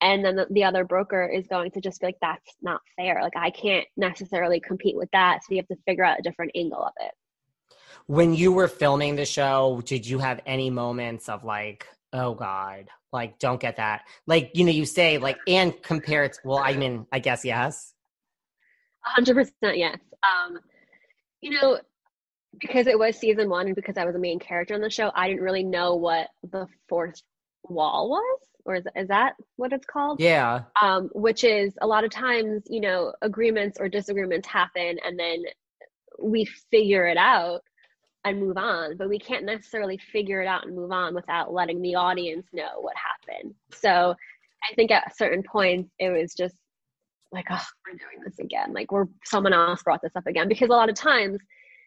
And 0.00 0.24
then 0.24 0.36
the, 0.36 0.46
the, 0.50 0.64
other 0.64 0.84
broker 0.84 1.26
is 1.26 1.46
going 1.46 1.70
to 1.72 1.80
just 1.80 2.00
be 2.00 2.08
like, 2.08 2.18
that's 2.20 2.54
not 2.60 2.82
fair. 2.96 3.20
Like, 3.22 3.36
I 3.36 3.50
can't 3.50 3.86
necessarily 3.96 4.60
compete 4.60 4.96
with 4.96 5.10
that. 5.12 5.40
So 5.42 5.54
you 5.54 5.56
have 5.56 5.68
to 5.68 5.82
figure 5.86 6.04
out 6.04 6.18
a 6.18 6.22
different 6.22 6.52
angle 6.54 6.82
of 6.82 6.92
it. 7.00 7.12
When 8.06 8.34
you 8.34 8.52
were 8.52 8.68
filming 8.68 9.16
the 9.16 9.24
show, 9.24 9.82
did 9.84 10.06
you 10.06 10.18
have 10.18 10.40
any 10.44 10.68
moments 10.68 11.28
of 11.28 11.44
like, 11.44 11.86
oh 12.12 12.34
God, 12.34 12.88
like 13.16 13.38
don't 13.38 13.60
get 13.60 13.76
that 13.76 14.02
like 14.26 14.50
you 14.54 14.64
know 14.64 14.70
you 14.70 14.84
say 14.84 15.18
like 15.18 15.38
and 15.48 15.82
compare 15.82 16.24
it 16.24 16.38
well 16.44 16.58
i 16.58 16.74
mean 16.74 17.06
i 17.10 17.18
guess 17.18 17.44
yes 17.44 17.94
100% 19.18 19.50
yes 19.74 19.98
um 20.22 20.58
you 21.40 21.50
know 21.50 21.80
because 22.58 22.86
it 22.86 22.98
was 22.98 23.16
season 23.16 23.48
one 23.48 23.66
and 23.66 23.74
because 23.74 23.96
i 23.96 24.04
was 24.04 24.14
a 24.14 24.18
main 24.18 24.38
character 24.38 24.74
on 24.74 24.80
the 24.80 24.90
show 24.90 25.10
i 25.14 25.28
didn't 25.28 25.42
really 25.42 25.64
know 25.64 25.94
what 25.94 26.28
the 26.50 26.66
fourth 26.88 27.22
wall 27.70 28.10
was 28.10 28.40
or 28.64 28.76
is, 28.76 28.84
is 28.96 29.08
that 29.08 29.34
what 29.56 29.72
it's 29.72 29.86
called? 29.86 30.20
Yeah. 30.20 30.62
Um 30.80 31.10
which 31.14 31.44
is 31.44 31.74
a 31.80 31.86
lot 31.86 32.04
of 32.04 32.10
times 32.10 32.64
you 32.68 32.80
know 32.80 33.12
agreements 33.22 33.78
or 33.80 33.88
disagreements 33.88 34.48
happen 34.48 34.98
and 35.04 35.18
then 35.18 35.44
we 36.18 36.46
figure 36.70 37.06
it 37.06 37.16
out 37.16 37.62
and 38.24 38.40
move 38.40 38.56
on 38.56 38.96
but 38.96 39.08
we 39.08 39.18
can't 39.18 39.44
necessarily 39.44 39.98
figure 39.98 40.40
it 40.40 40.48
out 40.48 40.66
and 40.66 40.74
move 40.74 40.90
on 40.90 41.14
without 41.14 41.52
letting 41.52 41.80
the 41.82 41.94
audience 41.94 42.46
know 42.52 42.80
what 42.80 42.94
happened. 42.96 43.54
So 43.72 44.14
i 44.70 44.74
think 44.74 44.90
at 44.90 45.16
certain 45.16 45.42
points 45.42 45.92
it 45.98 46.10
was 46.10 46.34
just 46.34 46.56
like 47.32 47.46
oh 47.50 47.62
we're 47.86 47.92
doing 47.92 48.24
this 48.24 48.38
again. 48.38 48.72
Like 48.72 48.90
we're 48.92 49.06
someone 49.24 49.52
else 49.52 49.82
brought 49.82 50.02
this 50.02 50.16
up 50.16 50.26
again 50.26 50.48
because 50.48 50.70
a 50.70 50.72
lot 50.72 50.88
of 50.88 50.94
times 50.94 51.38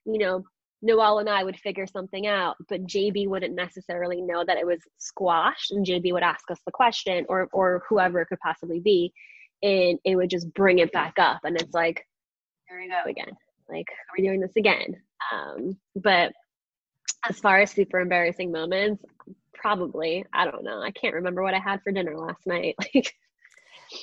you 0.06 0.20
know 0.20 0.44
noel 0.82 1.20
and 1.20 1.30
i 1.30 1.44
would 1.44 1.58
figure 1.60 1.88
something 1.88 2.28
out 2.28 2.56
but 2.68 2.86
jb 2.86 3.28
wouldn't 3.28 3.56
necessarily 3.56 4.22
know 4.22 4.44
that 4.46 4.58
it 4.58 4.66
was 4.66 4.80
squashed 4.98 5.72
and 5.72 5.86
jb 5.86 6.14
would 6.14 6.24
ask 6.24 6.50
us 6.52 6.60
the 6.66 6.72
question 6.72 7.26
or 7.30 7.48
or 7.52 7.84
whoever 7.90 8.22
it 8.22 8.28
could 8.28 8.40
possibly 8.40 8.80
be 8.80 9.12
and 9.62 10.00
it 10.06 10.16
would 10.16 10.30
just 10.30 10.54
bring 10.54 10.80
it 10.80 10.92
back 10.92 11.14
up 11.20 11.40
and 11.44 11.60
it's 11.60 11.74
like 11.74 12.06
here 12.68 12.80
we 12.80 12.88
go 12.88 13.10
again 13.10 13.36
like 13.70 13.88
we're 14.18 14.24
we 14.24 14.28
doing 14.28 14.40
this 14.40 14.56
again 14.56 14.96
um, 15.34 15.78
but 15.96 16.34
as 17.28 17.40
far 17.40 17.60
as 17.60 17.72
super 17.72 18.00
embarrassing 18.00 18.52
moments, 18.52 19.04
probably 19.54 20.26
I 20.34 20.46
don't 20.46 20.64
know. 20.64 20.82
I 20.82 20.92
can't 20.92 21.16
remember 21.16 21.44
what 21.44 21.54
I 21.54 21.60
had 21.60 21.82
for 21.84 21.92
dinner 21.92 22.18
last 22.18 22.46
night. 22.46 22.76
Like, 22.96 23.14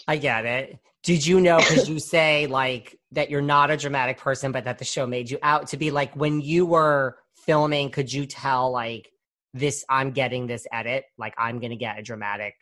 I 0.08 0.16
get 0.16 0.44
it. 0.44 0.78
Did 1.02 1.26
you 1.26 1.40
know? 1.40 1.58
Because 1.58 1.88
you 1.88 1.98
say 1.98 2.46
like 2.46 2.98
that 3.12 3.30
you're 3.30 3.42
not 3.42 3.70
a 3.70 3.76
dramatic 3.76 4.18
person, 4.18 4.52
but 4.52 4.64
that 4.64 4.78
the 4.78 4.84
show 4.84 5.06
made 5.06 5.30
you 5.30 5.38
out 5.42 5.68
to 5.68 5.76
be 5.76 5.90
like 5.90 6.14
when 6.14 6.40
you 6.40 6.66
were 6.66 7.18
filming. 7.44 7.90
Could 7.90 8.12
you 8.12 8.26
tell 8.26 8.72
like 8.72 9.08
this? 9.54 9.84
I'm 9.88 10.10
getting 10.10 10.46
this 10.46 10.66
edit. 10.72 11.04
Like 11.16 11.34
I'm 11.38 11.60
gonna 11.60 11.76
get 11.76 11.98
a 11.98 12.02
dramatic 12.02 12.54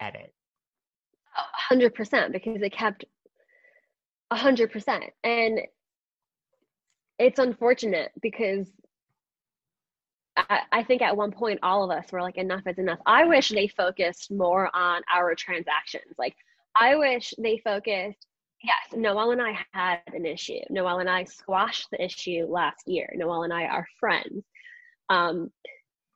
edit? 0.00 0.32
hundred 1.38 1.94
percent 1.94 2.32
because 2.32 2.62
it 2.62 2.72
kept 2.72 3.04
hundred 4.32 4.72
percent. 4.72 5.04
And 5.22 5.60
it's 7.18 7.38
unfortunate 7.38 8.12
because 8.20 8.68
I, 10.36 10.60
I 10.70 10.82
think 10.82 11.02
at 11.02 11.16
one 11.16 11.32
point 11.32 11.60
all 11.62 11.84
of 11.84 11.96
us 11.96 12.12
were 12.12 12.20
like, 12.20 12.36
enough 12.36 12.66
is 12.66 12.78
enough. 12.78 12.98
I 13.06 13.24
wish 13.24 13.48
they 13.48 13.68
focused 13.68 14.30
more 14.30 14.70
on 14.74 15.02
our 15.12 15.34
transactions. 15.34 16.14
Like 16.18 16.36
I 16.78 16.96
wish 16.96 17.34
they 17.38 17.58
focused 17.64 18.26
Yes, 18.62 18.98
Noel 18.98 19.32
and 19.32 19.42
I 19.42 19.58
had 19.72 20.00
an 20.08 20.26
issue. 20.26 20.60
Noel 20.70 20.98
and 20.98 21.10
I 21.10 21.24
squashed 21.24 21.88
the 21.90 22.02
issue 22.02 22.46
last 22.48 22.88
year. 22.88 23.12
Noel 23.14 23.44
and 23.44 23.52
I 23.52 23.64
are 23.64 23.86
friends. 24.00 24.44
Um, 25.08 25.50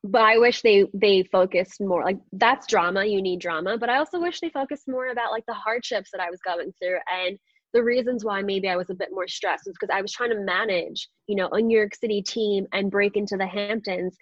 but 0.02 0.22
I 0.22 0.38
wish 0.38 0.62
they 0.62 0.86
they 0.94 1.22
focused 1.24 1.80
more 1.80 2.02
like 2.02 2.18
that's 2.32 2.66
drama. 2.66 3.04
You 3.04 3.20
need 3.20 3.40
drama, 3.40 3.76
but 3.76 3.90
I 3.90 3.98
also 3.98 4.18
wish 4.18 4.40
they 4.40 4.48
focused 4.48 4.88
more 4.88 5.08
about 5.08 5.30
like 5.30 5.44
the 5.46 5.54
hardships 5.54 6.11
that 6.12 6.20
I 6.22 6.30
was 6.30 6.40
going 6.40 6.72
through 6.80 6.98
and 7.12 7.38
the 7.72 7.84
reasons 7.84 8.24
why 8.24 8.42
maybe 8.42 8.68
I 8.68 8.76
was 8.76 8.90
a 8.90 8.94
bit 8.94 9.11
more 9.12 9.28
stressed 9.28 9.68
is 9.68 9.76
because 9.78 9.94
I 9.94 10.02
was 10.02 10.11
trying 10.11 10.30
to 10.30 10.40
manage, 10.40 11.08
you 11.28 11.36
know, 11.36 11.48
a 11.50 11.61
New 11.61 11.78
York 11.78 11.94
City 11.94 12.20
team 12.20 12.66
and 12.72 12.90
break 12.90 13.16
into 13.16 13.36
the 13.36 13.46
Hamptons 13.46 14.16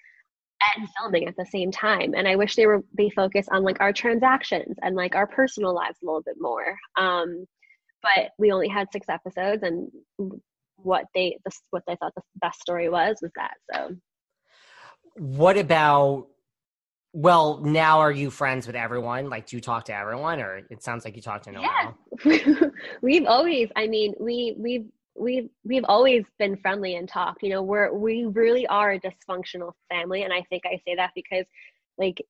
and 0.76 0.88
filming 0.98 1.28
at 1.28 1.36
the 1.36 1.46
same 1.46 1.70
time. 1.70 2.14
And 2.14 2.26
I 2.26 2.36
wish 2.36 2.56
they 2.56 2.66
were 2.66 2.82
they 2.96 3.10
focus 3.10 3.46
on 3.50 3.62
like 3.62 3.80
our 3.80 3.92
transactions 3.92 4.76
and 4.82 4.96
like 4.96 5.14
our 5.14 5.26
personal 5.26 5.74
lives 5.74 5.98
a 6.02 6.06
little 6.06 6.22
bit 6.22 6.36
more. 6.40 6.76
Um, 6.96 7.46
but 8.02 8.30
we 8.38 8.52
only 8.52 8.68
had 8.68 8.88
six 8.92 9.08
episodes, 9.08 9.62
and 9.62 9.90
what 10.76 11.06
they 11.14 11.38
the, 11.44 11.50
what 11.70 11.82
they 11.86 11.96
thought 11.96 12.14
the 12.14 12.22
best 12.40 12.60
story 12.60 12.88
was 12.88 13.18
was 13.22 13.32
that. 13.36 13.54
So 13.72 13.96
what 15.14 15.56
about 15.56 16.28
well 17.12 17.58
now 17.64 17.98
are 17.98 18.12
you 18.12 18.30
friends 18.30 18.66
with 18.66 18.76
everyone 18.76 19.30
like 19.30 19.46
do 19.46 19.56
you 19.56 19.60
talk 19.60 19.84
to 19.84 19.94
everyone 19.94 20.40
or 20.40 20.60
it 20.70 20.82
sounds 20.82 21.04
like 21.04 21.16
you 21.16 21.22
talk 21.22 21.42
to 21.42 21.50
no 21.50 21.60
yeah. 21.60 22.68
we've 23.02 23.24
always 23.26 23.70
i 23.76 23.86
mean 23.86 24.14
we 24.20 24.54
we've 24.58 24.86
we've 25.18 25.48
we've 25.64 25.84
always 25.84 26.24
been 26.38 26.56
friendly 26.56 26.96
and 26.96 27.08
talked 27.08 27.42
you 27.42 27.50
know 27.50 27.62
we're 27.62 27.92
we 27.92 28.24
really 28.24 28.66
are 28.66 28.92
a 28.92 29.00
dysfunctional 29.00 29.72
family 29.88 30.22
and 30.22 30.32
i 30.32 30.42
think 30.48 30.64
i 30.66 30.80
say 30.84 30.94
that 30.94 31.10
because 31.14 31.44
like 31.96 32.24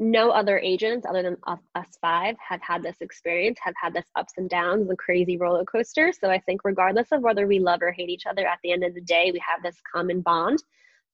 no 0.00 0.30
other 0.30 0.58
agents 0.58 1.04
other 1.08 1.22
than 1.22 1.36
us 1.74 1.88
five 2.00 2.36
have 2.46 2.62
had 2.62 2.82
this 2.82 2.96
experience 3.00 3.58
have 3.60 3.74
had 3.80 3.92
this 3.92 4.06
ups 4.14 4.34
and 4.36 4.48
downs 4.48 4.88
and 4.88 4.98
crazy 4.98 5.36
roller 5.36 5.64
coaster 5.64 6.12
so 6.12 6.30
i 6.30 6.38
think 6.38 6.60
regardless 6.64 7.08
of 7.10 7.22
whether 7.22 7.46
we 7.46 7.58
love 7.58 7.82
or 7.82 7.90
hate 7.90 8.08
each 8.08 8.26
other 8.26 8.46
at 8.46 8.58
the 8.62 8.72
end 8.72 8.84
of 8.84 8.94
the 8.94 9.00
day 9.00 9.30
we 9.32 9.40
have 9.40 9.62
this 9.62 9.76
common 9.92 10.20
bond 10.20 10.62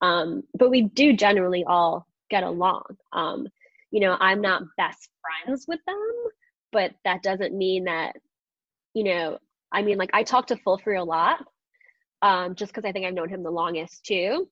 um, 0.01 0.43
but 0.53 0.70
we 0.70 0.83
do 0.83 1.14
generally 1.14 1.64
all 1.64 2.07
get 2.31 2.43
along. 2.43 2.85
Um, 3.12 3.49
you 3.91 4.01
know, 4.01 4.16
I'm 4.20 4.41
not 4.41 4.62
best 4.77 5.09
friends 5.22 5.66
with 5.68 5.81
them, 5.87 6.12
but 6.72 6.93
that 7.05 7.22
doesn't 7.22 7.57
mean 7.57 7.85
that, 7.85 8.16
you 8.93 9.05
know, 9.05 9.39
I 9.75 9.83
mean, 9.83 9.99
like 9.99 10.11
I 10.14 10.22
talk 10.22 10.47
to 10.47 10.57
Fulfree 10.57 11.01
a 11.01 11.05
lot, 11.05 11.45
um, 12.22 12.55
just 12.55 12.72
because 12.72 12.89
I 12.89 12.93
think 12.93 13.05
I've 13.05 13.14
known 13.14 13.29
him 13.29 13.43
the 13.43 13.51
longest 13.51 14.05
too. 14.07 14.49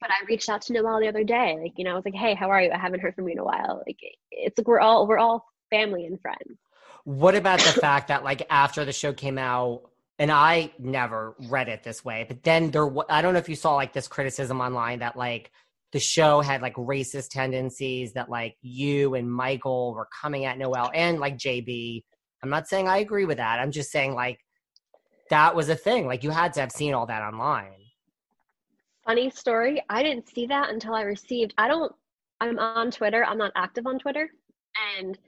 But 0.00 0.10
I 0.10 0.24
reached 0.26 0.48
out 0.48 0.62
to 0.62 0.72
Noel 0.72 1.00
the 1.00 1.08
other 1.08 1.24
day, 1.24 1.58
like 1.62 1.72
you 1.76 1.84
know, 1.84 1.92
I 1.92 1.94
was 1.94 2.04
like, 2.04 2.14
"Hey, 2.14 2.34
how 2.34 2.50
are 2.50 2.60
you? 2.60 2.70
I 2.70 2.78
haven't 2.78 3.00
heard 3.00 3.14
from 3.14 3.28
you 3.28 3.34
in 3.34 3.38
a 3.38 3.44
while." 3.44 3.82
Like, 3.86 3.98
it's 4.30 4.58
like 4.58 4.66
we're 4.66 4.80
all 4.80 5.06
we're 5.06 5.18
all 5.18 5.46
family 5.70 6.04
and 6.04 6.20
friends. 6.20 6.58
What 7.04 7.34
about 7.34 7.60
the 7.60 7.72
fact 7.80 8.08
that 8.08 8.24
like 8.24 8.46
after 8.50 8.84
the 8.84 8.92
show 8.92 9.12
came 9.12 9.38
out, 9.38 9.82
and 10.18 10.30
I 10.30 10.72
never 10.78 11.34
read 11.48 11.68
it 11.68 11.82
this 11.82 12.04
way, 12.04 12.26
but 12.28 12.42
then 12.42 12.70
there, 12.70 12.90
I 13.10 13.22
don't 13.22 13.32
know 13.32 13.38
if 13.38 13.48
you 13.48 13.56
saw 13.56 13.74
like 13.74 13.92
this 13.92 14.08
criticism 14.08 14.60
online 14.60 14.98
that 14.98 15.16
like 15.16 15.50
the 15.92 16.00
show 16.00 16.40
had 16.40 16.60
like 16.60 16.74
racist 16.74 17.30
tendencies, 17.30 18.12
that 18.14 18.28
like 18.28 18.56
you 18.62 19.14
and 19.14 19.30
Michael 19.30 19.94
were 19.94 20.08
coming 20.20 20.44
at 20.44 20.58
Noel 20.58 20.90
and 20.94 21.20
like 21.20 21.36
JB. 21.36 22.04
I'm 22.42 22.50
not 22.50 22.68
saying 22.68 22.88
I 22.88 22.98
agree 22.98 23.24
with 23.24 23.38
that. 23.38 23.58
I'm 23.58 23.70
just 23.70 23.90
saying 23.90 24.14
like 24.14 24.38
that 25.30 25.54
was 25.54 25.68
a 25.68 25.76
thing. 25.76 26.06
Like 26.06 26.22
you 26.22 26.30
had 26.30 26.52
to 26.54 26.60
have 26.60 26.72
seen 26.72 26.94
all 26.94 27.06
that 27.06 27.22
online. 27.22 27.72
Funny 29.06 29.30
story. 29.30 29.82
I 29.88 30.02
didn't 30.02 30.28
see 30.28 30.46
that 30.46 30.70
until 30.70 30.94
I 30.94 31.02
received, 31.02 31.54
I 31.56 31.68
don't, 31.68 31.92
I'm 32.40 32.58
on 32.58 32.90
Twitter. 32.90 33.24
I'm 33.24 33.38
not 33.38 33.52
active 33.56 33.86
on 33.86 33.98
Twitter. 33.98 34.28
And 34.98 35.18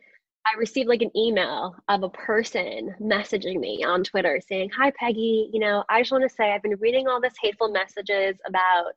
I 0.46 0.58
received 0.58 0.88
like 0.88 1.02
an 1.02 1.16
email 1.16 1.76
of 1.88 2.02
a 2.02 2.08
person 2.10 2.94
messaging 3.00 3.60
me 3.60 3.84
on 3.84 4.02
Twitter 4.02 4.40
saying, 4.46 4.70
Hi, 4.76 4.92
Peggy. 4.98 5.48
You 5.52 5.60
know, 5.60 5.84
I 5.88 6.00
just 6.00 6.12
want 6.12 6.22
to 6.22 6.28
say 6.28 6.52
I've 6.52 6.62
been 6.62 6.76
reading 6.80 7.06
all 7.06 7.20
this 7.20 7.34
hateful 7.40 7.70
messages 7.70 8.36
about 8.46 8.92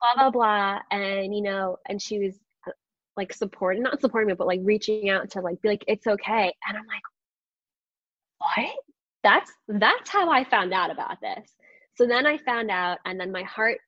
blah, 0.00 0.14
blah, 0.16 0.30
blah. 0.30 0.78
And, 0.90 1.34
you 1.34 1.42
know, 1.42 1.78
and 1.88 2.00
she 2.00 2.18
was 2.18 2.34
uh, 2.68 2.72
like 3.16 3.32
supporting, 3.32 3.82
not 3.82 4.00
supporting 4.00 4.28
me, 4.28 4.34
but 4.34 4.46
like 4.46 4.60
reaching 4.62 5.08
out 5.08 5.30
to 5.30 5.40
like 5.40 5.60
be 5.62 5.68
like, 5.68 5.84
it's 5.88 6.06
okay. 6.06 6.52
And 6.68 6.76
I'm 6.76 6.86
like, 6.86 7.02
what? 8.56 8.74
That's 9.22 9.52
that's 9.68 10.10
how 10.10 10.30
I 10.30 10.44
found 10.44 10.72
out 10.72 10.90
about 10.90 11.20
this. 11.20 11.48
So 11.94 12.06
then 12.06 12.26
I 12.26 12.38
found 12.38 12.70
out, 12.70 12.98
and 13.04 13.20
then 13.20 13.30
my 13.30 13.42
heart 13.42 13.78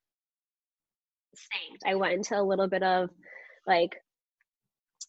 sank. 1.35 1.81
I 1.87 1.95
went 1.95 2.15
into 2.15 2.39
a 2.39 2.43
little 2.43 2.69
bit 2.69 2.83
of 2.83 3.11
like 3.67 3.97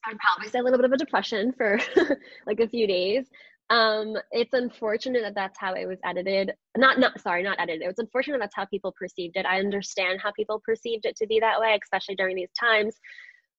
I'd 0.05 0.17
probably 0.17 0.49
say 0.49 0.59
a 0.59 0.63
little 0.63 0.79
bit 0.79 0.85
of 0.85 0.91
a 0.91 0.97
depression 0.97 1.53
for 1.57 1.79
like 2.47 2.59
a 2.59 2.67
few 2.67 2.87
days. 2.87 3.27
Um, 3.71 4.15
it's 4.31 4.53
unfortunate 4.53 5.23
that 5.23 5.33
that's 5.33 5.59
how 5.59 5.73
it 5.73 5.87
was 5.87 5.97
edited. 6.05 6.53
Not, 6.77 6.99
not 6.99 7.19
sorry, 7.19 7.41
not 7.41 7.59
edited. 7.59 7.81
It 7.81 7.87
was 7.87 7.97
unfortunate 7.97 8.39
that's 8.39 8.55
how 8.55 8.65
people 8.65 8.93
perceived 8.97 9.37
it. 9.37 9.45
I 9.45 9.59
understand 9.59 10.19
how 10.21 10.31
people 10.31 10.61
perceived 10.63 11.05
it 11.05 11.15
to 11.17 11.27
be 11.27 11.39
that 11.39 11.59
way, 11.59 11.77
especially 11.81 12.15
during 12.15 12.35
these 12.35 12.51
times. 12.59 12.95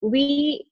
We 0.03 0.67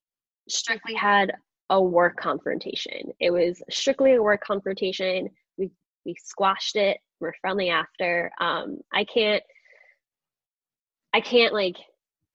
strictly 0.49 0.95
had 0.95 1.33
a 1.71 1.83
work 1.83 2.17
confrontation. 2.17 3.13
It 3.21 3.31
was 3.31 3.63
strictly 3.71 4.15
a 4.15 4.23
work 4.23 4.43
confrontation. 4.43 5.31
We 5.57 5.71
we 6.05 6.15
squashed 6.23 6.77
it. 6.77 6.99
We're 7.21 7.33
friendly 7.41 7.71
after. 7.71 8.31
Um, 8.41 8.79
I 8.93 9.05
can't. 9.05 9.43
I 11.13 11.21
can't 11.21 11.55
like 11.55 11.77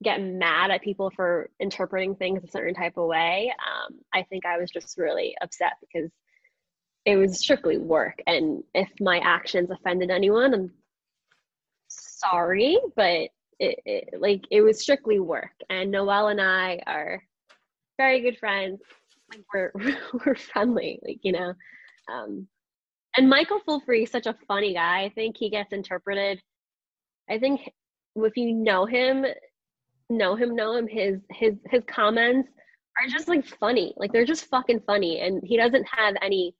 get 0.02 0.22
mad 0.22 0.70
at 0.70 0.80
people 0.80 1.10
for 1.14 1.50
interpreting 1.60 2.14
things 2.14 2.42
a 2.42 2.50
certain 2.50 2.74
type 2.74 2.96
of 2.96 3.06
way. 3.06 3.52
Um, 3.58 3.98
I 4.14 4.22
think 4.22 4.46
I 4.46 4.58
was 4.58 4.70
just 4.70 4.96
really 4.96 5.34
upset 5.42 5.74
because 5.80 6.10
it 7.04 7.16
was 7.16 7.38
strictly 7.38 7.78
work. 7.78 8.20
And 8.26 8.62
if 8.74 8.88
my 9.00 9.18
actions 9.18 9.70
offended 9.70 10.10
anyone, 10.10 10.54
I'm 10.54 10.72
sorry, 11.88 12.78
but 12.96 13.28
it, 13.58 13.78
it, 13.84 14.20
like 14.20 14.42
it 14.50 14.62
was 14.62 14.80
strictly 14.80 15.20
work. 15.20 15.52
And 15.68 15.90
Noel 15.90 16.28
and 16.28 16.40
I 16.40 16.80
are 16.86 17.22
very 17.98 18.20
good 18.20 18.38
friends. 18.38 18.80
Like 19.30 19.44
we're 19.52 19.72
we're 20.26 20.34
friendly, 20.34 21.00
like 21.06 21.18
you 21.22 21.32
know. 21.32 21.54
Um, 22.12 22.46
and 23.16 23.28
Michael 23.28 23.60
Fulfree 23.66 24.04
is 24.04 24.10
such 24.10 24.26
a 24.26 24.36
funny 24.46 24.74
guy. 24.74 25.04
I 25.04 25.12
think 25.14 25.36
he 25.36 25.50
gets 25.50 25.72
interpreted. 25.72 26.40
I 27.28 27.38
think 27.38 27.60
if 28.16 28.36
you 28.36 28.52
know 28.52 28.86
him, 28.86 29.24
know 30.10 30.34
him 30.34 30.54
know 30.54 30.76
him 30.76 30.86
his 30.88 31.20
his 31.30 31.54
his 31.70 31.82
comments 31.86 32.48
are 33.00 33.08
just 33.08 33.28
like 33.28 33.46
funny 33.46 33.94
like 33.96 34.12
they're 34.12 34.26
just 34.26 34.46
fucking 34.46 34.80
funny 34.86 35.20
and 35.20 35.40
he 35.44 35.56
doesn't 35.56 35.86
have 35.88 36.14
any 36.20 36.54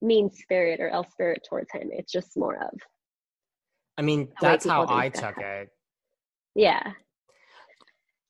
mean 0.00 0.30
spirit 0.30 0.80
or 0.80 0.88
ill 0.88 1.04
spirit 1.10 1.44
towards 1.48 1.70
him 1.72 1.90
it's 1.92 2.12
just 2.12 2.36
more 2.36 2.56
of 2.56 2.78
i 3.98 4.02
mean 4.02 4.28
that's 4.40 4.66
how 4.66 4.86
i 4.88 5.08
took 5.08 5.36
it 5.38 5.68
yeah 6.54 6.92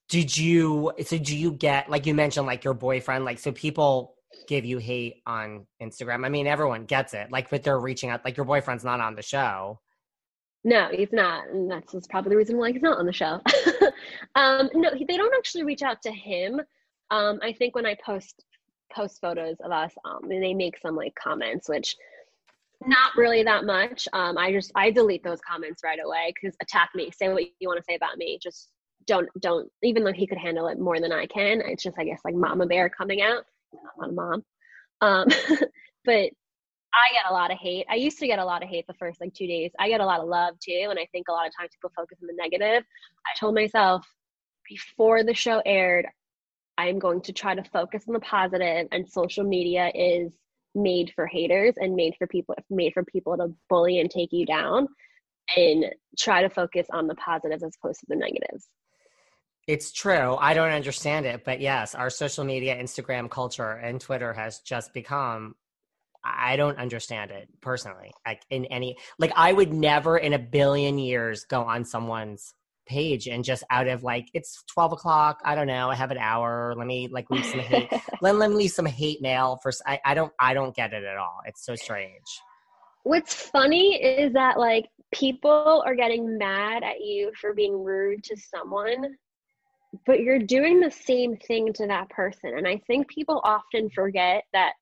did 0.09 0.37
you 0.37 0.93
so 1.05 1.19
do 1.19 1.37
you 1.37 1.53
get 1.53 1.91
like 1.91 2.07
you 2.07 2.15
mentioned 2.15 2.47
like 2.47 2.65
your 2.65 2.75
boyfriend 2.75 3.25
like 3.25 3.39
so 3.39 3.53
people 3.53 4.15
give 4.49 4.65
you 4.65 4.79
hate 4.79 5.23
on 5.27 5.67
instagram 5.83 6.25
i 6.25 6.29
mean 6.29 6.47
everyone 6.47 6.85
gets 6.85 7.15
it 7.15 7.31
like 7.31 7.51
but 7.51 7.63
they're 7.63 7.81
reaching 7.81 8.11
out 8.11 8.25
like 8.25 8.37
your 8.37 8.47
boyfriend's 8.47 8.85
not 8.85 9.01
on 9.01 9.15
the 9.15 9.23
show 9.23 9.79
no, 10.67 10.89
he's 10.91 11.13
not, 11.13 11.47
and 11.47 11.71
that's, 11.71 11.93
that's 11.93 12.09
probably 12.09 12.31
the 12.31 12.37
reason 12.37 12.59
why 12.59 12.73
he's 12.73 12.83
not 12.83 12.99
on 12.99 13.07
the 13.07 13.13
show. 13.13 13.41
um, 14.35 14.69
no, 14.75 14.91
they 14.91 15.17
don't 15.17 15.35
actually 15.37 15.63
reach 15.63 15.83
out 15.83 16.03
to 16.03 16.11
him. 16.11 16.61
Um, 17.13 17.39
I 17.41 17.53
think 17.53 17.77
when 17.77 17.87
I 17.87 17.97
post 18.05 18.45
post 18.93 19.21
photos 19.21 19.59
of 19.61 19.71
us, 19.71 19.93
um, 20.05 20.29
they 20.29 20.55
make 20.55 20.77
some 20.79 20.97
like 20.97 21.15
comments, 21.15 21.69
which 21.69 21.95
not 22.85 23.13
really 23.17 23.45
that 23.45 23.65
much. 23.65 24.09
Um, 24.13 24.37
I 24.37 24.51
just 24.51 24.73
I 24.75 24.91
delete 24.91 25.23
those 25.23 25.39
comments 25.41 25.83
right 25.85 26.01
away 26.05 26.35
because 26.35 26.57
attack 26.61 26.91
me, 26.97 27.13
say 27.13 27.29
what 27.29 27.45
you 27.61 27.69
want 27.69 27.79
to 27.79 27.85
say 27.89 27.95
about 27.95 28.19
me. 28.19 28.37
Just 28.43 28.71
don't 29.07 29.29
don't. 29.41 29.71
Even 29.83 30.05
though 30.05 30.13
he 30.13 30.27
could 30.27 30.39
handle 30.39 30.69
it 30.69 30.79
more 30.79 31.01
than 31.01 31.13
I 31.13 31.27
can, 31.27 31.61
it's 31.61 31.83
just 31.83 31.99
I 31.99 32.05
guess 32.05 32.21
like 32.25 32.35
mama 32.35 32.67
bear 32.67 32.89
coming 32.89 33.23
out. 33.23 33.45
I'm 33.73 33.79
not 33.99 34.11
a 34.11 34.13
mom, 34.13 34.45
um, 35.01 35.29
but 36.05 36.31
I 36.97 37.13
get 37.13 37.31
a 37.31 37.33
lot 37.33 37.51
of 37.51 37.59
hate. 37.59 37.87
I 37.91 37.97
used 37.97 38.19
to 38.21 38.27
get 38.27 38.39
a 38.39 38.45
lot 38.45 38.63
of 38.63 38.69
hate 38.71 38.87
the 38.87 38.95
first 38.95 39.21
like 39.21 39.35
two 39.35 39.47
days. 39.47 39.71
I 39.79 39.89
get 39.89 40.01
a 40.01 40.07
lot 40.07 40.21
of 40.21 40.29
love 40.29 40.55
too. 40.59 40.87
And 40.89 40.99
I 40.99 41.07
think 41.13 41.29
a 41.29 41.33
lot 41.33 41.47
of 41.47 41.53
times 41.55 41.71
people 41.75 41.93
focus 41.95 42.19
on 42.23 42.27
the 42.27 42.43
negative. 42.43 42.85
I 43.27 43.39
told 43.39 43.55
myself 43.55 44.07
before 44.69 45.23
the 45.23 45.35
show 45.35 45.61
aired, 45.67 46.07
I'm 46.79 46.99
going 46.99 47.21
to 47.23 47.33
try 47.33 47.55
to 47.55 47.65
focus 47.65 48.05
on 48.09 48.15
the 48.15 48.21
positive 48.21 48.89
and 48.93 49.09
social 49.09 49.45
media 49.45 49.91
is 49.95 50.35
made 50.75 51.13
for 51.15 51.27
haters 51.27 51.75
and 51.79 51.95
made 51.95 52.15
for 52.19 52.27
people 52.27 52.55
made 52.69 52.93
for 52.93 53.03
people 53.03 53.37
to 53.37 53.55
bully 53.71 53.99
and 53.99 54.11
take 54.11 54.31
you 54.31 54.45
down 54.45 54.87
and 55.57 55.87
try 56.19 56.43
to 56.43 56.51
focus 56.51 56.87
on 56.93 57.07
the 57.07 57.15
positives 57.15 57.63
as 57.63 57.75
opposed 57.83 58.01
to 58.01 58.07
the 58.09 58.17
negatives. 58.17 58.69
It's 59.67 59.93
true. 59.93 60.37
I 60.37 60.55
don't 60.55 60.71
understand 60.71 61.27
it, 61.27 61.45
but 61.45 61.61
yes, 61.61 61.95
our 61.95 62.11
social 62.11 62.45
media, 62.45 62.77
Instagram 62.77 63.29
culture, 63.29 63.73
and 63.73 64.01
Twitter 64.01 64.33
has 64.33 64.61
just 64.61 64.95
become. 64.95 65.57
I 66.25 66.57
don't 66.57 66.79
understand 66.79 67.31
it 67.31 67.49
personally. 67.61 68.13
Like 68.27 68.43
in 68.51 68.65
any, 68.67 68.97
like 69.19 69.33
I 69.37 69.53
would 69.53 69.73
never 69.73 70.19
in 70.19 70.33
a 70.33 70.39
billion 70.39 70.99
years 70.99 71.45
go 71.45 71.63
on 71.63 71.85
someone's 71.85 72.53
page 72.87 73.27
and 73.27 73.45
just 73.45 73.65
out 73.71 73.89
of 73.89 74.05
like 74.05 74.29
it's 74.33 74.63
12 74.73 74.93
o'clock 74.93 75.41
i 75.45 75.57
don't 75.57 75.67
know 75.67 75.91
i 75.91 75.95
have 75.97 76.13
an 76.13 76.19
hour 76.19 76.73
let 76.77 76.87
me 76.87 77.09
like 77.11 77.29
leave 77.33 77.45
some 77.45 77.59
hate 77.59 77.91
let, 78.21 78.37
let 78.37 78.49
me 78.49 78.55
leave 78.55 78.71
some 78.71 78.87
hate 78.87 79.21
mail 79.21 79.59
for 79.61 79.73
I, 79.85 79.99
I 80.05 80.15
don't 80.15 80.33
i 80.39 80.55
don't 80.55 80.73
get 80.73 80.93
it 80.93 81.03
at 81.03 81.17
all 81.17 81.41
it's 81.47 81.67
so 81.67 81.75
strange 81.75 82.23
What's 83.07 83.35
funny 83.35 84.03
is 84.03 84.33
that 84.33 84.59
like 84.59 84.89
people 85.15 85.85
are 85.87 85.95
getting 85.95 86.37
mad 86.37 86.83
at 86.83 87.01
you 87.01 87.31
for 87.41 87.55
being 87.55 87.85
rude 87.85 88.25
to 88.25 88.37
someone, 88.37 89.15
but 90.05 90.21
you're 90.21 90.39
doing 90.39 90.81
the 90.81 90.91
same 90.91 91.37
thing 91.37 91.73
to 91.75 91.87
that 91.87 92.09
person. 92.11 92.57
And 92.57 92.67
I 92.67 92.81
think 92.87 93.09
people 93.09 93.41
often 93.45 93.91
forget 93.91 94.45
that 94.53 94.73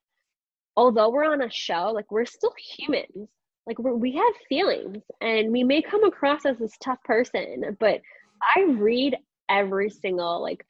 although 0.77 1.11
we're 1.11 1.31
on 1.31 1.43
a 1.43 1.51
show, 1.51 1.93
like 1.95 2.11
we're 2.11 2.25
still 2.25 2.55
humans. 2.59 3.29
Like 3.67 3.79
we 3.79 4.15
have 4.17 4.35
feelings 4.49 5.03
and 5.23 5.51
we 5.51 5.65
may 5.65 5.81
come 5.81 6.05
across 6.05 6.45
as 6.45 6.59
this 6.59 6.77
tough 6.83 7.03
person, 7.05 7.77
but 7.81 8.03
I 8.55 8.65
read 8.65 9.17
every 9.49 9.89
single 9.89 10.43
like 10.43 10.65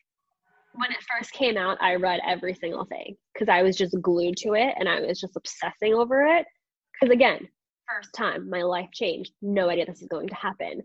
when 0.74 0.90
it 0.92 0.98
first 1.16 1.32
came 1.32 1.56
out, 1.56 1.78
I 1.80 1.96
read 1.96 2.20
every 2.26 2.54
single 2.54 2.84
thing 2.84 3.16
because 3.32 3.48
I 3.48 3.62
was 3.62 3.76
just 3.76 4.00
glued 4.00 4.36
to 4.38 4.54
it 4.54 4.74
and 4.78 4.88
I 4.88 5.00
was 5.00 5.20
just 5.20 5.36
obsessing 5.36 5.94
over 5.94 6.24
it 6.24 6.46
because 6.92 7.12
again 7.12 7.48
first 7.88 8.14
time 8.14 8.48
my 8.48 8.62
life 8.62 8.88
changed 8.92 9.32
no 9.42 9.68
idea 9.68 9.86
this 9.86 10.02
is 10.02 10.08
going 10.08 10.28
to 10.28 10.34
happen 10.34 10.82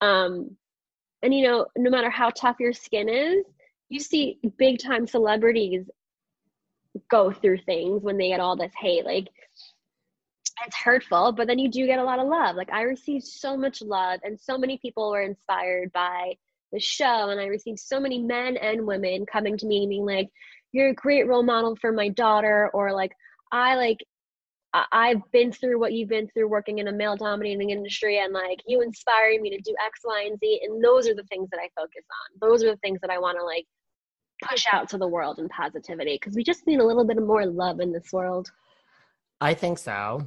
um 0.00 0.56
and 1.22 1.34
you 1.34 1.42
know 1.46 1.66
no 1.76 1.90
matter 1.90 2.10
how 2.10 2.30
tough 2.30 2.56
your 2.58 2.72
skin 2.72 3.08
is 3.08 3.44
you 3.90 4.00
see 4.00 4.38
big 4.56 4.78
time 4.78 5.06
celebrities 5.06 5.84
go 7.10 7.30
through 7.30 7.58
things 7.58 8.02
when 8.02 8.16
they 8.16 8.28
get 8.28 8.40
all 8.40 8.56
this 8.56 8.72
hate. 8.78 9.04
Like 9.04 9.28
it's 10.66 10.76
hurtful 10.76 11.32
but 11.32 11.46
then 11.46 11.58
you 11.58 11.70
do 11.70 11.86
get 11.86 11.98
a 11.98 12.04
lot 12.04 12.18
of 12.18 12.28
love. 12.28 12.56
Like 12.56 12.72
i 12.72 12.82
received 12.82 13.24
so 13.24 13.56
much 13.56 13.82
love 13.82 14.20
and 14.24 14.40
so 14.40 14.56
many 14.56 14.78
people 14.78 15.10
were 15.10 15.22
inspired 15.22 15.92
by 15.92 16.34
the 16.72 16.80
show. 16.80 17.28
And 17.28 17.40
i 17.40 17.46
received 17.46 17.80
so 17.80 18.00
many 18.00 18.18
men 18.18 18.56
and 18.56 18.86
women 18.86 19.26
coming 19.26 19.58
to 19.58 19.66
me 19.66 19.86
being 19.86 20.06
like 20.06 20.28
you're 20.72 20.90
a 20.90 20.94
great 20.94 21.26
role 21.26 21.42
model 21.42 21.76
for 21.76 21.92
my 21.92 22.08
daughter 22.10 22.70
or 22.72 22.92
like 22.92 23.12
i 23.50 23.74
like 23.74 23.98
I've 24.72 25.22
been 25.32 25.50
through 25.50 25.80
what 25.80 25.92
you've 25.92 26.08
been 26.08 26.28
through 26.28 26.48
working 26.48 26.78
in 26.78 26.88
a 26.88 26.92
male 26.92 27.16
dominating 27.16 27.70
industry 27.70 28.18
and 28.18 28.32
like 28.32 28.62
you 28.66 28.82
inspiring 28.82 29.42
me 29.42 29.50
to 29.50 29.60
do 29.62 29.74
X, 29.84 30.00
Y, 30.04 30.26
and 30.28 30.38
Z. 30.38 30.60
And 30.64 30.82
those 30.82 31.08
are 31.08 31.14
the 31.14 31.24
things 31.24 31.48
that 31.50 31.58
I 31.58 31.68
focus 31.76 32.04
on. 32.04 32.48
Those 32.48 32.62
are 32.62 32.70
the 32.70 32.76
things 32.76 33.00
that 33.00 33.10
I 33.10 33.18
want 33.18 33.36
to 33.38 33.44
like 33.44 33.66
push 34.48 34.64
out 34.72 34.88
to 34.90 34.98
the 34.98 35.08
world 35.08 35.38
in 35.38 35.48
positivity 35.48 36.14
because 36.20 36.34
we 36.34 36.44
just 36.44 36.66
need 36.66 36.78
a 36.78 36.86
little 36.86 37.04
bit 37.04 37.18
of 37.18 37.26
more 37.26 37.44
love 37.46 37.80
in 37.80 37.92
this 37.92 38.12
world. 38.12 38.50
I 39.40 39.54
think 39.54 39.78
so. 39.78 40.26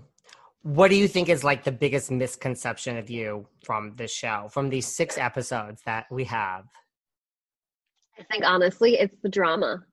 What 0.63 0.89
do 0.89 0.95
you 0.95 1.07
think 1.07 1.29
is 1.29 1.43
like 1.43 1.63
the 1.63 1.71
biggest 1.71 2.11
misconception 2.11 2.97
of 2.97 3.09
you 3.09 3.47
from 3.63 3.95
this 3.95 4.13
show, 4.13 4.47
from 4.51 4.69
these 4.69 4.87
six 4.87 5.17
episodes 5.17 5.81
that 5.85 6.05
we 6.11 6.25
have? 6.25 6.65
I 8.19 8.23
think 8.31 8.43
honestly, 8.45 8.95
it's 8.95 9.15
the 9.23 9.29
drama. 9.29 9.83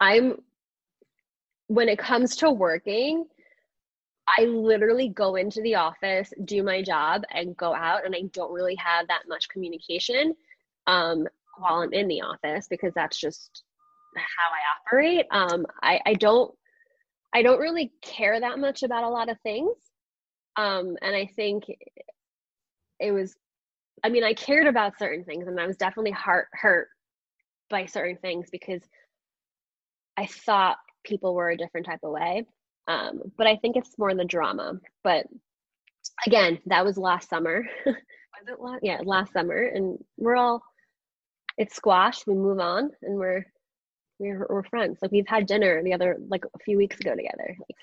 I'm, 0.00 0.40
when 1.66 1.88
it 1.88 1.98
comes 1.98 2.36
to 2.36 2.50
working, 2.50 3.26
I 4.38 4.44
literally 4.44 5.08
go 5.08 5.36
into 5.36 5.60
the 5.62 5.74
office, 5.74 6.32
do 6.44 6.62
my 6.62 6.82
job, 6.82 7.22
and 7.30 7.56
go 7.56 7.74
out, 7.74 8.04
and 8.04 8.14
I 8.14 8.22
don't 8.32 8.52
really 8.52 8.76
have 8.76 9.08
that 9.08 9.22
much 9.28 9.48
communication 9.48 10.34
um, 10.86 11.26
while 11.58 11.82
I'm 11.82 11.92
in 11.92 12.08
the 12.08 12.22
office 12.22 12.66
because 12.68 12.92
that's 12.94 13.18
just 13.18 13.62
how 14.16 14.48
I 14.50 14.60
operate. 14.90 15.26
Um, 15.30 15.66
I, 15.82 16.00
I 16.06 16.14
don't 16.14 16.52
I 17.34 17.42
don't 17.42 17.60
really 17.60 17.92
care 18.02 18.38
that 18.38 18.58
much 18.58 18.82
about 18.82 19.04
a 19.04 19.08
lot 19.08 19.30
of 19.30 19.40
things, 19.40 19.74
um, 20.56 20.96
and 21.00 21.14
I 21.16 21.26
think 21.34 21.64
it 23.00 23.12
was. 23.12 23.34
I 24.04 24.08
mean, 24.08 24.24
I 24.24 24.34
cared 24.34 24.66
about 24.66 24.98
certain 24.98 25.24
things, 25.24 25.46
and 25.46 25.60
I 25.60 25.66
was 25.66 25.76
definitely 25.76 26.10
heart 26.12 26.48
hurt 26.52 26.88
by 27.70 27.86
certain 27.86 28.16
things 28.18 28.48
because 28.50 28.82
I 30.16 30.26
thought 30.26 30.76
people 31.04 31.34
were 31.34 31.50
a 31.50 31.56
different 31.56 31.86
type 31.86 32.00
of 32.02 32.12
way. 32.12 32.46
Um, 32.88 33.20
but 33.36 33.46
I 33.46 33.56
think 33.56 33.76
it's 33.76 33.98
more 33.98 34.10
in 34.10 34.16
the 34.16 34.24
drama. 34.24 34.80
But 35.04 35.26
again, 36.26 36.58
that 36.66 36.84
was 36.84 36.98
last 36.98 37.28
summer. 37.28 37.66
was 37.86 37.96
it 38.48 38.60
last? 38.60 38.80
Yeah, 38.82 38.98
last 39.04 39.32
summer, 39.32 39.62
and 39.62 39.98
we're 40.16 40.36
all 40.36 40.62
it's 41.58 41.76
squashed. 41.76 42.26
We 42.26 42.34
move 42.34 42.58
on, 42.58 42.90
and 43.02 43.16
we're 43.16 43.44
we're 44.18 44.46
we're 44.48 44.62
friends. 44.64 44.98
Like 45.02 45.12
we've 45.12 45.28
had 45.28 45.46
dinner 45.46 45.82
the 45.82 45.92
other 45.92 46.18
like 46.28 46.44
a 46.44 46.58
few 46.64 46.76
weeks 46.76 46.98
ago 47.00 47.14
together. 47.14 47.56
Like, 47.58 47.76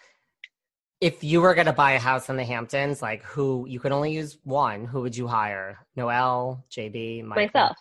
if 1.01 1.23
you 1.23 1.41
were 1.41 1.55
gonna 1.55 1.73
buy 1.73 1.93
a 1.93 1.99
house 1.99 2.29
in 2.29 2.37
the 2.37 2.43
Hamptons, 2.43 3.01
like 3.01 3.23
who 3.23 3.65
you 3.67 3.79
could 3.79 3.91
only 3.91 4.11
use 4.11 4.37
one, 4.43 4.85
who 4.85 5.01
would 5.01 5.15
you 5.15 5.27
hire? 5.27 5.79
Noel, 5.95 6.65
JB, 6.71 7.23
Michael? 7.23 7.45
myself. 7.45 7.77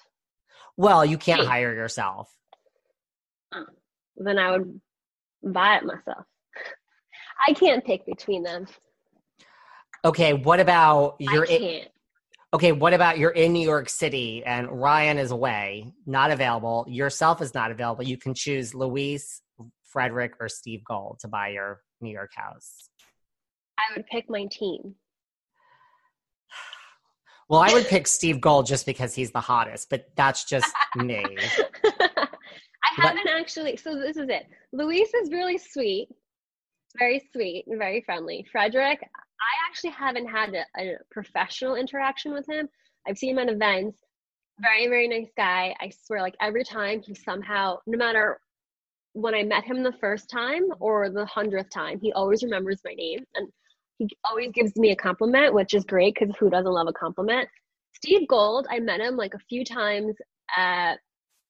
Well, 0.77 1.05
you 1.05 1.19
can't 1.19 1.45
hire 1.45 1.75
yourself. 1.75 2.33
Then 4.17 4.39
I 4.39 4.53
would 4.53 4.81
buy 5.43 5.77
it 5.77 5.85
myself. 5.85 6.25
I 7.47 7.53
can't 7.53 7.85
pick 7.85 8.05
between 8.07 8.43
them. 8.43 8.67
Okay, 10.05 10.33
what 10.33 10.61
about 10.61 11.17
your? 11.19 11.45
I 11.45 11.47
can't. 11.47 11.89
Okay, 12.55 12.73
what 12.73 12.95
about 12.95 13.19
you're 13.19 13.31
in 13.31 13.53
New 13.53 13.67
York 13.67 13.91
City 13.91 14.43
and 14.45 14.71
Ryan 14.71 15.19
is 15.19 15.33
away, 15.33 15.93
not 16.07 16.31
available. 16.31 16.87
Yourself 16.89 17.43
is 17.43 17.53
not 17.53 17.71
available. 17.71 18.05
You 18.05 18.17
can 18.17 18.33
choose 18.33 18.75
Luis, 18.75 19.43
Fredrik, 19.93 20.33
or 20.41 20.49
Steve 20.49 20.83
Gold 20.83 21.19
to 21.21 21.29
buy 21.29 21.49
your 21.49 21.83
New 22.01 22.11
York 22.11 22.31
house. 22.35 22.89
I 23.79 23.95
would 23.95 24.07
pick 24.07 24.31
my 24.31 24.47
team. 24.51 24.95
Well, 27.51 27.61
I 27.61 27.73
would 27.73 27.87
pick 27.87 28.07
Steve 28.07 28.41
Gold 28.41 28.67
just 28.67 28.87
because 28.87 29.15
he's 29.15 29.31
the 29.31 29.41
hottest, 29.41 29.91
but 29.91 30.07
that's 30.17 30.45
just 30.45 30.73
me. 30.97 31.25
I 31.85 32.29
haven't 32.97 33.25
but, 33.25 33.33
actually. 33.33 33.77
So 33.77 33.95
this 33.95 34.17
is 34.17 34.29
it. 34.31 34.47
Luis 34.73 35.13
is 35.15 35.31
really 35.31 35.59
sweet 35.59 36.09
very 36.97 37.23
sweet 37.33 37.65
and 37.67 37.79
very 37.79 38.01
friendly. 38.03 38.47
Fredrik, 38.51 39.01
I 39.03 39.69
actually 39.69 39.91
haven't 39.91 40.29
had 40.29 40.55
a, 40.55 40.65
a, 40.81 40.97
professional 41.11 41.75
interaction 41.75 42.33
with 42.33 42.49
him. 42.49 42.69
I've 43.07 43.19
seen 43.19 43.39
him 43.39 43.49
at 43.49 43.53
events. 43.55 44.01
Very, 44.61 44.89
very 44.89 45.09
nice 45.09 45.31
guy. 45.37 45.75
I 45.81 45.91
swear, 46.05 46.21
like 46.21 46.35
every 46.41 46.65
time 46.65 47.01
he 47.01 47.15
somehow, 47.15 47.79
no 47.87 47.97
matter 47.97 48.41
when 49.13 49.35
I 49.35 49.43
met 49.43 49.65
him 49.65 49.83
the 49.83 49.93
first 50.01 50.29
time 50.29 50.65
or 50.81 51.11
the 51.11 51.27
hundredth 51.27 51.71
time, 51.71 52.01
he 52.01 52.13
always 52.13 52.43
remembers 52.43 52.81
my 52.85 52.95
name 52.95 53.25
and 53.35 53.49
he 53.99 54.09
always 54.29 54.51
gives 54.53 54.77
me 54.77 54.91
a 54.91 54.97
compliment, 54.97 55.55
which 55.55 55.75
is 55.75 55.85
great 55.85 56.15
because 56.15 56.35
who 56.39 56.51
doesn't 56.51 56.71
love 56.71 56.89
a 56.89 56.93
compliment? 56.93 57.49
Steve 57.95 58.29
Gold, 58.29 58.67
I 58.71 58.79
met 58.79 59.01
him 59.01 59.17
like 59.17 59.35
a 59.35 59.41
few 59.49 59.65
times 59.65 60.15
at 60.57 60.99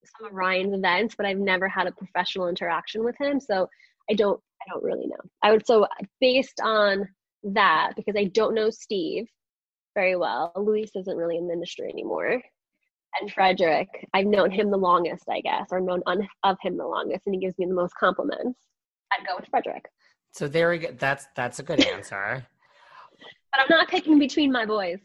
some 0.05 0.29
of 0.29 0.35
Ryan's 0.35 0.75
events, 0.75 1.15
but 1.15 1.27
I've 1.27 1.39
never 1.39 1.69
had 1.69 1.87
a 1.87 1.93
professional 1.93 2.49
interaction 2.49 3.05
with 3.05 3.17
him. 3.21 3.39
So 3.41 3.69
I 4.11 4.15
don't 4.15 4.41
I 4.63 4.73
don't 4.73 4.83
really 4.83 5.07
know. 5.07 5.17
I 5.43 5.51
would 5.51 5.67
so 5.67 5.87
based 6.21 6.61
on 6.63 7.09
that 7.43 7.93
because 7.97 8.15
I 8.17 8.25
don't 8.25 8.55
know 8.55 8.71
Steve 8.71 9.27
very 9.95 10.17
well. 10.17 10.53
Luis 10.57 10.91
isn't 10.95 11.17
really 11.17 11.37
in 11.37 11.47
the 11.47 11.55
industry 11.55 11.89
anymore. 11.91 12.41
And 13.21 13.33
Fredrik, 13.33 13.89
I've 14.13 14.27
known 14.27 14.51
him 14.51 14.71
the 14.71 14.77
longest, 14.77 15.25
I 15.31 15.41
guess, 15.41 15.69
or 15.71 15.81
known 15.81 16.03
un- 16.07 16.29
of 16.45 16.57
him 16.63 16.77
the 16.77 16.87
longest, 16.87 17.23
and 17.27 17.35
he 17.35 17.41
gives 17.41 17.59
me 17.59 17.67
the 17.67 17.75
most 17.75 17.95
compliments. 17.99 18.61
I'd 19.13 19.27
go 19.27 19.35
with 19.37 19.49
Fredrik. 19.51 19.87
So 20.33 20.47
there 20.47 20.71
we 20.71 20.79
go. 20.79 20.93
That's 20.99 21.27
that's 21.35 21.59
a 21.59 21.63
good 21.63 21.85
answer. 21.87 22.47
but 23.53 23.61
I'm 23.61 23.67
not 23.71 23.89
picking 23.89 24.19
between 24.19 24.53
my 24.53 24.67
boys. 24.67 24.99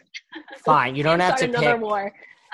Fine, 0.65 0.95
you 0.95 1.03
don't 1.03 1.21
have 1.21 1.37
to 1.37 1.47
pick. 1.47 1.79
War 1.79 2.11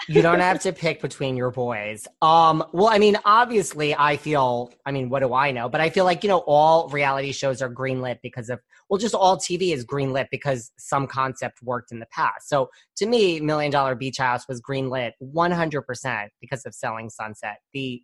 you 0.08 0.22
don't 0.22 0.40
have 0.40 0.60
to 0.62 0.74
pick 0.74 1.02
between 1.02 1.36
your 1.36 1.52
boys. 1.52 2.08
Um, 2.22 2.64
well, 2.72 2.88
I 2.88 2.98
mean, 3.00 3.18
obviously, 3.26 3.96
I 3.96 4.18
feel. 4.18 4.72
I 4.86 4.92
mean, 4.92 5.10
what 5.10 5.22
do 5.22 5.34
I 5.34 5.52
know? 5.52 5.70
But 5.70 5.82
I 5.82 5.90
feel 5.90 6.06
like 6.06 6.24
you 6.24 6.30
know, 6.30 6.40
all 6.40 6.90
reality 6.90 7.32
shows 7.32 7.62
are 7.62 7.74
greenlit 7.74 8.18
because 8.22 8.50
of. 8.50 8.60
Well, 8.90 8.98
just 8.98 9.14
all 9.14 9.38
TV 9.38 9.74
is 9.74 9.86
greenlit 9.86 10.28
because 10.32 10.72
some 10.78 11.08
concept 11.08 11.62
worked 11.62 11.92
in 11.92 12.00
the 12.00 12.08
past. 12.12 12.50
So 12.50 12.70
to 12.98 13.06
me, 13.06 13.40
Million 13.40 13.72
Dollar 13.72 13.96
Beach 13.96 14.18
House 14.18 14.48
was 14.48 14.62
greenlit 14.62 15.12
100 15.20 15.82
percent 15.84 16.32
because 16.42 16.66
of 16.66 16.74
Selling 16.74 17.10
Sunset, 17.10 17.58
the 17.74 18.02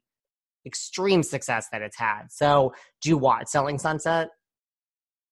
extreme 0.65 1.23
success 1.23 1.67
that 1.71 1.81
it's 1.81 1.97
had. 1.97 2.23
So, 2.29 2.73
do 3.01 3.09
you 3.09 3.17
watch 3.17 3.47
Selling 3.47 3.77
Sunset? 3.77 4.29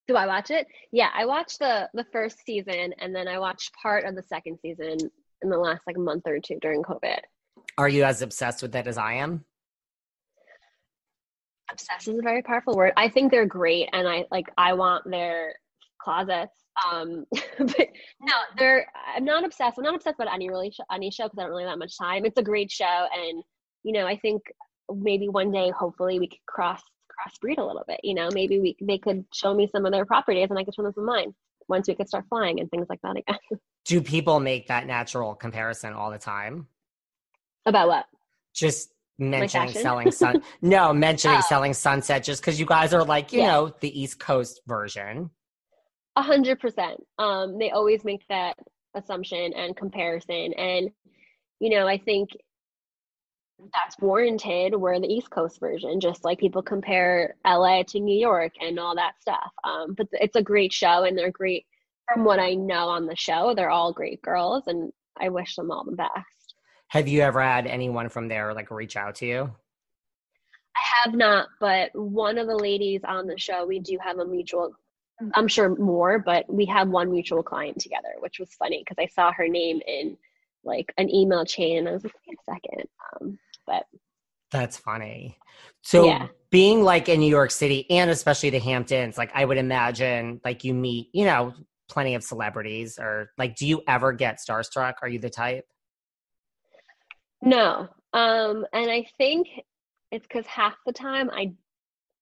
Do 0.07 0.16
I 0.16 0.28
watch 0.28 0.51
it? 0.51 0.68
Yeah, 0.91 1.09
I 1.16 1.26
watched 1.26 1.59
the 1.59 1.89
the 1.93 2.05
first 2.11 2.38
season 2.45 2.93
and 2.99 3.16
then 3.16 3.28
I 3.28 3.39
watched 3.39 3.72
part 3.82 4.05
of 4.05 4.16
the 4.16 4.24
second 4.24 4.59
season 4.61 4.97
in 5.43 5.49
the 5.49 5.57
last 5.57 5.81
like 5.85 5.97
month 5.97 6.23
or 6.25 6.39
two 6.39 6.57
during 6.61 6.81
COVID. 6.81 7.19
Are 7.77 7.89
you 7.89 8.03
as 8.03 8.21
obsessed 8.21 8.61
with 8.61 8.75
it 8.75 8.87
as 8.87 8.97
I 8.97 9.13
am? 9.13 9.45
Obsessed 11.71 12.07
is 12.07 12.19
a 12.19 12.21
very 12.21 12.41
powerful 12.41 12.75
word. 12.75 12.93
I 12.97 13.09
think 13.09 13.31
they're 13.31 13.45
great, 13.45 13.89
and 13.93 14.07
I 14.07 14.25
like. 14.31 14.45
I 14.57 14.73
want 14.73 15.09
their 15.09 15.55
closets. 16.01 16.53
Um, 16.91 17.25
but 17.31 17.87
no, 18.21 18.33
they're. 18.57 18.87
I'm 19.15 19.25
not 19.25 19.43
obsessed. 19.43 19.77
I'm 19.77 19.83
not 19.83 19.95
obsessed 19.95 20.19
about 20.19 20.33
any 20.33 20.49
really 20.49 20.71
sh- 20.71 20.85
any 20.91 21.09
show 21.09 21.25
because 21.25 21.39
I 21.39 21.43
don't 21.43 21.51
really 21.51 21.63
have 21.63 21.71
that 21.71 21.79
much 21.79 21.97
time. 21.97 22.25
It's 22.25 22.37
a 22.37 22.43
great 22.43 22.71
show, 22.71 23.07
and 23.15 23.43
you 23.83 23.93
know, 23.93 24.05
I 24.05 24.17
think 24.17 24.43
maybe 24.93 25.29
one 25.29 25.51
day, 25.51 25.71
hopefully, 25.71 26.19
we 26.19 26.27
could 26.27 26.45
cross 26.47 26.81
crossbreed 27.11 27.57
a 27.57 27.63
little 27.63 27.85
bit. 27.87 27.99
You 28.03 28.13
know, 28.13 28.29
maybe 28.31 28.59
we 28.59 28.75
they 28.81 28.97
could 28.97 29.25
show 29.33 29.53
me 29.53 29.67
some 29.71 29.85
of 29.85 29.91
their 29.91 30.05
properties 30.05 30.47
and 30.49 30.59
I 30.59 30.63
could 30.63 30.75
show 30.75 30.83
them 30.83 30.93
some 30.93 31.03
of 31.03 31.07
mine 31.07 31.33
once 31.68 31.88
we 31.88 31.95
could 31.95 32.07
start 32.07 32.26
flying 32.30 32.59
and 32.59 32.70
things 32.70 32.88
like 32.89 32.99
that 33.03 33.18
again. 33.18 33.38
Do 33.86 34.01
people 34.01 34.39
make 34.39 34.68
that 34.68 34.86
natural 34.88 35.36
comparison 35.36 35.93
all 35.93 36.09
the 36.11 36.18
time? 36.18 36.68
About 37.66 37.88
what? 37.88 38.05
Just 38.55 38.93
mentioning 39.18 39.68
fashion? 39.68 39.82
selling 39.82 40.11
sun. 40.11 40.41
no, 40.61 40.93
mentioning 40.93 41.38
Oh. 41.38 41.47
selling 41.47 41.74
sunset 41.74 42.24
just 42.24 42.41
because 42.41 42.59
you 42.59 42.66
guys 42.66 42.93
are 42.93 43.03
like, 43.03 43.34
you 43.34 43.39
Yeah. 43.39 43.51
know, 43.51 43.74
the 43.82 43.99
East 44.01 44.20
Coast 44.20 44.61
version. 44.68 45.30
A 46.16 46.22
hundred 46.22 46.59
percent. 46.59 46.99
Um, 47.20 47.57
they 47.57 47.72
always 47.72 48.03
make 48.05 48.22
that 48.30 48.55
assumption 48.95 49.51
and 49.53 49.76
comparison, 49.76 50.53
and 50.53 50.91
you 51.59 51.70
know, 51.72 51.88
I 51.88 51.97
think 51.97 52.30
that's 53.73 53.99
warranted. 53.99 54.75
We're 54.75 54.99
the 54.99 55.07
East 55.07 55.29
Coast 55.29 55.59
version, 55.59 55.99
just 55.99 56.23
like 56.23 56.39
people 56.39 56.61
compare 56.61 57.35
LA 57.45 57.83
to 57.83 57.99
New 57.99 58.17
York 58.17 58.53
and 58.59 58.79
all 58.79 58.95
that 58.95 59.19
stuff. 59.21 59.51
Um, 59.63 59.93
but 59.93 60.07
it's 60.13 60.35
a 60.35 60.43
great 60.43 60.73
show, 60.73 61.03
and 61.03 61.17
they're 61.17 61.31
great. 61.31 61.65
From 62.13 62.25
what 62.25 62.39
I 62.39 62.53
know 62.53 62.89
on 62.89 63.05
the 63.05 63.15
show, 63.15 63.53
they're 63.55 63.69
all 63.69 63.93
great 63.93 64.21
girls, 64.21 64.67
and 64.67 64.91
I 65.19 65.29
wish 65.29 65.55
them 65.55 65.71
all 65.71 65.85
the 65.85 65.95
best. 65.95 66.55
Have 66.89 67.07
you 67.07 67.21
ever 67.21 67.41
had 67.41 67.65
anyone 67.65 68.09
from 68.09 68.27
there 68.27 68.53
like 68.53 68.69
reach 68.69 68.97
out 68.97 69.15
to 69.15 69.25
you? 69.25 69.51
I 70.75 71.03
have 71.03 71.13
not, 71.13 71.47
but 71.59 71.91
one 71.95 72.37
of 72.37 72.47
the 72.47 72.57
ladies 72.57 73.01
on 73.07 73.27
the 73.27 73.37
show, 73.37 73.65
we 73.65 73.79
do 73.79 73.97
have 74.03 74.19
a 74.19 74.25
mutual. 74.25 74.75
I'm 75.35 75.47
sure 75.47 75.75
more, 75.75 76.19
but 76.19 76.51
we 76.51 76.65
have 76.65 76.89
one 76.89 77.11
mutual 77.11 77.43
client 77.43 77.79
together, 77.79 78.15
which 78.19 78.39
was 78.39 78.53
funny 78.55 78.83
because 78.83 79.01
I 79.01 79.07
saw 79.07 79.31
her 79.31 79.47
name 79.47 79.79
in 79.87 80.17
like 80.64 80.93
an 80.97 81.14
email 81.14 81.45
chain, 81.45 81.80
and 81.80 81.89
I 81.89 81.91
was 81.93 82.03
like, 82.03 82.14
wait 82.28 82.38
a 82.39 82.51
second. 82.51 82.88
Um, 83.22 83.39
but 83.68 83.86
That's 84.51 84.78
funny. 84.78 85.38
So 85.82 86.05
Yeah. 86.05 86.28
being 86.51 86.84
like 86.84 87.09
in 87.09 87.20
New 87.20 87.30
York 87.30 87.51
City 87.51 87.89
and 87.89 88.09
especially 88.11 88.49
the 88.51 88.59
Hamptons, 88.59 89.18
like 89.18 89.32
I 89.34 89.45
would 89.45 89.57
imagine 89.57 90.39
like 90.45 90.64
you 90.64 90.74
meet, 90.74 91.09
you 91.14 91.26
know, 91.26 91.53
plenty 91.89 92.16
of 92.16 92.24
celebrities 92.24 92.97
or 92.99 93.32
like 93.38 93.55
do 93.55 93.68
you 93.68 93.82
ever 93.88 94.14
get 94.14 94.39
starstruck? 94.39 94.95
Are 95.01 95.07
you 95.09 95.20
the 95.20 95.30
type? 95.30 95.66
no, 97.41 97.89
um, 98.14 98.66
and 98.74 98.89
I 98.89 99.05
think 99.18 99.47
it's 100.11 100.26
because 100.26 100.45
half 100.45 100.76
the 100.86 100.93
time 100.93 101.30
I 101.32 101.53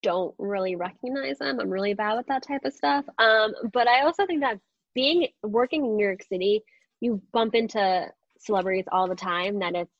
don't 0.02 0.34
really 0.38 0.74
recognize 0.76 1.38
them. 1.38 1.60
I'm 1.60 1.70
really 1.70 1.94
bad 1.94 2.16
with 2.16 2.26
that 2.26 2.42
type 2.42 2.62
of 2.64 2.72
stuff. 2.72 3.04
Um, 3.18 3.54
but 3.72 3.86
I 3.86 4.02
also 4.02 4.26
think 4.26 4.40
that 4.40 4.58
being 4.94 5.28
working 5.42 5.84
in 5.84 5.96
New 5.96 6.04
York 6.04 6.22
City, 6.28 6.62
you 7.00 7.22
bump 7.32 7.54
into 7.54 8.08
celebrities 8.44 8.84
all 8.90 9.08
the 9.08 9.14
time. 9.14 9.58
That 9.58 9.74
it's 9.74 9.92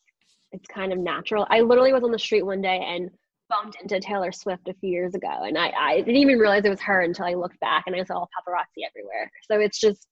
it's 0.52 0.66
kind 0.68 0.92
of 0.92 0.98
natural. 0.98 1.46
I 1.50 1.60
literally 1.60 1.92
was 1.92 2.04
on 2.04 2.12
the 2.12 2.18
street 2.18 2.42
one 2.42 2.60
day 2.60 2.80
and 2.86 3.10
bumped 3.48 3.80
into 3.80 4.00
Taylor 4.00 4.32
Swift 4.32 4.68
a 4.68 4.74
few 4.74 4.90
years 4.90 5.14
ago, 5.14 5.44
and 5.44 5.58
I, 5.58 5.70
I 5.70 5.96
didn't 5.98 6.16
even 6.16 6.38
realize 6.38 6.64
it 6.64 6.70
was 6.70 6.80
her 6.80 7.02
until 7.02 7.26
I 7.26 7.34
looked 7.34 7.60
back 7.60 7.84
and 7.86 7.96
I 7.96 8.04
saw 8.04 8.24
paparazzi 8.24 8.86
everywhere. 8.88 9.30
So 9.50 9.60
it's 9.60 9.78
just, 9.78 10.06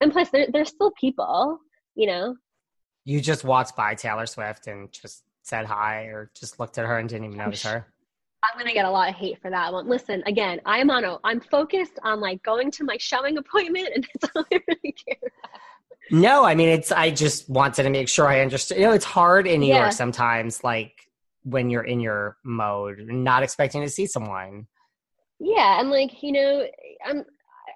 and 0.00 0.12
plus 0.12 0.30
they're 0.30 0.48
they're 0.52 0.64
still 0.64 0.92
people, 0.98 1.58
you 1.94 2.06
know. 2.06 2.36
You 3.04 3.20
just 3.20 3.44
walked 3.44 3.76
by 3.76 3.94
Taylor 3.94 4.26
Swift 4.26 4.66
and 4.66 4.92
just 4.92 5.24
said 5.42 5.66
hi 5.66 6.04
or 6.04 6.30
just 6.38 6.60
looked 6.60 6.78
at 6.78 6.86
her 6.86 6.98
and 6.98 7.08
didn't 7.08 7.26
even 7.26 7.38
notice 7.38 7.62
her. 7.64 7.86
I'm 8.42 8.58
gonna 8.58 8.72
get 8.72 8.86
a 8.86 8.90
lot 8.90 9.08
of 9.08 9.14
hate 9.14 9.40
for 9.40 9.50
that 9.50 9.72
one. 9.72 9.88
Listen, 9.88 10.22
again, 10.26 10.60
I'm 10.64 10.90
on 10.90 11.04
a 11.04 11.18
I'm 11.24 11.40
focused 11.40 11.98
on 12.02 12.20
like 12.20 12.42
going 12.42 12.70
to 12.72 12.84
my 12.84 12.96
showing 12.98 13.36
appointment, 13.38 13.88
and 13.94 14.06
that's 14.20 14.34
all 14.34 14.44
I 14.52 14.60
really 14.68 14.92
care. 14.92 15.16
about. 15.22 15.69
No, 16.10 16.44
I 16.44 16.54
mean 16.54 16.68
it's 16.68 16.90
I 16.92 17.10
just 17.10 17.48
wanted 17.48 17.84
to 17.84 17.90
make 17.90 18.08
sure 18.08 18.26
I 18.26 18.40
understood. 18.40 18.78
You 18.78 18.84
know, 18.84 18.92
it's 18.92 19.04
hard 19.04 19.46
in 19.46 19.60
New 19.60 19.68
Yeah. 19.68 19.82
York 19.82 19.92
sometimes, 19.92 20.64
like 20.64 20.92
when 21.44 21.70
you're 21.70 21.84
in 21.84 22.00
your 22.00 22.36
mode, 22.44 22.98
not 23.06 23.42
expecting 23.42 23.82
to 23.82 23.88
see 23.88 24.06
someone. 24.06 24.66
Yeah, 25.38 25.80
and 25.80 25.90
like 25.90 26.22
you 26.22 26.32
know, 26.32 26.66
I'm 27.04 27.24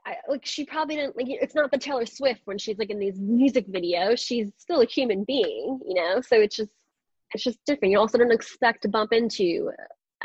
I, 0.07 0.17
like 0.29 0.45
she 0.45 0.65
probably 0.65 0.97
didn't 0.97 1.17
like. 1.17 1.27
It's 1.29 1.55
not 1.55 1.71
the 1.71 1.79
Taylor 1.79 2.07
Swift 2.07 2.43
when 2.45 2.59
she's 2.59 2.79
like 2.79 2.91
in 2.91 2.99
these 2.99 3.19
music 3.19 3.67
videos. 3.69 4.19
She's 4.19 4.49
still 4.59 4.81
a 4.81 4.87
human 4.87 5.25
being, 5.25 5.81
you 5.87 5.95
know. 5.95 6.21
So 6.21 6.37
it's 6.37 6.57
just 6.57 6.73
it's 7.33 7.45
just 7.45 7.59
different. 7.67 7.93
You 7.93 7.99
also 7.99 8.19
don't 8.19 8.33
expect 8.33 8.83
to 8.83 8.89
bump 8.89 9.13
into 9.13 9.71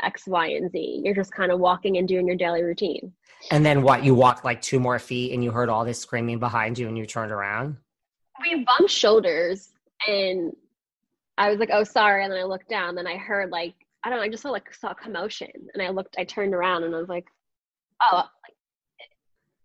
X, 0.02 0.24
Y, 0.26 0.48
and 0.48 0.70
Z. 0.70 1.00
You're 1.04 1.14
just 1.14 1.32
kind 1.32 1.50
of 1.50 1.60
walking 1.60 1.96
and 1.96 2.06
doing 2.06 2.26
your 2.26 2.36
daily 2.36 2.62
routine. 2.62 3.12
And 3.50 3.64
then 3.64 3.82
what? 3.82 4.04
You 4.04 4.14
walked 4.14 4.44
like 4.44 4.60
two 4.60 4.78
more 4.80 4.98
feet 4.98 5.32
and 5.32 5.42
you 5.42 5.50
heard 5.50 5.68
all 5.70 5.84
this 5.84 5.98
screaming 5.98 6.38
behind 6.40 6.78
you 6.78 6.88
and 6.88 6.98
you 6.98 7.06
turned 7.06 7.32
around. 7.32 7.76
We 8.40 8.64
bumped 8.64 8.92
shoulders 8.92 9.70
and 10.06 10.52
I 11.38 11.50
was 11.50 11.58
like, 11.58 11.70
oh, 11.72 11.84
sorry. 11.84 12.24
And 12.24 12.32
then 12.32 12.40
I 12.40 12.44
looked 12.44 12.68
down 12.68 12.98
and 12.98 13.08
I 13.08 13.16
heard 13.16 13.50
like, 13.50 13.74
I 14.04 14.10
don't 14.10 14.18
know, 14.18 14.24
I 14.24 14.28
just 14.28 14.42
saw 14.42 14.50
like 14.50 14.74
saw 14.74 14.94
commotion 14.94 15.50
and 15.74 15.82
I 15.82 15.90
looked, 15.90 16.16
I 16.18 16.24
turned 16.24 16.54
around 16.54 16.84
and 16.84 16.94
I 16.94 16.98
was 16.98 17.08
like, 17.08 17.26
oh, 18.02 18.16
like, 18.16 18.54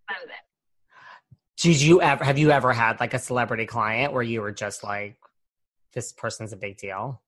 that 0.10 0.18
was 0.22 0.30
it. 0.30 1.62
Did 1.62 1.82
you 1.82 2.02
ever 2.02 2.24
have 2.24 2.38
you 2.38 2.52
ever 2.52 2.74
had 2.74 3.00
like 3.00 3.14
a 3.14 3.20
celebrity 3.20 3.66
client 3.66 4.14
where 4.14 4.24
you 4.24 4.42
were 4.42 4.52
just 4.52 4.84
like, 4.84 5.18
this 5.94 6.12
person's 6.12 6.52
a 6.54 6.58
big 6.58 6.78
deal? 6.78 7.22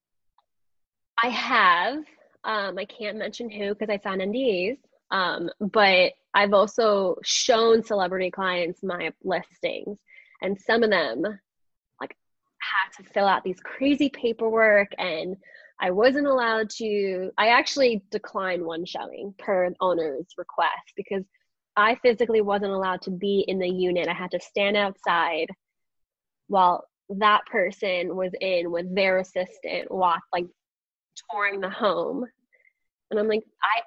I 1.23 1.29
have, 1.29 2.03
um, 2.43 2.77
I 2.77 2.85
can't 2.85 3.17
mention 3.17 3.49
who 3.49 3.73
because 3.73 3.89
I 3.89 3.97
signed 3.97 4.21
NDAs. 4.21 4.77
Um, 5.09 5.49
but 5.59 6.11
I've 6.33 6.53
also 6.53 7.15
shown 7.23 7.83
celebrity 7.83 8.29
clients 8.29 8.83
my 8.83 9.13
listings 9.23 9.97
and 10.41 10.59
some 10.59 10.83
of 10.83 10.89
them 10.89 11.21
like 11.99 12.15
had 12.59 13.03
to 13.03 13.09
fill 13.11 13.27
out 13.27 13.43
these 13.43 13.59
crazy 13.63 14.09
paperwork 14.09 14.89
and 14.97 15.35
I 15.79 15.91
wasn't 15.91 16.27
allowed 16.27 16.69
to 16.71 17.31
I 17.37 17.49
actually 17.49 18.03
declined 18.09 18.65
one 18.65 18.85
showing 18.85 19.33
per 19.37 19.71
owner's 19.79 20.25
request 20.37 20.93
because 20.95 21.23
I 21.75 21.95
physically 22.01 22.41
wasn't 22.41 22.71
allowed 22.71 23.03
to 23.03 23.11
be 23.11 23.45
in 23.47 23.59
the 23.59 23.69
unit. 23.69 24.07
I 24.07 24.13
had 24.13 24.31
to 24.31 24.39
stand 24.39 24.75
outside 24.75 25.47
while 26.47 26.85
that 27.09 27.45
person 27.45 28.15
was 28.15 28.31
in 28.41 28.71
with 28.71 28.93
their 28.93 29.19
assistant 29.19 29.91
walk 29.91 30.21
like 30.33 30.47
touring 31.31 31.61
the 31.61 31.69
home. 31.69 32.25
And 33.11 33.19
I'm 33.19 33.27
like, 33.27 33.43
I 33.63 33.81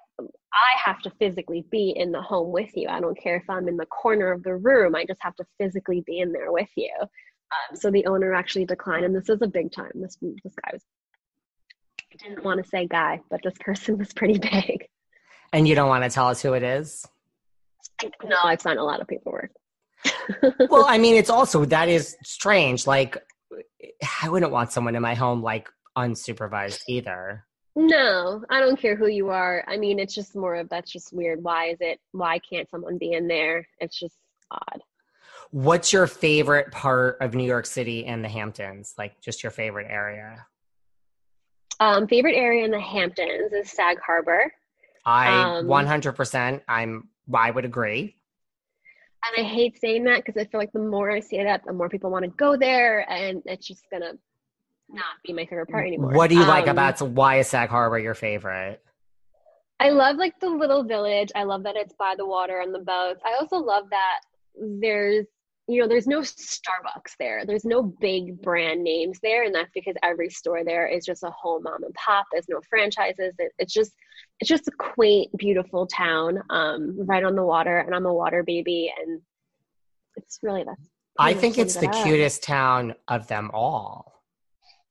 I 0.52 0.78
have 0.84 1.00
to 1.02 1.10
physically 1.18 1.64
be 1.70 1.94
in 1.96 2.10
the 2.10 2.22
home 2.22 2.50
with 2.50 2.76
you. 2.76 2.88
I 2.88 3.00
don't 3.00 3.18
care 3.18 3.36
if 3.36 3.48
I'm 3.48 3.68
in 3.68 3.76
the 3.76 3.86
corner 3.86 4.32
of 4.32 4.42
the 4.42 4.56
room. 4.56 4.96
I 4.96 5.04
just 5.04 5.22
have 5.22 5.36
to 5.36 5.44
physically 5.58 6.02
be 6.04 6.18
in 6.18 6.32
there 6.32 6.50
with 6.50 6.70
you. 6.76 6.92
Um, 7.00 7.76
so 7.76 7.90
the 7.90 8.06
owner 8.06 8.34
actually 8.34 8.64
declined, 8.64 9.04
and 9.04 9.14
this 9.14 9.28
was 9.28 9.42
a 9.42 9.46
big 9.46 9.72
time. 9.72 9.92
This 9.94 10.16
this 10.42 10.54
guy 10.54 10.70
was 10.72 10.82
I 12.12 12.28
didn't 12.28 12.44
want 12.44 12.62
to 12.62 12.68
say 12.68 12.86
guy, 12.86 13.20
but 13.30 13.40
this 13.42 13.54
person 13.60 13.98
was 13.98 14.12
pretty 14.12 14.38
big. 14.38 14.86
And 15.52 15.66
you 15.66 15.74
don't 15.74 15.88
want 15.88 16.04
to 16.04 16.10
tell 16.10 16.28
us 16.28 16.42
who 16.42 16.52
it 16.54 16.62
is? 16.62 17.06
No, 18.24 18.36
I've 18.42 18.60
signed 18.60 18.78
a 18.78 18.84
lot 18.84 19.00
of 19.00 19.08
paperwork. 19.08 19.50
well, 20.70 20.86
I 20.88 20.96
mean, 20.98 21.16
it's 21.16 21.28
also 21.28 21.64
that 21.66 21.88
is 21.88 22.16
strange. 22.22 22.86
Like, 22.86 23.18
I 24.22 24.28
wouldn't 24.28 24.52
want 24.52 24.72
someone 24.72 24.96
in 24.96 25.02
my 25.02 25.14
home 25.14 25.42
like 25.42 25.68
unsupervised 25.98 26.80
either. 26.88 27.44
No, 27.76 28.44
I 28.50 28.60
don't 28.60 28.78
care 28.78 28.96
who 28.96 29.06
you 29.06 29.28
are. 29.30 29.64
I 29.68 29.76
mean, 29.76 29.98
it's 29.98 30.14
just 30.14 30.34
more 30.34 30.56
of 30.56 30.68
that's 30.68 30.90
just 30.90 31.12
weird. 31.12 31.42
Why 31.42 31.66
is 31.66 31.78
it? 31.80 32.00
Why 32.12 32.38
can't 32.38 32.68
someone 32.68 32.98
be 32.98 33.12
in 33.12 33.28
there? 33.28 33.66
It's 33.78 33.98
just 33.98 34.16
odd. 34.50 34.82
What's 35.52 35.92
your 35.92 36.06
favorite 36.06 36.70
part 36.72 37.18
of 37.20 37.34
New 37.34 37.44
York 37.46 37.66
City 37.66 38.06
and 38.06 38.24
the 38.24 38.28
Hamptons? 38.28 38.94
Like, 38.98 39.20
just 39.20 39.42
your 39.42 39.50
favorite 39.50 39.86
area? 39.88 40.46
Um, 41.78 42.06
favorite 42.06 42.36
area 42.36 42.64
in 42.64 42.70
the 42.70 42.80
Hamptons 42.80 43.52
is 43.52 43.70
Sag 43.70 43.98
Harbor. 44.04 44.52
I 45.04 45.58
Um, 45.58 45.66
100%. 45.66 46.62
I'm. 46.68 47.08
I 47.32 47.50
would 47.50 47.64
agree. 47.64 48.16
And 49.24 49.46
I 49.46 49.48
hate 49.48 49.78
saying 49.78 50.04
that 50.04 50.24
because 50.24 50.40
I 50.40 50.44
feel 50.46 50.60
like 50.60 50.72
the 50.72 50.80
more 50.80 51.10
I 51.10 51.20
say 51.20 51.42
that, 51.44 51.62
the 51.64 51.72
more 51.72 51.88
people 51.88 52.10
want 52.10 52.24
to 52.24 52.30
go 52.30 52.56
there, 52.56 53.08
and 53.10 53.42
it's 53.44 53.66
just 53.66 53.84
gonna 53.90 54.14
not 54.92 55.04
be 55.24 55.32
my 55.32 55.46
favorite 55.46 55.68
part 55.68 55.86
anymore. 55.86 56.12
What 56.12 56.28
do 56.30 56.36
you 56.36 56.44
like 56.44 56.64
Um, 56.64 56.70
about 56.70 56.98
so 56.98 57.06
why 57.06 57.38
is 57.38 57.48
Sag 57.48 57.68
Harbor 57.68 57.98
your 57.98 58.14
favorite? 58.14 58.82
I 59.78 59.90
love 59.90 60.16
like 60.16 60.38
the 60.40 60.48
little 60.48 60.84
village. 60.84 61.30
I 61.34 61.44
love 61.44 61.62
that 61.62 61.76
it's 61.76 61.94
by 61.94 62.14
the 62.16 62.26
water 62.26 62.60
and 62.60 62.74
the 62.74 62.80
boats. 62.80 63.22
I 63.24 63.36
also 63.40 63.56
love 63.56 63.84
that 63.90 64.20
there's 64.80 65.26
you 65.68 65.80
know 65.80 65.88
there's 65.88 66.06
no 66.06 66.20
Starbucks 66.20 67.12
there. 67.18 67.46
There's 67.46 67.64
no 67.64 67.82
big 67.82 68.42
brand 68.42 68.82
names 68.82 69.20
there, 69.22 69.44
and 69.44 69.54
that's 69.54 69.70
because 69.72 69.94
every 70.02 70.28
store 70.28 70.64
there 70.64 70.86
is 70.86 71.04
just 71.04 71.22
a 71.22 71.30
whole 71.30 71.60
mom 71.62 71.84
and 71.84 71.94
pop. 71.94 72.26
There's 72.32 72.48
no 72.48 72.60
franchises. 72.68 73.34
It, 73.38 73.52
it's 73.58 73.72
just 73.72 73.92
it's 74.40 74.48
just 74.48 74.68
a 74.68 74.72
quaint, 74.72 75.30
beautiful 75.36 75.86
town, 75.86 76.42
um, 76.50 76.96
right 77.06 77.24
on 77.24 77.36
the 77.36 77.44
water. 77.44 77.78
And 77.78 77.94
I'm 77.94 78.06
a 78.06 78.12
water 78.12 78.42
baby, 78.42 78.92
and 79.00 79.20
it's 80.16 80.40
really 80.42 80.64
that's. 80.64 80.88
I 81.18 81.34
think 81.34 81.58
it's 81.58 81.76
the 81.76 81.88
up. 81.88 82.04
cutest 82.04 82.42
town 82.42 82.94
of 83.08 83.28
them 83.28 83.50
all. 83.52 84.19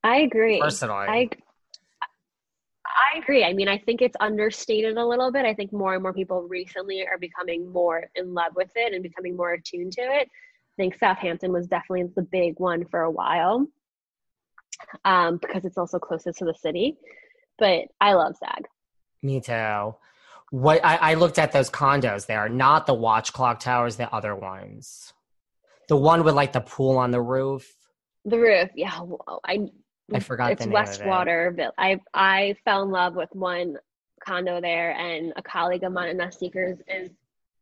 I 0.03 0.19
agree. 0.19 0.59
Personally. 0.59 1.07
I 1.07 1.29
I 2.85 3.19
agree. 3.19 3.43
I 3.43 3.53
mean, 3.53 3.67
I 3.67 3.77
think 3.77 4.01
it's 4.01 4.15
understated 4.19 4.97
a 4.97 5.05
little 5.05 5.31
bit. 5.31 5.45
I 5.45 5.53
think 5.53 5.71
more 5.71 5.93
and 5.93 6.03
more 6.03 6.13
people 6.13 6.43
recently 6.43 7.05
are 7.07 7.17
becoming 7.17 7.71
more 7.71 8.09
in 8.15 8.33
love 8.33 8.53
with 8.55 8.69
it 8.75 8.93
and 8.93 9.03
becoming 9.03 9.35
more 9.35 9.53
attuned 9.53 9.93
to 9.93 10.01
it. 10.01 10.27
I 10.27 10.75
think 10.77 10.97
Southampton 10.97 11.51
was 11.51 11.67
definitely 11.67 12.11
the 12.15 12.21
big 12.21 12.55
one 12.59 12.85
for 12.85 13.01
a 13.01 13.11
while. 13.11 13.67
um, 15.05 15.37
because 15.37 15.65
it's 15.65 15.77
also 15.77 15.99
closest 15.99 16.39
to 16.39 16.45
the 16.45 16.53
city. 16.53 16.97
But 17.57 17.85
I 17.99 18.13
love 18.13 18.35
SAG. 18.37 18.65
Me 19.21 19.41
too. 19.41 19.95
What 20.51 20.83
I, 20.83 20.95
I 20.95 21.13
looked 21.15 21.37
at 21.37 21.51
those 21.51 21.69
condos 21.69 22.25
there, 22.25 22.49
not 22.49 22.87
the 22.87 22.93
watch 22.93 23.33
clock 23.33 23.59
towers, 23.59 23.97
the 23.97 24.11
other 24.13 24.35
ones. 24.35 25.13
The 25.89 25.97
one 25.97 26.23
with 26.23 26.35
like 26.35 26.53
the 26.53 26.61
pool 26.61 26.97
on 26.97 27.11
the 27.11 27.21
roof. 27.21 27.75
The 28.25 28.39
roof, 28.39 28.69
yeah. 28.75 29.01
well, 29.01 29.41
I 29.45 29.67
I 30.13 30.19
forgot 30.19 30.51
it's 30.51 30.63
the 30.63 30.67
name 30.67 30.75
of 30.77 30.87
it. 30.87 31.01
Westwater. 31.01 31.71
I 31.77 31.99
I 32.13 32.55
fell 32.65 32.83
in 32.83 32.89
love 32.89 33.15
with 33.15 33.29
one 33.33 33.77
condo 34.25 34.61
there, 34.61 34.91
and 34.91 35.33
a 35.35 35.41
colleague 35.41 35.83
of 35.83 35.93
mine, 35.93 36.17
Nest 36.17 36.39
Seekers, 36.39 36.79
is 36.87 37.11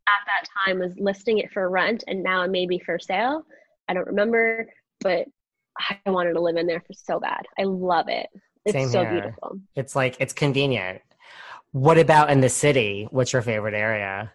at 0.08 0.26
that 0.26 0.48
time 0.66 0.80
was 0.80 0.94
listing 0.98 1.40
it 1.40 1.52
for 1.52 1.70
rent, 1.70 2.04
and 2.08 2.24
now 2.24 2.44
it 2.44 2.52
may 2.52 2.66
be 2.66 2.80
for 2.80 2.98
sale. 2.98 3.44
I 3.90 3.94
don't 3.94 4.08
remember, 4.08 4.68
but 5.02 5.28
I 5.78 6.10
wanted 6.10 6.34
to 6.34 6.42
live 6.42 6.56
in 6.56 6.68
there 6.68 6.82
for 6.82 6.94
so 6.94 7.20
bad. 7.20 7.46
I 7.60 7.64
love 7.64 8.08
it. 8.10 8.28
It's 8.66 8.74
Same 8.74 8.90
so 8.90 9.02
here. 9.02 9.12
beautiful. 9.12 9.60
It's 9.76 9.96
like 9.96 10.18
it's 10.20 10.34
convenient. 10.34 11.02
What 11.72 11.98
about 11.98 12.30
in 12.32 12.42
the 12.42 12.50
city? 12.50 13.08
What's 13.12 13.34
your 13.34 13.42
favorite 13.42 13.74
area? 13.74 14.32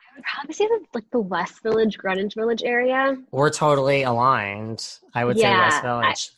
I 0.00 0.09
would 0.09 0.09
probably 0.22 0.54
say 0.54 0.66
the, 0.66 0.80
like 0.94 1.10
the 1.10 1.20
West 1.20 1.62
Village, 1.62 1.98
Greenwich 1.98 2.34
Village 2.34 2.62
area. 2.62 3.16
We're 3.30 3.50
totally 3.50 4.02
aligned. 4.02 4.86
I 5.14 5.24
would 5.24 5.36
say 5.36 5.42
Yeah, 5.42 5.64
West 5.68 5.84
I- 5.84 6.00
Village. 6.02 6.30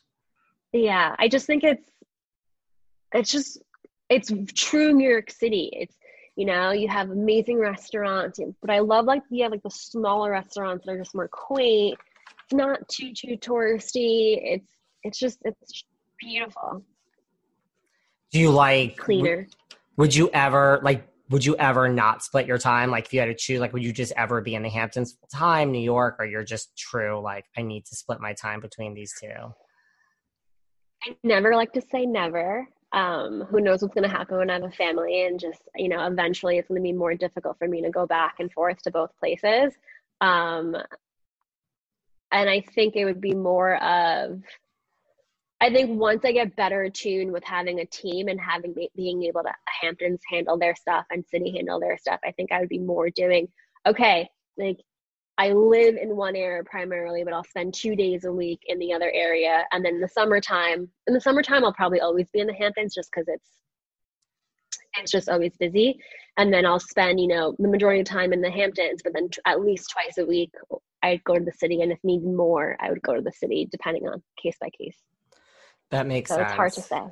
Yeah, 0.72 1.14
I 1.18 1.28
just 1.28 1.46
think 1.46 1.64
it's 1.64 1.90
it's 3.12 3.30
just 3.30 3.58
it's 4.08 4.32
true 4.54 4.92
New 4.94 5.08
York 5.08 5.30
City. 5.30 5.68
It's 5.74 5.94
you 6.36 6.46
know 6.46 6.70
you 6.72 6.88
have 6.88 7.10
amazing 7.10 7.58
restaurants, 7.58 8.40
but 8.62 8.70
I 8.70 8.78
love 8.78 9.04
like 9.04 9.22
you 9.30 9.42
have 9.42 9.52
like 9.52 9.62
the 9.62 9.70
smaller 9.70 10.30
restaurants 10.30 10.86
that 10.86 10.92
are 10.92 10.98
just 10.98 11.14
more 11.14 11.28
quaint. 11.28 11.98
It's 12.44 12.54
not 12.54 12.88
too 12.88 13.12
too 13.12 13.36
touristy. 13.36 14.38
It's 14.42 14.70
it's 15.02 15.18
just 15.18 15.40
it's 15.44 15.84
beautiful, 16.18 16.82
Do 18.30 18.38
you 18.40 18.50
like 18.50 18.96
cleaner. 18.96 19.46
Would 19.98 20.14
you 20.14 20.30
ever 20.32 20.80
like? 20.82 21.06
Would 21.32 21.46
you 21.46 21.56
ever 21.56 21.88
not 21.88 22.22
split 22.22 22.46
your 22.46 22.58
time? 22.58 22.90
Like, 22.90 23.06
if 23.06 23.14
you 23.14 23.20
had 23.20 23.26
to 23.26 23.34
choose, 23.34 23.58
like, 23.58 23.72
would 23.72 23.82
you 23.82 23.92
just 23.92 24.12
ever 24.18 24.42
be 24.42 24.54
in 24.54 24.62
the 24.62 24.68
Hamptons 24.68 25.14
full 25.18 25.28
time, 25.32 25.72
New 25.72 25.80
York, 25.80 26.16
or 26.18 26.26
you're 26.26 26.44
just 26.44 26.76
true? 26.76 27.22
Like, 27.22 27.46
I 27.56 27.62
need 27.62 27.86
to 27.86 27.96
split 27.96 28.20
my 28.20 28.34
time 28.34 28.60
between 28.60 28.92
these 28.92 29.14
two. 29.18 29.32
I 31.04 31.16
never 31.24 31.56
like 31.56 31.72
to 31.72 31.80
say 31.80 32.04
never. 32.04 32.68
Um, 32.92 33.46
who 33.50 33.60
knows 33.60 33.80
what's 33.80 33.94
going 33.94 34.08
to 34.08 34.14
happen 34.14 34.36
when 34.36 34.50
I 34.50 34.54
have 34.54 34.64
a 34.64 34.70
family, 34.72 35.22
and 35.24 35.40
just 35.40 35.62
you 35.74 35.88
know, 35.88 36.06
eventually 36.06 36.58
it's 36.58 36.68
going 36.68 36.82
to 36.82 36.82
be 36.82 36.92
more 36.92 37.14
difficult 37.14 37.56
for 37.58 37.66
me 37.66 37.80
to 37.80 37.88
go 37.88 38.06
back 38.06 38.34
and 38.38 38.52
forth 38.52 38.82
to 38.82 38.90
both 38.90 39.10
places. 39.18 39.72
Um, 40.20 40.76
and 42.30 42.50
I 42.50 42.60
think 42.74 42.94
it 42.94 43.06
would 43.06 43.22
be 43.22 43.34
more 43.34 43.82
of, 43.82 44.42
I 45.62 45.70
think 45.70 45.96
once 45.96 46.24
I 46.24 46.32
get 46.32 46.56
better 46.56 46.82
attuned 46.82 47.30
with 47.30 47.44
having 47.44 47.78
a 47.78 47.86
team 47.86 48.26
and 48.26 48.40
having 48.40 48.74
being 48.96 49.22
able 49.22 49.44
to 49.44 49.52
Hamptons 49.80 50.20
handle 50.28 50.58
their 50.58 50.74
stuff 50.74 51.06
and 51.10 51.24
City 51.24 51.52
handle 51.56 51.78
their 51.78 51.96
stuff, 51.96 52.18
I 52.24 52.32
think 52.32 52.50
I 52.50 52.58
would 52.58 52.68
be 52.68 52.80
more 52.80 53.10
doing 53.10 53.46
okay. 53.86 54.28
Like 54.58 54.78
I 55.38 55.52
live 55.52 55.94
in 55.94 56.16
one 56.16 56.34
area 56.34 56.64
primarily, 56.64 57.22
but 57.22 57.32
I'll 57.32 57.44
spend 57.44 57.74
two 57.74 57.94
days 57.94 58.24
a 58.24 58.32
week 58.32 58.58
in 58.66 58.80
the 58.80 58.92
other 58.92 59.08
area. 59.14 59.64
And 59.70 59.84
then 59.84 59.94
in 59.94 60.00
the 60.00 60.08
summertime, 60.08 60.88
in 61.06 61.14
the 61.14 61.20
summertime, 61.20 61.64
I'll 61.64 61.72
probably 61.72 62.00
always 62.00 62.28
be 62.32 62.40
in 62.40 62.48
the 62.48 62.54
Hamptons 62.54 62.92
just 62.92 63.10
because 63.12 63.28
it's 63.28 63.50
it's 64.98 65.12
just 65.12 65.28
always 65.28 65.56
busy. 65.58 65.96
And 66.38 66.52
then 66.52 66.66
I'll 66.66 66.80
spend, 66.80 67.20
you 67.20 67.28
know, 67.28 67.54
the 67.60 67.68
majority 67.68 68.00
of 68.00 68.06
time 68.06 68.32
in 68.32 68.40
the 68.40 68.50
Hamptons, 68.50 69.00
but 69.04 69.12
then 69.14 69.28
t- 69.28 69.40
at 69.46 69.60
least 69.60 69.92
twice 69.92 70.18
a 70.18 70.26
week, 70.26 70.50
I'd 71.04 71.22
go 71.22 71.38
to 71.38 71.44
the 71.44 71.52
city. 71.52 71.82
And 71.82 71.92
if 71.92 71.98
needed 72.02 72.34
more, 72.34 72.76
I 72.80 72.90
would 72.90 73.02
go 73.02 73.14
to 73.14 73.22
the 73.22 73.30
city, 73.30 73.68
depending 73.70 74.08
on 74.08 74.20
case 74.42 74.56
by 74.60 74.68
case. 74.76 74.98
That 75.92 76.06
makes 76.08 76.30
So 76.30 76.36
sense. 76.36 76.48
it's 76.48 76.56
hard 76.56 76.72
to 76.72 76.80
say. 76.80 77.02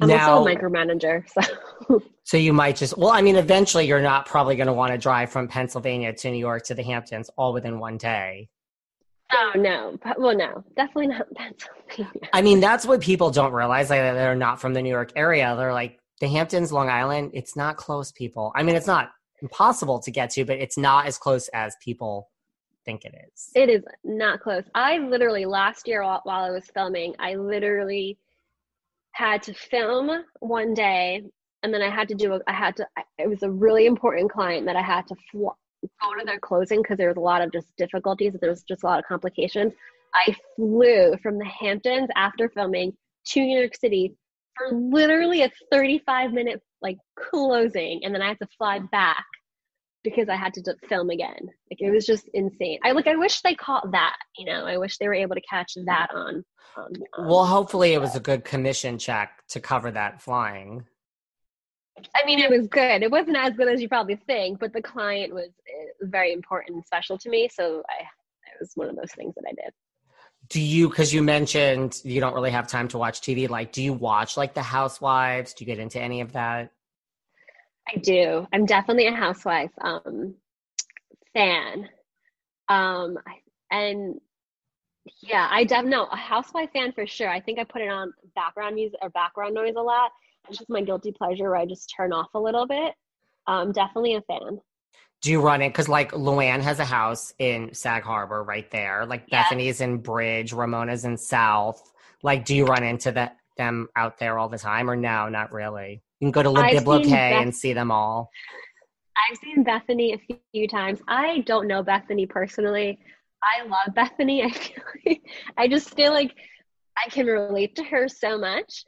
I'm 0.00 0.08
now, 0.08 0.38
also 0.38 0.50
a 0.50 0.56
micromanager, 0.56 1.24
so 1.28 2.02
so 2.24 2.36
you 2.36 2.52
might 2.52 2.74
just. 2.76 2.96
Well, 2.98 3.10
I 3.10 3.20
mean, 3.22 3.36
eventually, 3.36 3.86
you're 3.86 4.00
not 4.02 4.26
probably 4.26 4.56
going 4.56 4.66
to 4.66 4.72
want 4.72 4.90
to 4.92 4.98
drive 4.98 5.30
from 5.30 5.46
Pennsylvania 5.46 6.12
to 6.14 6.30
New 6.30 6.38
York 6.38 6.64
to 6.64 6.74
the 6.74 6.82
Hamptons 6.82 7.30
all 7.36 7.52
within 7.52 7.78
one 7.78 7.96
day. 7.98 8.48
oh 9.32 9.52
no, 9.54 9.96
well 10.18 10.36
no, 10.36 10.64
definitely 10.76 11.08
not 11.08 11.26
Pennsylvania. 11.36 12.28
I 12.32 12.42
mean, 12.42 12.58
that's 12.58 12.86
what 12.86 13.00
people 13.02 13.30
don't 13.30 13.52
realize. 13.52 13.90
Like, 13.90 14.00
they're 14.00 14.34
not 14.34 14.60
from 14.60 14.74
the 14.74 14.82
New 14.82 14.90
York 14.90 15.12
area. 15.14 15.54
They're 15.56 15.72
like 15.72 16.00
the 16.20 16.26
Hamptons, 16.28 16.72
Long 16.72 16.88
Island. 16.88 17.30
It's 17.34 17.54
not 17.54 17.76
close, 17.76 18.10
people. 18.10 18.50
I 18.56 18.64
mean, 18.64 18.74
it's 18.74 18.88
not 18.88 19.10
impossible 19.42 20.00
to 20.00 20.10
get 20.10 20.30
to, 20.30 20.44
but 20.44 20.58
it's 20.58 20.76
not 20.78 21.06
as 21.06 21.18
close 21.18 21.46
as 21.54 21.76
people 21.84 22.30
think 22.84 23.04
it 23.04 23.14
is. 23.26 23.50
It 23.54 23.68
is 23.68 23.82
not 24.04 24.40
close. 24.40 24.64
I 24.74 24.98
literally 24.98 25.44
last 25.44 25.88
year 25.88 26.02
while, 26.02 26.22
I 26.26 26.50
was 26.50 26.64
filming, 26.72 27.14
I 27.18 27.34
literally 27.34 28.18
had 29.12 29.42
to 29.44 29.54
film 29.54 30.24
one 30.40 30.74
day, 30.74 31.22
and 31.62 31.72
then 31.72 31.82
I 31.82 31.88
had 31.88 32.08
to 32.08 32.14
do. 32.14 32.34
A, 32.34 32.40
I 32.46 32.52
had 32.52 32.76
to. 32.76 32.86
It 33.18 33.28
was 33.28 33.42
a 33.42 33.50
really 33.50 33.86
important 33.86 34.30
client 34.30 34.66
that 34.66 34.76
I 34.76 34.82
had 34.82 35.06
to 35.08 35.14
fl- 35.30 35.56
go 36.02 36.14
to 36.18 36.24
their 36.24 36.38
closing 36.38 36.82
because 36.82 36.98
there 36.98 37.08
was 37.08 37.16
a 37.16 37.20
lot 37.20 37.42
of 37.42 37.52
just 37.52 37.68
difficulties. 37.76 38.34
There 38.40 38.50
was 38.50 38.62
just 38.62 38.82
a 38.82 38.86
lot 38.86 38.98
of 38.98 39.06
complications. 39.06 39.72
I 40.14 40.36
flew 40.56 41.16
from 41.22 41.38
the 41.38 41.46
Hamptons 41.46 42.08
after 42.16 42.48
filming 42.48 42.92
to 43.28 43.40
New 43.40 43.58
York 43.58 43.74
City 43.76 44.14
for 44.56 44.76
literally 44.76 45.42
a 45.42 45.50
35 45.72 46.32
minute 46.32 46.62
like 46.82 46.98
closing, 47.18 48.04
and 48.04 48.14
then 48.14 48.20
I 48.20 48.28
had 48.28 48.38
to 48.40 48.48
fly 48.58 48.80
back 48.80 49.24
because 50.04 50.28
I 50.28 50.36
had 50.36 50.54
to 50.54 50.62
d- 50.62 50.72
film 50.88 51.10
again. 51.10 51.50
Like 51.70 51.80
it 51.80 51.90
was 51.90 52.06
just 52.06 52.28
insane. 52.34 52.78
I 52.84 52.92
like 52.92 53.08
I 53.08 53.16
wish 53.16 53.40
they 53.40 53.54
caught 53.54 53.90
that. 53.90 54.16
You 54.38 54.46
know, 54.46 54.66
I 54.66 54.76
wish 54.76 54.98
they 54.98 55.08
were 55.08 55.14
able 55.14 55.34
to 55.34 55.40
catch 55.40 55.76
that 55.86 56.08
on. 56.14 56.44
on, 56.76 56.92
on 57.18 57.26
Well, 57.26 57.46
hopefully, 57.46 57.94
it 57.94 58.00
was 58.00 58.14
a 58.14 58.20
good 58.20 58.44
commission 58.44 58.98
check 58.98 59.42
to 59.48 59.60
cover 59.60 59.90
that 59.90 60.22
flying. 60.22 60.84
I 62.14 62.26
mean, 62.26 62.38
it 62.38 62.50
was 62.50 62.66
good. 62.68 63.02
It 63.02 63.10
wasn't 63.10 63.36
as 63.36 63.54
good 63.54 63.68
as 63.68 63.80
you 63.80 63.88
probably 63.88 64.16
think, 64.16 64.58
but 64.58 64.72
the 64.72 64.82
client 64.82 65.32
was 65.32 65.48
uh, 65.48 66.06
very 66.06 66.32
important 66.32 66.76
and 66.76 66.84
special 66.84 67.16
to 67.18 67.30
me. 67.30 67.48
So 67.52 67.82
I, 67.88 68.02
it 68.02 68.60
was 68.60 68.72
one 68.74 68.88
of 68.88 68.96
those 68.96 69.12
things 69.12 69.34
that 69.36 69.44
I 69.48 69.52
did. 69.52 69.72
Do 70.48 70.60
you, 70.60 70.90
because 70.90 71.14
you 71.14 71.22
mentioned 71.22 72.00
you 72.04 72.20
don't 72.20 72.34
really 72.34 72.50
have 72.50 72.66
time 72.66 72.88
to 72.88 72.98
watch 72.98 73.20
TV, 73.20 73.48
like, 73.48 73.72
do 73.72 73.82
you 73.82 73.94
watch 73.94 74.36
like 74.36 74.52
The 74.52 74.62
Housewives? 74.62 75.54
Do 75.54 75.64
you 75.64 75.66
get 75.66 75.78
into 75.78 76.00
any 76.00 76.20
of 76.20 76.32
that? 76.32 76.70
I 77.88 77.98
do. 77.98 78.46
I'm 78.52 78.66
definitely 78.66 79.06
a 79.06 79.12
housewife 79.14 79.70
um, 79.80 80.34
fan. 81.34 81.88
Um, 82.68 83.18
and 83.70 84.20
yeah, 85.20 85.48
I 85.50 85.64
definitely 85.64 85.90
no, 85.90 86.04
a 86.06 86.16
housewife 86.16 86.70
fan 86.72 86.92
for 86.92 87.06
sure. 87.06 87.28
I 87.28 87.40
think 87.40 87.58
I 87.58 87.64
put 87.64 87.82
it 87.82 87.90
on 87.90 88.12
background 88.34 88.74
music 88.76 88.98
or 89.02 89.10
background 89.10 89.54
noise 89.54 89.74
a 89.76 89.82
lot. 89.82 90.12
It's 90.48 90.58
just 90.58 90.70
my 90.70 90.82
guilty 90.82 91.12
pleasure 91.12 91.44
where 91.44 91.56
I 91.56 91.66
just 91.66 91.92
turn 91.94 92.12
off 92.12 92.28
a 92.34 92.38
little 92.40 92.66
bit. 92.66 92.94
Um, 93.46 93.72
definitely 93.72 94.14
a 94.14 94.22
fan. 94.22 94.60
Do 95.20 95.30
you 95.30 95.40
run 95.40 95.62
it? 95.62 95.70
Because 95.70 95.88
like 95.88 96.12
Luann 96.12 96.60
has 96.60 96.78
a 96.80 96.84
house 96.84 97.34
in 97.38 97.72
Sag 97.74 98.02
Harbor 98.02 98.42
right 98.42 98.70
there. 98.70 99.06
Like 99.06 99.24
Yeah. 99.28 99.42
Bethany's 99.42 99.80
in 99.80 99.98
Bridge, 99.98 100.52
Ramona's 100.52 101.04
in 101.04 101.16
South. 101.16 101.92
Like, 102.22 102.44
do 102.44 102.54
you 102.54 102.64
run 102.64 102.82
into 102.82 103.12
that 103.12 103.36
them 103.56 103.88
out 103.96 104.18
there 104.18 104.38
all 104.38 104.48
the 104.48 104.58
time, 104.58 104.90
or 104.90 104.96
no, 104.96 105.28
not 105.28 105.52
really? 105.52 106.02
You 106.24 106.32
can 106.32 106.42
go 106.42 106.42
to 106.42 106.50
Le 106.50 107.02
seen 107.02 107.10
Beth- 107.10 107.42
and 107.42 107.54
see 107.54 107.74
them 107.74 107.90
all. 107.90 108.30
I've 109.14 109.36
seen 109.38 109.62
Bethany 109.62 110.14
a 110.14 110.36
few 110.52 110.66
times. 110.66 111.00
I 111.06 111.40
don't 111.40 111.66
know 111.66 111.82
Bethany 111.82 112.24
personally. 112.24 112.98
I 113.42 113.64
love 113.66 113.94
Bethany. 113.94 114.42
I 114.44 114.50
feel 114.50 114.84
like 115.04 115.22
I 115.58 115.68
just 115.68 115.94
feel 115.94 116.12
like 116.12 116.34
I 116.96 117.10
can 117.10 117.26
relate 117.26 117.76
to 117.76 117.84
her 117.84 118.08
so 118.08 118.38
much. 118.38 118.84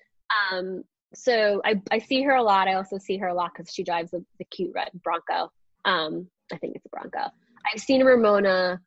Um, 0.51 0.83
so 1.15 1.61
I, 1.65 1.81
I 1.91 1.99
see 1.99 2.23
her 2.23 2.37
a 2.37 2.43
lot. 2.43 2.69
I 2.69 2.75
also 2.75 2.97
see 2.97 3.19
her 3.19 3.29
a 3.29 3.35
lot 3.35 3.53
because 3.55 3.71
she 3.73 3.83
drives 3.83 4.13
the, 4.13 4.25
the 4.39 4.45
cute 4.47 4.73
red 4.75 4.91
Bronco. 5.05 5.53
Um, 5.85 6.29
I 6.51 6.57
think 6.57 6.75
it's 6.75 6.87
a 6.87 6.89
Bronco. 6.89 7.31
I've 7.71 7.81
seen 7.81 8.03
Ramona 8.03 8.81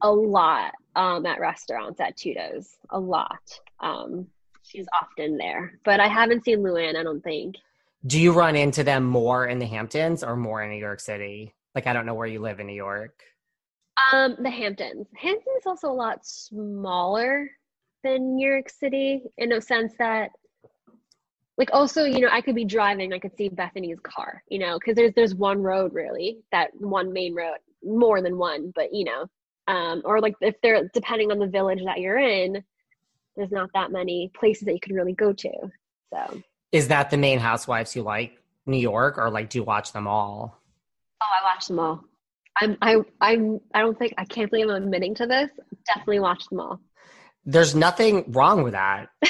a 0.00 0.10
lot 0.10 0.72
um, 0.94 1.26
at 1.26 1.40
restaurants 1.40 2.00
at 2.00 2.16
Tudo's. 2.16 2.76
A 2.88 2.98
lot. 2.98 3.60
Um, 3.80 4.28
she's 4.62 4.86
often 5.00 5.36
there, 5.36 5.78
but 5.84 6.00
I 6.00 6.08
haven't 6.08 6.44
seen 6.44 6.60
Luann. 6.60 6.96
I 6.96 7.02
don't 7.02 7.22
think. 7.22 7.56
Do 8.06 8.20
you 8.20 8.32
run 8.32 8.56
into 8.56 8.84
them 8.84 9.04
more 9.04 9.46
in 9.46 9.58
the 9.58 9.66
Hamptons 9.66 10.22
or 10.22 10.36
more 10.36 10.62
in 10.62 10.70
New 10.70 10.78
York 10.78 11.00
City? 11.00 11.54
Like, 11.74 11.86
I 11.86 11.92
don't 11.92 12.06
know 12.06 12.14
where 12.14 12.26
you 12.26 12.40
live 12.40 12.60
in 12.60 12.66
New 12.66 12.74
York. 12.74 13.22
Um, 14.12 14.36
the 14.40 14.50
Hamptons. 14.50 15.06
Hamptons 15.16 15.56
is 15.58 15.66
also 15.66 15.90
a 15.90 15.92
lot 15.92 16.24
smaller 16.24 17.50
than 18.04 18.36
New 18.36 18.48
York 18.48 18.68
City 18.68 19.22
in 19.38 19.52
a 19.52 19.60
sense 19.60 19.94
that, 19.98 20.30
like, 21.58 21.70
also, 21.72 22.04
you 22.04 22.20
know, 22.20 22.28
I 22.30 22.42
could 22.42 22.54
be 22.54 22.64
driving, 22.64 23.12
I 23.12 23.18
could 23.18 23.36
see 23.36 23.48
Bethany's 23.48 23.98
car, 24.00 24.42
you 24.48 24.58
know, 24.58 24.78
because 24.78 24.94
there's 24.94 25.14
there's 25.14 25.34
one 25.34 25.62
road 25.62 25.94
really, 25.94 26.38
that 26.52 26.70
one 26.78 27.12
main 27.12 27.34
road, 27.34 27.56
more 27.82 28.20
than 28.20 28.36
one, 28.36 28.72
but 28.74 28.92
you 28.92 29.04
know, 29.04 29.26
um, 29.68 30.02
or 30.04 30.20
like 30.20 30.34
if 30.40 30.54
they're 30.62 30.88
depending 30.92 31.32
on 31.32 31.38
the 31.38 31.46
village 31.46 31.82
that 31.84 31.98
you're 31.98 32.18
in, 32.18 32.62
there's 33.36 33.50
not 33.50 33.70
that 33.74 33.90
many 33.90 34.30
places 34.38 34.66
that 34.66 34.74
you 34.74 34.80
can 34.80 34.94
really 34.94 35.14
go 35.14 35.32
to. 35.32 35.50
So, 36.12 36.42
Is 36.72 36.88
that 36.88 37.10
the 37.10 37.16
main 37.16 37.38
housewives 37.38 37.94
you 37.96 38.02
like? 38.02 38.38
New 38.66 38.78
York, 38.78 39.16
or 39.18 39.30
like 39.30 39.48
do 39.50 39.58
you 39.58 39.64
watch 39.64 39.92
them 39.92 40.06
all? 40.06 40.60
oh, 41.22 41.26
I 41.40 41.44
watch 41.54 41.66
them 41.68 41.78
all. 41.78 42.04
I'm 42.60 42.76
I 42.82 42.96
I'm 43.20 43.60
I 43.74 43.80
don't 43.80 43.98
think 43.98 44.14
I 44.18 44.24
can't 44.24 44.50
believe 44.50 44.68
I'm 44.68 44.82
admitting 44.82 45.14
to 45.16 45.26
this. 45.26 45.50
Definitely 45.86 46.20
watch 46.20 46.46
them 46.48 46.60
all. 46.60 46.80
There's 47.44 47.74
nothing 47.74 48.24
wrong 48.32 48.62
with 48.64 48.72
that. 48.72 49.08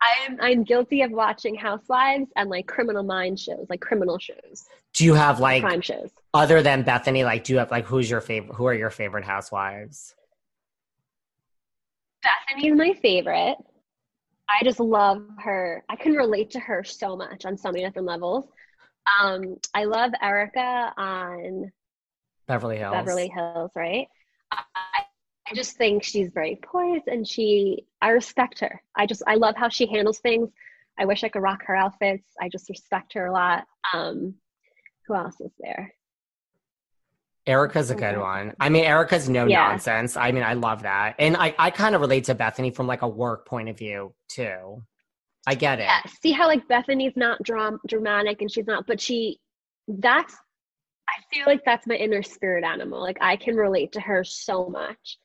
I'm 0.00 0.38
I'm 0.40 0.62
guilty 0.64 1.02
of 1.02 1.10
watching 1.10 1.54
Housewives 1.54 2.28
and 2.36 2.48
like 2.48 2.66
Criminal 2.66 3.02
Mind 3.02 3.38
shows, 3.38 3.66
like 3.68 3.80
criminal 3.80 4.18
shows, 4.18 4.64
Do 4.94 5.04
you 5.04 5.14
have 5.14 5.38
like 5.40 5.62
crime 5.62 5.80
shows. 5.82 6.10
other 6.32 6.62
than 6.62 6.82
Bethany? 6.82 7.24
Like, 7.24 7.44
do 7.44 7.52
you 7.52 7.58
have 7.58 7.70
like 7.70 7.84
who's 7.84 8.08
your 8.08 8.20
favorite? 8.22 8.54
Who 8.54 8.66
are 8.66 8.74
your 8.74 8.90
favorite 8.90 9.24
housewives? 9.24 10.14
Bethany's 12.22 12.76
my 12.76 12.94
favorite. 13.00 13.56
I 14.48 14.64
just 14.64 14.80
love 14.80 15.22
her. 15.38 15.84
I 15.88 15.96
can 15.96 16.12
relate 16.14 16.50
to 16.52 16.60
her 16.60 16.82
so 16.84 17.16
much 17.16 17.44
on 17.44 17.56
so 17.56 17.70
many 17.70 17.84
different 17.84 18.08
levels. 18.08 18.46
Um, 19.20 19.56
I 19.74 19.84
love 19.84 20.12
Erica 20.20 20.92
on 20.96 21.72
Beverly 22.46 22.78
Hills. 22.78 22.92
Beverly 22.92 23.28
Hills, 23.28 23.70
right? 23.74 24.08
I, 24.52 24.64
I 25.50 25.54
just 25.54 25.76
think 25.76 26.02
she's 26.02 26.30
very 26.30 26.58
poised 26.62 27.08
and 27.08 27.26
she, 27.26 27.86
I 28.00 28.10
respect 28.10 28.60
her. 28.60 28.82
I 28.94 29.06
just, 29.06 29.22
I 29.26 29.34
love 29.36 29.54
how 29.56 29.68
she 29.68 29.86
handles 29.86 30.18
things. 30.18 30.50
I 30.98 31.04
wish 31.04 31.24
I 31.24 31.28
could 31.28 31.42
rock 31.42 31.62
her 31.66 31.76
outfits. 31.76 32.26
I 32.40 32.48
just 32.48 32.68
respect 32.68 33.14
her 33.14 33.26
a 33.26 33.32
lot. 33.32 33.64
Um, 33.94 34.34
who 35.06 35.14
else 35.14 35.40
is 35.40 35.52
there? 35.58 35.94
Erica's 37.48 37.90
a 37.90 37.94
good 37.94 38.18
one. 38.18 38.52
I 38.60 38.68
mean, 38.68 38.84
Erica's 38.84 39.28
no 39.28 39.46
Yeah. 39.46 39.68
nonsense. 39.68 40.16
I 40.16 40.30
mean, 40.32 40.42
I 40.44 40.52
love 40.52 40.82
that. 40.82 41.14
And 41.18 41.36
I, 41.36 41.54
I 41.58 41.70
kind 41.70 41.94
of 41.94 42.00
relate 42.00 42.24
to 42.24 42.34
Bethenny 42.34 42.74
from 42.74 42.86
like 42.86 43.02
a 43.02 43.08
work 43.08 43.46
point 43.46 43.68
of 43.68 43.78
view 43.78 44.14
too. 44.28 44.82
I 45.46 45.54
get 45.54 45.78
it. 45.80 45.84
Yeah, 45.84 46.00
see 46.20 46.32
how 46.32 46.46
like 46.46 46.68
Bethenny's 46.68 47.16
not 47.16 47.42
dram- 47.42 47.80
dramatic 47.88 48.42
and 48.42 48.50
she's 48.52 48.66
not, 48.66 48.86
but 48.86 49.00
she, 49.00 49.38
that's, 49.88 50.34
I 51.08 51.34
feel 51.34 51.44
like 51.46 51.64
that's 51.64 51.86
my 51.86 51.94
inner 51.94 52.22
spirit 52.22 52.64
animal. 52.64 53.00
Like 53.00 53.16
I 53.22 53.36
can 53.36 53.56
relate 53.56 53.92
to 53.92 54.00
her 54.00 54.22
so 54.24 54.68
much. 54.68 55.18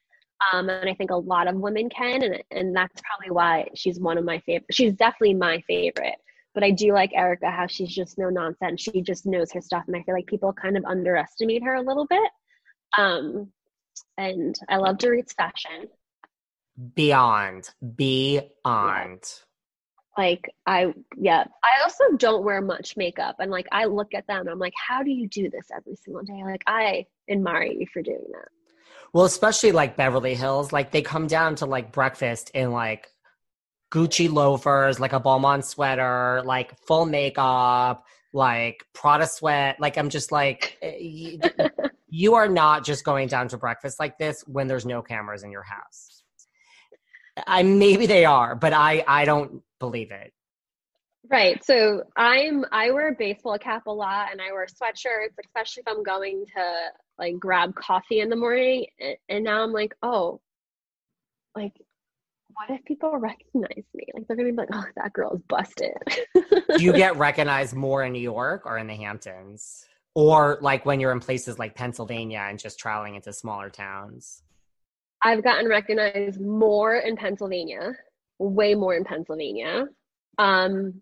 Um, 0.51 0.69
and 0.69 0.89
I 0.89 0.93
think 0.93 1.11
a 1.11 1.15
lot 1.15 1.47
of 1.47 1.55
women 1.55 1.89
can, 1.89 2.21
and 2.21 2.43
and 2.51 2.75
that's 2.75 3.01
probably 3.01 3.33
why 3.33 3.67
she's 3.75 3.97
one 3.99 4.17
of 4.17 4.25
my 4.25 4.39
favorite. 4.39 4.65
She's 4.71 4.93
definitely 4.93 5.35
my 5.35 5.61
favorite. 5.67 6.15
But 6.53 6.63
I 6.63 6.71
do 6.71 6.93
like 6.93 7.11
Erica, 7.13 7.49
how 7.49 7.67
she's 7.67 7.93
just 7.93 8.17
no 8.17 8.29
nonsense. 8.29 8.81
She 8.81 9.01
just 9.01 9.25
knows 9.25 9.51
her 9.53 9.61
stuff, 9.61 9.83
and 9.87 9.95
I 9.95 10.03
feel 10.03 10.13
like 10.15 10.27
people 10.27 10.53
kind 10.53 10.77
of 10.77 10.85
underestimate 10.85 11.63
her 11.63 11.75
a 11.75 11.81
little 11.81 12.05
bit. 12.05 12.31
Um, 12.97 13.47
and 14.17 14.57
I 14.69 14.77
love 14.77 14.97
Dorit's 14.97 15.33
fashion. 15.33 15.87
Beyond. 16.95 17.69
Beyond. 17.95 19.23
like 20.17 20.47
i 20.67 20.93
yeah 21.17 21.43
i 21.63 21.81
also 21.83 22.03
don't 22.17 22.43
wear 22.43 22.61
much 22.61 22.95
makeup 22.97 23.35
and 23.39 23.49
like 23.49 23.65
i 23.71 23.85
look 23.85 24.13
at 24.13 24.27
them 24.27 24.41
and 24.41 24.49
i'm 24.49 24.59
like 24.59 24.73
how 24.75 25.01
do 25.01 25.09
you 25.09 25.27
do 25.27 25.49
this 25.49 25.67
every 25.75 25.95
single 25.95 26.21
day 26.23 26.43
like 26.43 26.63
i 26.67 27.03
admire 27.29 27.63
you 27.63 27.87
for 27.91 28.01
doing 28.03 28.25
that 28.31 28.47
Well, 29.13 29.25
especially 29.25 29.71
like 29.71 29.95
Beverly 29.95 30.33
Hills, 30.35 30.71
like 30.73 30.89
they 30.91 31.01
come 31.03 31.27
down 31.27 31.55
to 31.57 31.65
like 31.67 31.91
breakfast 31.91 32.49
in 32.55 32.71
like 32.71 33.09
Gucci 33.93 34.31
loafers, 34.31 34.99
like 34.99 35.13
a 35.13 35.19
Balmain 35.19 35.63
sweater, 35.63 36.41
like 36.45 36.77
full 36.87 37.05
makeup, 37.05 38.05
like 38.33 38.83
Prada 38.93 39.27
sweat. 39.27 39.79
Like 39.79 39.97
I'm 39.97 40.09
just 40.09 40.31
like, 40.31 40.77
eh, 40.81 40.97
you, 40.99 41.39
you 42.09 42.33
are 42.35 42.47
not 42.47 42.83
just 42.83 43.03
going 43.03 43.27
down 43.27 43.47
to 43.49 43.57
breakfast 43.57 43.99
like 43.99 44.17
this 44.17 44.43
when 44.47 44.67
there's 44.67 44.85
no 44.85 45.01
cameras 45.03 45.43
in 45.43 45.51
your 45.51 45.63
house. 45.63 46.23
I 47.47 47.63
maybe 47.63 48.05
they 48.07 48.25
are, 48.25 48.55
but 48.55 48.73
I 48.73 49.03
I 49.07 49.25
don't 49.25 49.61
believe 49.79 50.11
it. 50.11 50.33
right 51.29 51.63
so 51.63 52.03
i'm 52.17 52.65
i 52.71 52.91
wear 52.91 53.09
a 53.09 53.15
baseball 53.15 53.57
cap 53.57 53.87
a 53.87 53.91
lot 53.91 54.31
and 54.31 54.41
i 54.41 54.51
wear 54.51 54.65
sweatshirts 54.67 55.35
especially 55.43 55.81
if 55.85 55.87
i'm 55.87 56.03
going 56.03 56.45
to 56.55 56.63
like 57.17 57.39
grab 57.39 57.73
coffee 57.75 58.19
in 58.19 58.29
the 58.29 58.35
morning 58.35 58.85
and, 58.99 59.15
and 59.29 59.43
now 59.43 59.63
i'm 59.63 59.71
like 59.71 59.95
oh 60.03 60.41
like 61.55 61.73
what 62.55 62.69
if 62.69 62.83
people 62.85 63.17
recognize 63.17 63.83
me 63.93 64.05
like 64.13 64.27
they're 64.27 64.37
gonna 64.37 64.51
be 64.51 64.55
like 64.55 64.69
oh 64.73 64.83
that 64.95 65.11
girl 65.13 65.33
is 65.33 65.41
busted 65.47 65.91
Do 66.77 66.83
you 66.83 66.93
get 66.93 67.17
recognized 67.17 67.75
more 67.75 68.03
in 68.03 68.13
New 68.13 68.21
York 68.21 68.65
or 68.65 68.77
in 68.77 68.87
the 68.87 68.95
Hamptons? 68.95 69.85
Or 70.15 70.59
like 70.61 70.85
when 70.85 70.99
you're 70.99 71.11
in 71.11 71.19
places 71.19 71.57
like 71.57 71.75
Pennsylvania 71.75 72.45
and 72.47 72.59
just 72.59 72.79
traveling 72.79 73.15
into 73.15 73.33
smaller 73.33 73.69
towns? 73.69 74.43
I've 75.23 75.43
gotten 75.43 75.67
recognized 75.67 76.39
more 76.39 76.97
in 76.97 77.15
Pennsylvania, 77.15 77.93
way 78.39 78.75
more 78.75 78.95
in 78.95 79.03
Pennsylvania. 79.03 79.85
Um, 80.37 81.01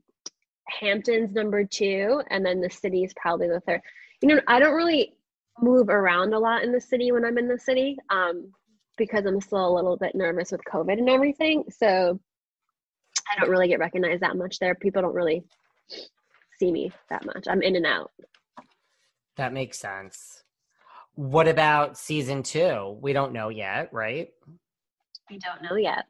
Hampton's 0.67 1.33
number 1.33 1.65
two, 1.65 2.21
and 2.29 2.45
then 2.45 2.61
the 2.61 2.69
city 2.69 3.03
is 3.03 3.13
probably 3.15 3.47
the 3.47 3.59
third. 3.61 3.81
You 4.21 4.29
know, 4.29 4.41
I 4.47 4.59
don't 4.59 4.75
really 4.75 5.15
move 5.59 5.89
around 5.89 6.33
a 6.33 6.39
lot 6.39 6.63
in 6.63 6.71
the 6.71 6.79
city 6.79 7.11
when 7.11 7.25
I'm 7.25 7.37
in 7.37 7.47
the 7.47 7.57
city 7.57 7.97
um, 8.09 8.51
because 8.97 9.25
I'm 9.25 9.41
still 9.41 9.67
a 9.67 9.75
little 9.75 9.97
bit 9.97 10.15
nervous 10.15 10.51
with 10.51 10.61
COVID 10.63 10.97
and 10.97 11.09
everything. 11.09 11.63
So 11.69 12.19
I 13.29 13.39
don't 13.39 13.49
really 13.49 13.67
get 13.67 13.79
recognized 13.79 14.21
that 14.21 14.37
much 14.37 14.59
there. 14.59 14.75
People 14.75 15.01
don't 15.01 15.15
really 15.15 15.43
see 16.59 16.71
me 16.71 16.91
that 17.09 17.25
much. 17.25 17.45
I'm 17.47 17.61
in 17.61 17.75
and 17.75 17.85
out. 17.85 18.11
That 19.37 19.53
makes 19.53 19.79
sense. 19.79 20.43
What 21.15 21.47
about 21.47 21.97
season 21.97 22.43
two? 22.43 22.97
We 23.01 23.13
don't 23.13 23.33
know 23.33 23.49
yet, 23.49 23.89
right? 23.91 24.29
We 25.29 25.39
don't 25.39 25.61
know 25.63 25.77
yet. 25.77 26.05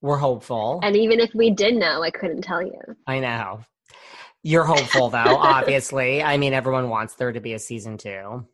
We're 0.00 0.18
hopeful. 0.18 0.80
And 0.82 0.96
even 0.96 1.20
if 1.20 1.34
we 1.34 1.50
did 1.50 1.76
know, 1.76 2.02
I 2.02 2.10
couldn't 2.10 2.42
tell 2.42 2.62
you. 2.62 2.80
I 3.06 3.20
know. 3.20 3.60
You're 4.42 4.64
hopeful 4.64 5.10
though, 5.10 5.18
obviously. 5.24 6.22
I 6.22 6.36
mean, 6.36 6.52
everyone 6.52 6.88
wants 6.88 7.14
there 7.14 7.32
to 7.32 7.40
be 7.40 7.54
a 7.54 7.58
season 7.58 7.98
two. 7.98 8.46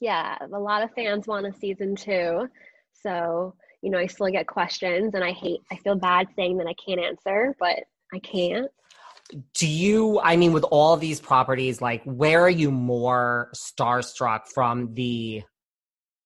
Yeah, 0.00 0.36
a 0.40 0.58
lot 0.58 0.82
of 0.82 0.90
fans 0.92 1.26
want 1.26 1.46
a 1.46 1.52
season 1.52 1.94
two. 1.94 2.48
So, 3.02 3.54
you 3.82 3.90
know, 3.90 3.98
I 3.98 4.06
still 4.06 4.28
get 4.28 4.46
questions 4.46 5.14
and 5.14 5.22
I 5.22 5.32
hate, 5.32 5.60
I 5.70 5.76
feel 5.76 5.94
bad 5.94 6.28
saying 6.34 6.58
that 6.58 6.66
I 6.66 6.74
can't 6.74 7.00
answer, 7.00 7.54
but 7.58 7.80
I 8.12 8.18
can't. 8.18 8.70
Do 9.54 9.68
you, 9.68 10.18
I 10.20 10.36
mean, 10.36 10.52
with 10.52 10.64
all 10.64 10.96
these 10.96 11.20
properties, 11.20 11.80
like, 11.80 12.02
where 12.04 12.40
are 12.40 12.50
you 12.50 12.70
more 12.70 13.50
starstruck 13.54 14.48
from 14.52 14.92
the 14.94 15.42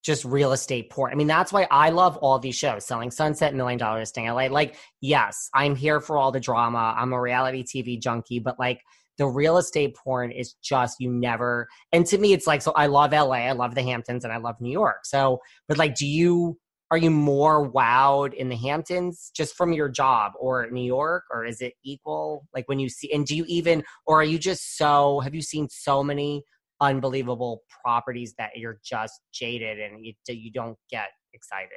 just 0.02 0.24
real 0.24 0.52
estate 0.52 0.88
port? 0.88 1.12
I 1.12 1.16
mean, 1.16 1.26
that's 1.26 1.52
why 1.52 1.66
I 1.70 1.90
love 1.90 2.16
all 2.18 2.38
these 2.38 2.56
shows 2.56 2.86
Selling 2.86 3.10
Sunset, 3.10 3.54
Million 3.54 3.78
Dollar 3.78 3.98
Listing 3.98 4.26
LA. 4.26 4.46
Like, 4.46 4.76
yes, 5.02 5.50
I'm 5.52 5.76
here 5.76 6.00
for 6.00 6.16
all 6.16 6.32
the 6.32 6.40
drama. 6.40 6.94
I'm 6.96 7.12
a 7.12 7.20
reality 7.20 7.62
TV 7.62 8.00
junkie, 8.00 8.38
but 8.38 8.58
like, 8.58 8.80
the 9.18 9.26
real 9.26 9.58
estate 9.58 9.96
porn 9.96 10.30
is 10.30 10.54
just 10.62 10.96
you 11.00 11.10
never 11.10 11.68
and 11.92 12.04
to 12.06 12.18
me 12.18 12.32
it's 12.32 12.46
like 12.46 12.62
so 12.62 12.72
i 12.72 12.86
love 12.86 13.12
la 13.12 13.32
i 13.32 13.52
love 13.52 13.74
the 13.74 13.82
hamptons 13.82 14.24
and 14.24 14.32
i 14.32 14.36
love 14.36 14.56
new 14.60 14.72
york. 14.72 15.04
So 15.04 15.40
but 15.68 15.78
like 15.78 15.94
do 15.94 16.06
you 16.06 16.58
are 16.90 16.98
you 16.98 17.10
more 17.10 17.68
wowed 17.70 18.34
in 18.34 18.48
the 18.48 18.56
hamptons 18.56 19.32
just 19.34 19.56
from 19.56 19.72
your 19.72 19.88
job 19.88 20.32
or 20.38 20.70
new 20.70 20.84
york 20.84 21.24
or 21.30 21.44
is 21.44 21.60
it 21.60 21.74
equal? 21.84 22.46
Like 22.54 22.68
when 22.68 22.78
you 22.78 22.88
see 22.88 23.12
and 23.12 23.26
do 23.26 23.34
you 23.34 23.44
even 23.48 23.82
or 24.06 24.20
are 24.20 24.24
you 24.24 24.38
just 24.38 24.76
so 24.76 25.20
have 25.20 25.34
you 25.34 25.42
seen 25.42 25.68
so 25.68 26.04
many 26.04 26.44
unbelievable 26.80 27.62
properties 27.82 28.34
that 28.38 28.50
you're 28.56 28.78
just 28.84 29.20
jaded 29.32 29.80
and 29.80 30.04
you, 30.04 30.12
you 30.28 30.52
don't 30.52 30.76
get 30.90 31.08
excited? 31.32 31.70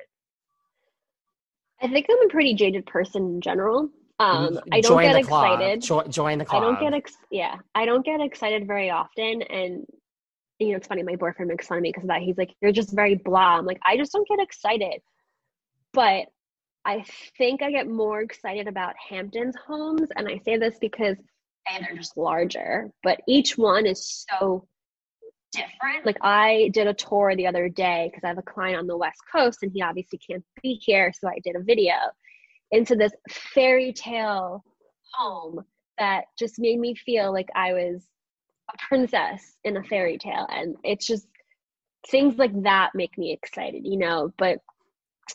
I 1.81 1.87
think 1.87 2.07
I'm 2.09 2.27
a 2.27 2.31
pretty 2.31 2.53
jaded 2.53 2.85
person 2.85 3.23
in 3.23 3.41
general. 3.41 3.89
Um, 4.19 4.59
I 4.71 4.81
don't 4.81 4.93
Join 4.93 5.03
get 5.03 5.15
excited. 5.15 5.81
Jo- 5.81 6.07
join 6.07 6.39
the 6.39 6.45
club. 6.45 6.63
I 6.63 6.65
don't 6.65 6.79
get 6.79 6.93
ex- 6.93 7.17
yeah, 7.29 7.55
I 7.75 7.85
don't 7.85 8.03
get 8.03 8.19
excited 8.19 8.65
very 8.65 8.89
often 8.89 9.43
and 9.43 9.85
you 10.59 10.69
know, 10.69 10.77
it's 10.77 10.87
funny, 10.87 11.03
my 11.03 11.15
boyfriend 11.15 11.49
makes 11.49 11.67
fun 11.67 11.77
of 11.77 11.83
me 11.83 11.89
because 11.89 12.03
of 12.03 12.07
that. 12.07 12.21
He's 12.21 12.37
like, 12.37 12.55
You're 12.61 12.71
just 12.71 12.95
very 12.95 13.15
blah. 13.15 13.57
I'm 13.57 13.65
like, 13.65 13.79
I 13.85 13.95
just 13.95 14.11
don't 14.11 14.27
get 14.27 14.39
excited. 14.39 15.01
But 15.93 16.25
I 16.85 17.03
think 17.37 17.61
I 17.61 17.69
get 17.69 17.87
more 17.87 18.21
excited 18.21 18.67
about 18.67 18.95
Hampton's 19.09 19.55
homes. 19.67 20.09
And 20.15 20.27
I 20.27 20.39
say 20.45 20.57
this 20.57 20.77
because 20.79 21.17
A, 21.69 21.81
they're 21.81 21.97
just 21.97 22.17
larger, 22.17 22.89
but 23.03 23.19
each 23.27 23.57
one 23.57 23.85
is 23.85 24.25
so 24.29 24.67
different. 25.51 26.05
Like 26.05 26.17
I 26.21 26.69
did 26.73 26.87
a 26.87 26.93
tour 26.93 27.35
the 27.35 27.47
other 27.47 27.69
day 27.69 28.09
because 28.09 28.23
I 28.23 28.29
have 28.29 28.37
a 28.37 28.43
client 28.43 28.79
on 28.79 28.87
the 28.87 28.97
West 28.97 29.19
Coast 29.31 29.59
and 29.63 29.71
he 29.73 29.81
obviously 29.81 30.19
can't 30.19 30.43
be 30.63 30.79
here. 30.81 31.11
So 31.19 31.27
I 31.27 31.39
did 31.43 31.55
a 31.55 31.61
video 31.61 31.93
into 32.71 32.95
this 32.95 33.11
fairy 33.29 33.93
tale 33.93 34.63
home 35.13 35.63
that 35.97 36.25
just 36.37 36.59
made 36.59 36.79
me 36.79 36.95
feel 36.95 37.31
like 37.31 37.49
I 37.55 37.73
was 37.73 38.03
a 38.69 38.77
princess 38.87 39.55
in 39.63 39.77
a 39.77 39.83
fairy 39.83 40.17
tale. 40.17 40.47
And 40.49 40.75
it's 40.83 41.07
just 41.07 41.27
things 42.09 42.37
like 42.37 42.63
that 42.63 42.91
make 42.93 43.17
me 43.17 43.31
excited, 43.31 43.83
you 43.85 43.97
know. 43.97 44.31
But 44.37 44.59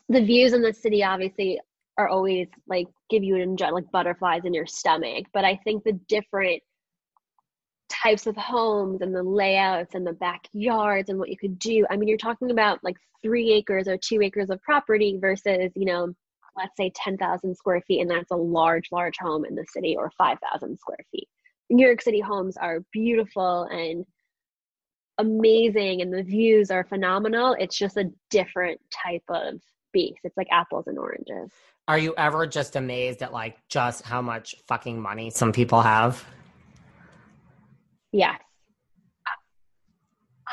the 0.09 0.25
views 0.25 0.53
in 0.53 0.63
the 0.63 0.73
city 0.73 1.03
obviously 1.03 1.61
are 1.99 2.09
always 2.09 2.49
like 2.67 2.87
give 3.11 3.23
you 3.23 3.37
an 3.37 3.57
like 3.57 3.91
butterflies 3.91 4.45
in 4.45 4.55
your 4.55 4.67
stomach. 4.67 5.27
But 5.33 5.45
I 5.45 5.57
think 5.65 5.85
the 5.85 5.99
different 6.09 6.63
types 7.89 8.27
of 8.27 8.37
homes 8.37 9.03
and 9.03 9.15
the 9.15 9.23
layouts 9.23 9.95
and 9.95 10.07
the 10.07 10.15
backyards 10.15 11.11
and 11.11 11.19
what 11.19 11.29
you 11.29 11.37
could 11.37 11.59
do. 11.59 11.87
I 11.91 11.97
mean, 11.97 12.09
you're 12.09 12.19
talking 12.19 12.51
about 12.51 12.83
like 12.83 12.97
three 13.23 13.53
acres 13.53 13.87
or 13.87 13.99
two 13.99 14.23
acres 14.23 14.51
of 14.51 14.63
property 14.63 15.19
versus, 15.21 15.71
you 15.75 15.85
know, 15.85 16.15
let's 16.57 16.77
say 16.77 16.93
10,000 16.95 17.55
square 17.57 17.81
feet, 17.87 18.01
and 18.01 18.11
that's 18.11 18.31
a 18.31 18.37
large, 18.37 18.89
large 18.93 19.17
home 19.19 19.45
in 19.45 19.55
the 19.55 19.67
city, 19.73 19.97
or 19.97 20.11
5,000 20.19 20.79
square 20.79 20.99
feet. 21.11 21.29
New 21.71 21.87
York 21.87 22.03
City 22.03 22.21
homes 22.21 22.57
are 22.57 22.81
beautiful 22.93 23.65
and 23.71 24.05
amazing 25.19 26.03
and 26.03 26.13
the 26.13 26.23
views 26.23 26.71
are 26.71 26.85
phenomenal. 26.85 27.57
It's 27.59 27.79
just 27.79 27.97
a 27.97 28.11
different 28.31 28.81
type 28.91 29.23
of 29.29 29.61
beast. 29.93 30.21
It's 30.25 30.37
like 30.37 30.49
apples 30.51 30.87
and 30.87 30.99
oranges. 30.99 31.51
Are 31.89 31.99
you 31.99 32.15
ever 32.17 32.47
just 32.47 32.77
amazed 32.77 33.23
at 33.23 33.33
like 33.33 33.57
just 33.69 34.05
how 34.05 34.23
much 34.23 34.55
fucking 34.69 35.01
money 35.01 35.31
some 35.31 35.53
people 35.53 35.81
have? 35.81 36.25
Yes. 38.13 38.41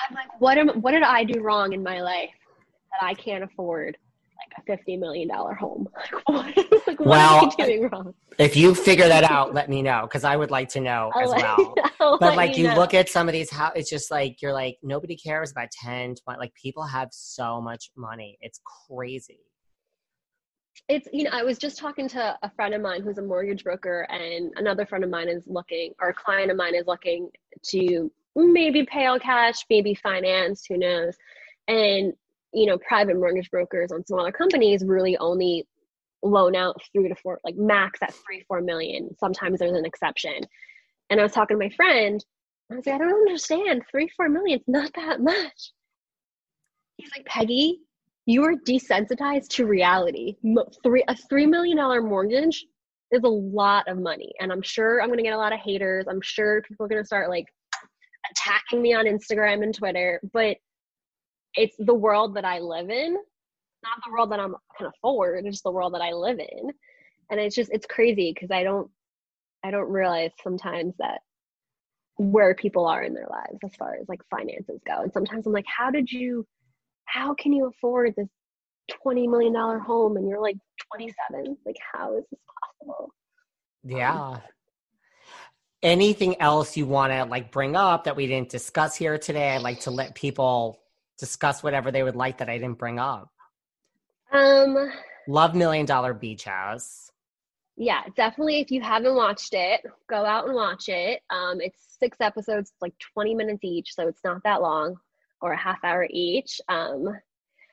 I'm 0.10 0.16
like, 0.16 0.40
what 0.40 0.58
am 0.58 0.70
what 0.82 0.92
did 0.92 1.04
I 1.04 1.24
do 1.24 1.42
wrong 1.42 1.74
in 1.74 1.84
my 1.84 2.02
life 2.02 2.30
that 2.92 3.06
I 3.06 3.14
can't 3.14 3.44
afford 3.44 3.98
like 4.40 4.58
a 4.58 4.62
fifty 4.64 4.98
million 4.98 5.28
dollar 5.28 5.54
home? 5.54 5.88
Like 6.30 6.56
what, 6.56 6.58
like, 6.88 7.00
what 7.00 7.08
Well, 7.08 7.54
I 7.60 7.66
doing 7.66 7.90
wrong? 7.90 8.14
If 8.38 8.56
you 8.56 8.74
figure 8.76 9.08
that 9.08 9.24
out, 9.24 9.54
let 9.54 9.70
me 9.70 9.82
know 9.82 10.02
because 10.04 10.24
I 10.24 10.36
would 10.36 10.52
like 10.52 10.70
to 10.70 10.80
know 10.80 11.12
I'll 11.14 11.34
as 11.34 11.44
well. 11.44 11.76
I'll 12.00 12.20
But 12.20 12.36
like 12.36 12.58
you 12.58 12.68
know. 12.68 12.76
look 12.76 12.94
at 12.94 13.10
some 13.10 13.28
of 13.28 13.34
these 13.34 13.50
how 13.50 13.72
it's 13.76 13.90
just 13.90 14.10
like 14.12 14.42
you're 14.42 14.54
like 14.54 14.78
nobody 14.84 15.16
cares 15.16 15.52
about 15.52 15.70
10 15.72 16.16
20 16.24 16.40
like 16.40 16.54
people 16.54 16.84
have 16.84 17.10
so 17.12 17.60
much 17.62 17.92
money. 17.98 18.38
It's 18.42 18.60
crazy. 18.90 19.40
it's 20.88 21.08
you 21.12 21.24
know 21.24 21.32
i 21.34 21.44
was 21.44 21.58
just 21.58 21.78
talking 21.78 22.08
to 22.08 22.38
a 22.42 22.50
friend 22.52 22.74
of 22.74 22.82
mine 22.82 23.02
who's 23.02 23.18
a 23.18 23.22
mortgage 23.22 23.64
broker 23.64 24.08
and 24.10 24.52
another 24.56 24.86
friend 24.86 25.04
of 25.04 25.10
mine 25.10 25.28
is 25.28 25.44
looking 25.48 25.94
or 26.02 26.10
a 26.10 26.14
client 26.14 26.50
of 26.50 26.58
mine 26.58 26.74
is 26.76 26.88
looking 26.88 27.30
to 27.64 28.10
maybe 28.36 28.86
pay 28.86 29.06
all 29.08 29.20
cash 29.20 29.66
maybe 29.70 29.94
finance 29.94 30.66
who 30.68 30.78
knows 30.78 31.16
and 31.68 32.14
you 32.54 32.66
know 32.66 32.78
private 32.80 33.16
mortgage 33.16 33.50
brokers 33.52 33.92
on 33.92 34.06
smaller 34.06 34.32
companies 34.32 34.84
really 34.86 35.18
only 35.18 35.68
loan 36.24 36.56
out 36.56 36.76
three 36.94 37.08
to 37.08 37.16
four 37.16 37.40
like 37.44 37.56
max 37.56 38.00
at 38.02 38.14
three 38.14 38.44
four 38.48 38.62
million 38.62 39.10
sometimes 39.20 39.60
there's 39.60 39.78
an 39.78 39.86
exception 39.86 40.42
and 41.10 41.20
i 41.20 41.24
was 41.24 41.32
talking 41.32 41.58
to 41.58 41.64
my 41.66 41.74
friend 41.76 42.24
i 42.72 42.76
was 42.76 42.86
like 42.86 42.96
i 42.96 42.98
don't 42.98 43.14
understand 43.14 43.84
three 43.90 44.10
four 44.18 44.28
million 44.28 44.60
it's 44.60 44.68
not 44.68 44.92
that 44.96 45.22
much 45.22 45.72
he's 46.98 47.12
like 47.16 47.26
peggy 47.26 47.80
you 48.30 48.44
are 48.44 48.54
desensitized 48.54 49.48
to 49.48 49.66
reality. 49.66 50.36
Three 50.84 51.04
a 51.08 51.16
three 51.16 51.48
million 51.48 51.78
dollar 51.78 52.00
mortgage 52.00 52.64
is 53.12 53.24
a 53.24 53.28
lot 53.28 53.88
of 53.88 53.98
money, 53.98 54.32
and 54.40 54.52
I'm 54.52 54.62
sure 54.62 55.02
I'm 55.02 55.10
gonna 55.10 55.24
get 55.24 55.34
a 55.34 55.38
lot 55.38 55.52
of 55.52 55.60
haters. 55.60 56.06
I'm 56.08 56.22
sure 56.22 56.62
people 56.62 56.86
are 56.86 56.90
gonna 56.90 57.04
start 57.04 57.30
like 57.30 57.48
attacking 58.32 58.84
me 58.84 58.94
on 58.94 59.06
Instagram 59.06 59.64
and 59.64 59.74
Twitter, 59.74 60.22
but 60.32 60.58
it's 61.56 61.76
the 61.80 61.94
world 61.94 62.36
that 62.36 62.46
I 62.46 62.60
live 62.60 62.90
in, 62.90 63.14
not 63.84 64.00
the 64.06 64.12
world 64.12 64.32
that 64.32 64.40
I'm 64.40 64.56
can 64.78 64.88
afford. 64.88 65.46
It's 65.46 65.62
the 65.62 65.72
world 65.72 65.94
that 65.94 66.02
I 66.02 66.12
live 66.12 66.40
in, 66.40 66.72
and 67.30 67.40
it's 67.40 67.56
just 67.56 67.72
it's 67.72 67.86
crazy 67.86 68.32
because 68.34 68.52
I 68.52 68.64
don't 68.64 68.90
I 69.64 69.72
don't 69.72 69.90
realize 69.90 70.32
sometimes 70.44 70.94
that 71.00 71.22
where 72.18 72.54
people 72.54 72.86
are 72.86 73.04
in 73.04 73.14
their 73.14 73.28
lives 73.30 73.60
as 73.64 73.76
far 73.76 73.96
as 73.96 74.08
like 74.10 74.22
finances 74.30 74.82
go, 74.86 75.02
and 75.02 75.14
sometimes 75.14 75.48
I'm 75.48 75.54
like, 75.54 75.66
how 75.68 75.92
did 75.92 76.12
you 76.12 76.46
how 77.06 77.34
can 77.34 77.54
you 77.54 77.68
afford 77.68 78.14
this 78.16 78.28
$20 79.06 79.30
million 79.30 79.54
home 79.54 80.18
and 80.18 80.28
you're 80.28 80.42
like 80.42 80.58
27 80.96 81.58
like 81.66 81.76
how 81.94 82.18
is 82.18 82.24
this 82.32 82.40
possible 82.62 83.12
Yeah. 83.84 84.40
Anything 85.82 86.42
else 86.42 86.76
you 86.76 86.86
want 86.86 87.14
to 87.14 87.26
like 87.26 87.52
bring 87.52 87.76
up 87.76 88.04
that 88.04 88.16
we 88.16 88.28
didn't 88.28 88.50
discuss 88.50 88.96
here 88.96 89.18
today? 89.18 89.56
I'd 89.56 89.62
like 89.62 89.82
to 89.82 89.92
let 89.92 90.14
people 90.14 90.80
discuss 91.20 91.62
whatever 91.64 91.92
they 91.92 92.04
would 92.04 92.16
like 92.16 92.38
that 92.40 92.50
I 92.50 92.58
didn't 92.58 92.78
bring 92.78 93.00
up. 93.00 93.30
um 94.32 94.92
Love 95.28 95.54
Million 95.56 95.86
Dollar 95.86 96.14
Beach 96.14 96.46
House. 96.46 97.12
yeah 97.78 98.02
definitely 98.16 98.60
if 98.60 98.72
you 98.72 98.82
haven't 98.82 99.16
watched 99.16 99.54
it 99.54 99.82
go 100.10 100.26
out 100.26 100.46
and 100.46 100.56
watch 100.56 100.90
it. 100.90 101.22
Um 101.30 101.62
it's 101.62 101.98
six 102.00 102.18
episodes 102.22 102.72
like 102.82 102.94
20 103.14 103.36
minutes 103.36 103.60
each 103.64 103.94
so 103.96 104.08
it's 104.08 104.24
not 104.24 104.42
that 104.44 104.62
long 104.62 104.96
or 105.42 105.52
a 105.54 105.58
half 105.58 105.80
hour 105.84 106.08
each. 106.10 106.60
Um 106.70 107.08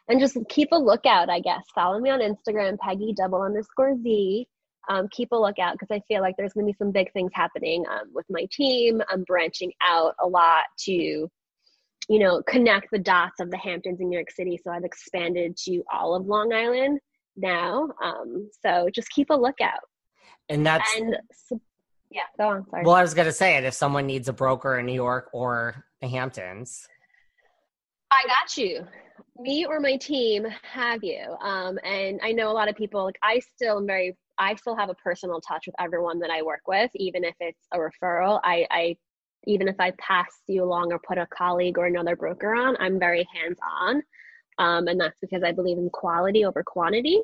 and 0.09 0.21
just 0.21 0.37
keep 0.49 0.69
a 0.73 0.77
lookout 0.79 1.29
i 1.31 1.41
guess. 1.41 1.65
Follow 1.75 1.99
me 2.01 2.11
on 2.11 2.21
instagram 2.21 2.79
peggy 2.79 3.15
double 3.17 3.43
underscore 3.43 3.97
z. 4.03 4.47
Um, 4.89 5.09
keep 5.11 5.33
a 5.33 5.37
lookout 5.37 5.73
because 5.75 5.89
i 5.91 6.01
feel 6.07 6.21
like 6.21 6.37
there's 6.37 6.53
going 6.53 6.65
to 6.65 6.73
be 6.73 6.77
some 6.79 6.93
big 6.93 7.13
things 7.13 7.33
happening 7.35 7.85
um, 7.91 8.07
with 8.15 8.25
my 8.31 8.47
team. 8.53 9.03
I'm 9.11 9.25
branching 9.25 9.73
out 9.83 10.15
a 10.21 10.27
lot 10.29 10.63
to 10.85 11.29
you 12.09 12.19
know 12.19 12.43
connect 12.47 12.89
the 12.91 12.99
dots 12.99 13.41
of 13.41 13.51
the 13.51 13.57
hamptons 13.57 14.01
in 14.01 14.09
new 14.09 14.17
york 14.17 14.31
city 14.31 14.59
so 14.63 14.71
i've 14.71 14.85
expanded 14.85 15.57
to 15.57 15.83
all 15.93 16.15
of 16.15 16.27
long 16.27 16.53
island 16.53 16.99
now 17.37 17.89
um, 18.03 18.49
so 18.65 18.89
just 18.95 19.11
keep 19.11 19.31
a 19.31 19.35
lookout 19.35 19.81
And 20.49 20.67
that's 20.67 20.91
and 20.97 21.17
so, 21.33 21.61
yeah 22.11 22.23
go 22.39 22.49
on 22.49 22.67
sorry 22.71 22.85
well, 22.85 22.95
I 22.95 23.03
was 23.03 23.15
gonna 23.15 23.33
say 23.33 23.57
it. 23.57 23.65
If 23.65 23.75
someone 23.75 24.07
needs 24.07 24.29
a 24.29 24.33
broker 24.33 24.79
in 24.79 24.87
New 24.87 24.95
York 24.95 25.29
or 25.33 25.85
the 26.01 26.09
Hamptons, 26.09 26.87
I 28.11 28.25
got 28.27 28.57
you. 28.57 28.87
Me 29.39 29.67
or 29.67 29.81
my 29.81 29.97
team 29.97 30.47
have 30.63 31.03
you. 31.03 31.37
Um, 31.43 31.79
and 31.85 32.21
I 32.23 32.33
know 32.33 32.51
a 32.51 32.53
lot 32.53 32.69
of 32.69 32.77
people, 32.77 33.05
like, 33.05 33.19
I 33.23 33.41
still 33.41 33.79
am 33.79 33.87
very, 33.87 34.17
I 34.39 34.55
still 34.55 34.77
have 34.77 34.89
a 34.89 34.95
personal 34.95 35.41
touch 35.41 35.67
with 35.67 35.75
everyone 35.79 36.19
that 36.21 36.31
I 36.31 36.43
work 36.43 36.63
with, 36.67 36.91
even 36.95 37.25
if 37.25 37.35
it's 37.41 37.67
a 37.73 37.79
referral. 37.79 38.41
I, 38.45 38.67
I, 38.71 38.97
even 39.45 39.69
if 39.69 39.77
I 39.79 39.93
pass 39.99 40.27
you 40.47 40.65
along 40.65 40.93
or 40.93 40.99
put 40.99 41.19
a 41.19 41.27
colleague 41.27 41.79
or 41.79 41.87
another 41.87 42.17
broker 42.17 42.55
on, 42.55 42.77
I'm 42.79 42.99
very 42.99 43.27
hands 43.33 43.59
on. 43.81 44.03
Um, 44.59 44.89
and 44.89 45.01
that's 45.01 45.21
because 45.21 45.43
I 45.43 45.53
believe 45.53 45.79
in 45.79 45.91
quality 45.91 46.45
over 46.45 46.63
quantity. 46.65 47.21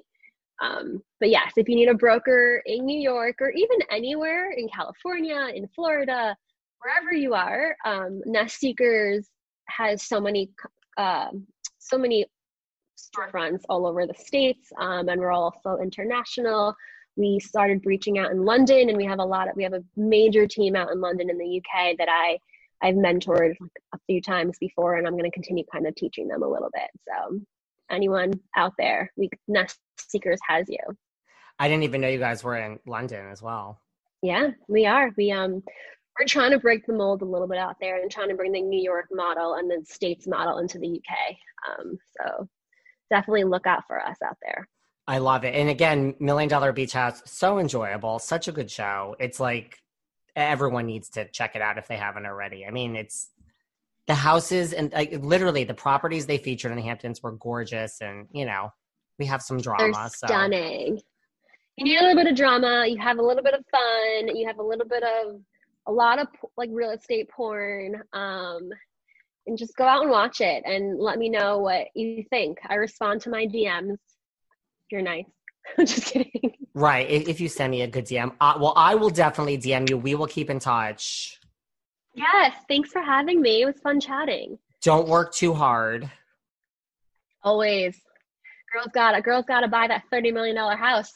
Um, 0.61 1.03
but 1.19 1.31
yes, 1.31 1.53
if 1.57 1.69
you 1.69 1.75
need 1.75 1.89
a 1.89 1.95
broker 1.95 2.63
in 2.67 2.85
New 2.85 2.99
York 2.99 3.37
or 3.41 3.51
even 3.51 3.79
anywhere 3.91 4.53
in 4.53 4.69
California, 4.69 5.49
in 5.55 5.67
Florida, 5.75 6.37
wherever 6.81 7.13
you 7.13 7.35
are, 7.35 7.77
um, 7.85 8.21
Nest 8.27 8.59
Seekers 8.59 9.29
has 9.69 10.03
so 10.03 10.21
many 10.21 10.51
um, 10.99 11.47
so 11.79 11.97
many 11.97 12.27
storefronts 12.97 13.63
all 13.69 13.87
over 13.87 14.07
the 14.07 14.15
states, 14.15 14.71
um, 14.79 15.09
and 15.09 15.21
we're 15.21 15.33
also 15.33 15.79
international. 15.83 16.75
We 17.17 17.41
started 17.41 17.85
reaching 17.85 18.19
out 18.19 18.31
in 18.31 18.45
London, 18.45 18.89
and 18.89 18.97
we 18.97 19.05
have 19.05 19.19
a 19.19 19.25
lot 19.25 19.49
of 19.49 19.57
we 19.57 19.63
have 19.65 19.75
a 19.75 19.85
major 19.97 20.47
team 20.47 20.77
out 20.77 20.91
in 20.91 21.01
London 21.01 21.31
in 21.31 21.39
the 21.39 21.59
UK 21.59 21.97
that 21.99 22.09
I 22.11 22.39
I've 22.83 22.97
mentored 22.97 23.55
a 23.95 23.99
few 24.07 24.21
times 24.21 24.59
before, 24.59 24.97
and 24.97 25.07
I'm 25.07 25.15
going 25.15 25.31
to 25.31 25.31
continue 25.31 25.65
kind 25.73 25.87
of 25.87 25.95
teaching 25.95 26.29
them 26.29 26.43
a 26.43 26.49
little 26.49 26.71
bit. 26.73 26.91
So 27.07 27.41
anyone 27.91 28.33
out 28.57 28.73
there, 28.79 29.13
we 29.17 29.31
Nest 29.49 29.79
Seekers 29.99 30.41
has 30.49 30.69
you. 30.69 30.79
I 31.59 31.69
didn't 31.69 31.85
even 31.85 32.01
know 32.01 32.09
you 32.09 32.19
guys 32.19 32.43
were 32.43 32.57
in 32.57 32.79
London 32.87 33.29
as 33.31 33.43
well. 33.43 33.79
Yeah, 34.23 34.51
we 34.69 34.87
are. 34.87 35.11
We 35.17 35.31
um 35.33 35.63
we're 36.19 36.27
trying 36.27 36.51
to 36.51 36.59
break 36.59 36.87
the 36.87 36.93
mold 36.93 37.23
a 37.23 37.27
little 37.27 37.49
bit 37.49 37.59
out 37.59 37.77
there 37.81 38.01
and 38.01 38.11
trying 38.11 38.29
to 38.29 38.35
bring 38.35 38.53
the 38.53 38.61
New 38.61 38.81
York 38.81 39.07
model 39.11 39.55
and 39.55 39.71
the 39.71 39.85
states 39.87 40.27
model 40.27 40.59
into 40.59 40.79
the 40.79 40.89
UK. 40.89 41.37
Um, 41.71 41.99
so 42.19 42.49
definitely 43.11 43.45
look 43.45 43.67
out 43.67 43.85
for 43.87 44.01
us 44.01 44.19
out 44.25 44.37
there. 44.43 44.69
I 45.07 45.19
love 45.19 45.45
it. 45.45 45.55
And 45.55 45.69
again, 45.69 46.15
Million 46.21 46.49
Dollar 46.49 46.73
Beach 46.73 46.93
House, 46.93 47.23
so 47.25 47.59
enjoyable, 47.59 48.19
such 48.19 48.49
a 48.49 48.53
good 48.53 48.71
show. 48.71 49.17
It's 49.19 49.41
like 49.41 49.79
everyone 50.37 50.87
needs 50.87 51.11
to 51.11 51.29
check 51.29 51.57
it 51.57 51.63
out 51.63 51.79
if 51.79 51.89
they 51.89 51.97
haven't 51.97 52.27
already. 52.27 52.65
I 52.65 52.71
mean, 52.71 52.95
it's 52.97 53.31
the 54.07 54.15
houses 54.15 54.73
and 54.73 54.93
like 54.93 55.13
literally 55.23 55.65
the 55.65 55.75
properties 55.75 56.27
they 56.27 56.39
featured 56.39 56.71
in 56.71 56.77
the 56.77 56.83
Hamptons 56.83 57.23
were 57.23 57.33
gorgeous, 57.33 58.01
and 58.01 58.27
you 58.33 58.45
know 58.45 58.73
we 59.19 59.27
have 59.27 59.43
some 59.43 59.59
They're 59.59 59.77
drama. 59.77 60.11
So 60.15 60.27
stunning. 60.27 61.01
You 61.77 61.85
need 61.85 61.99
a 61.99 62.03
little 62.03 62.23
bit 62.23 62.31
of 62.31 62.37
drama. 62.37 62.87
You 62.87 62.99
have 62.99 63.19
a 63.19 63.23
little 63.23 63.43
bit 63.43 63.55
of 63.55 63.65
fun. 63.71 64.37
You 64.37 64.47
have 64.47 64.59
a 64.59 64.63
little 64.63 64.87
bit 64.87 65.03
of 65.03 65.41
a 65.87 65.93
lot 65.93 66.19
of 66.19 66.29
like 66.57 66.69
real 66.73 66.91
estate 66.91 67.29
porn. 67.31 68.03
Um, 68.13 68.71
and 69.47 69.59
just 69.59 69.77
go 69.77 69.85
out 69.85 70.03
and 70.03 70.11
watch 70.11 70.41
it 70.41 70.63
and 70.67 71.01
let 71.01 71.19
me 71.19 71.29
know 71.29 71.59
what 71.59 71.89
you 71.95 72.25
think. 72.31 72.59
I 72.69 72.75
respond 72.75 73.21
to 73.23 73.31
my 73.31 73.47
DMs. 73.47 73.97
You're 74.93 75.01
nice. 75.01 75.25
I'm 75.79 75.87
just 75.87 76.05
kidding. 76.05 76.53
right, 76.75 77.09
if, 77.09 77.27
if 77.27 77.41
you 77.41 77.49
send 77.49 77.71
me 77.71 77.81
a 77.81 77.87
good 77.87 78.05
DM, 78.05 78.35
uh, 78.43 78.59
well, 78.61 78.75
I 78.77 78.95
will 78.95 79.09
definitely 79.09 79.57
DM 79.57 79.89
you. 79.89 79.97
We 79.97 80.15
will 80.15 80.27
keep 80.27 80.51
in 80.51 80.59
touch. 80.59 81.41
Yes, 82.15 82.55
thanks 82.69 82.91
for 82.91 83.01
having 83.01 83.41
me. 83.41 83.63
It 83.63 83.65
was 83.65 83.81
fun 83.81 84.01
chatting. 84.01 84.59
Don't 84.83 85.09
work 85.09 85.33
too 85.33 85.55
hard. 85.55 86.11
Always. 87.43 87.99
Girls 88.71 88.89
got 88.93 89.13
to 89.13 89.23
girls 89.23 89.47
got 89.47 89.61
to 89.61 89.69
buy 89.69 89.87
that 89.87 90.03
thirty 90.11 90.31
million 90.31 90.57
dollar 90.57 90.77
house. 90.77 91.15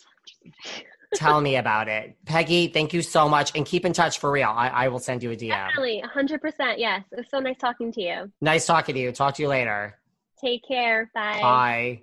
Tell 1.14 1.40
me 1.40 1.56
about 1.56 1.88
it, 1.88 2.16
Peggy. 2.24 2.68
Thank 2.68 2.92
you 2.92 3.02
so 3.02 3.28
much, 3.28 3.52
and 3.54 3.64
keep 3.64 3.84
in 3.84 3.92
touch 3.92 4.18
for 4.18 4.30
real. 4.30 4.48
I, 4.48 4.68
I 4.68 4.88
will 4.88 4.98
send 4.98 5.22
you 5.22 5.30
a 5.30 5.36
DM. 5.36 5.48
Definitely, 5.48 6.00
hundred 6.00 6.40
percent. 6.40 6.78
Yes, 6.78 7.04
it 7.12 7.16
was 7.18 7.26
so 7.30 7.40
nice 7.40 7.58
talking 7.58 7.92
to 7.92 8.02
you. 8.02 8.32
Nice 8.40 8.66
talking 8.66 8.94
to 8.94 9.00
you. 9.00 9.12
Talk 9.12 9.34
to 9.34 9.42
you 9.42 9.48
later. 9.48 9.98
Take 10.42 10.66
care. 10.66 11.10
Bye. 11.14 11.40
Bye. 11.40 12.02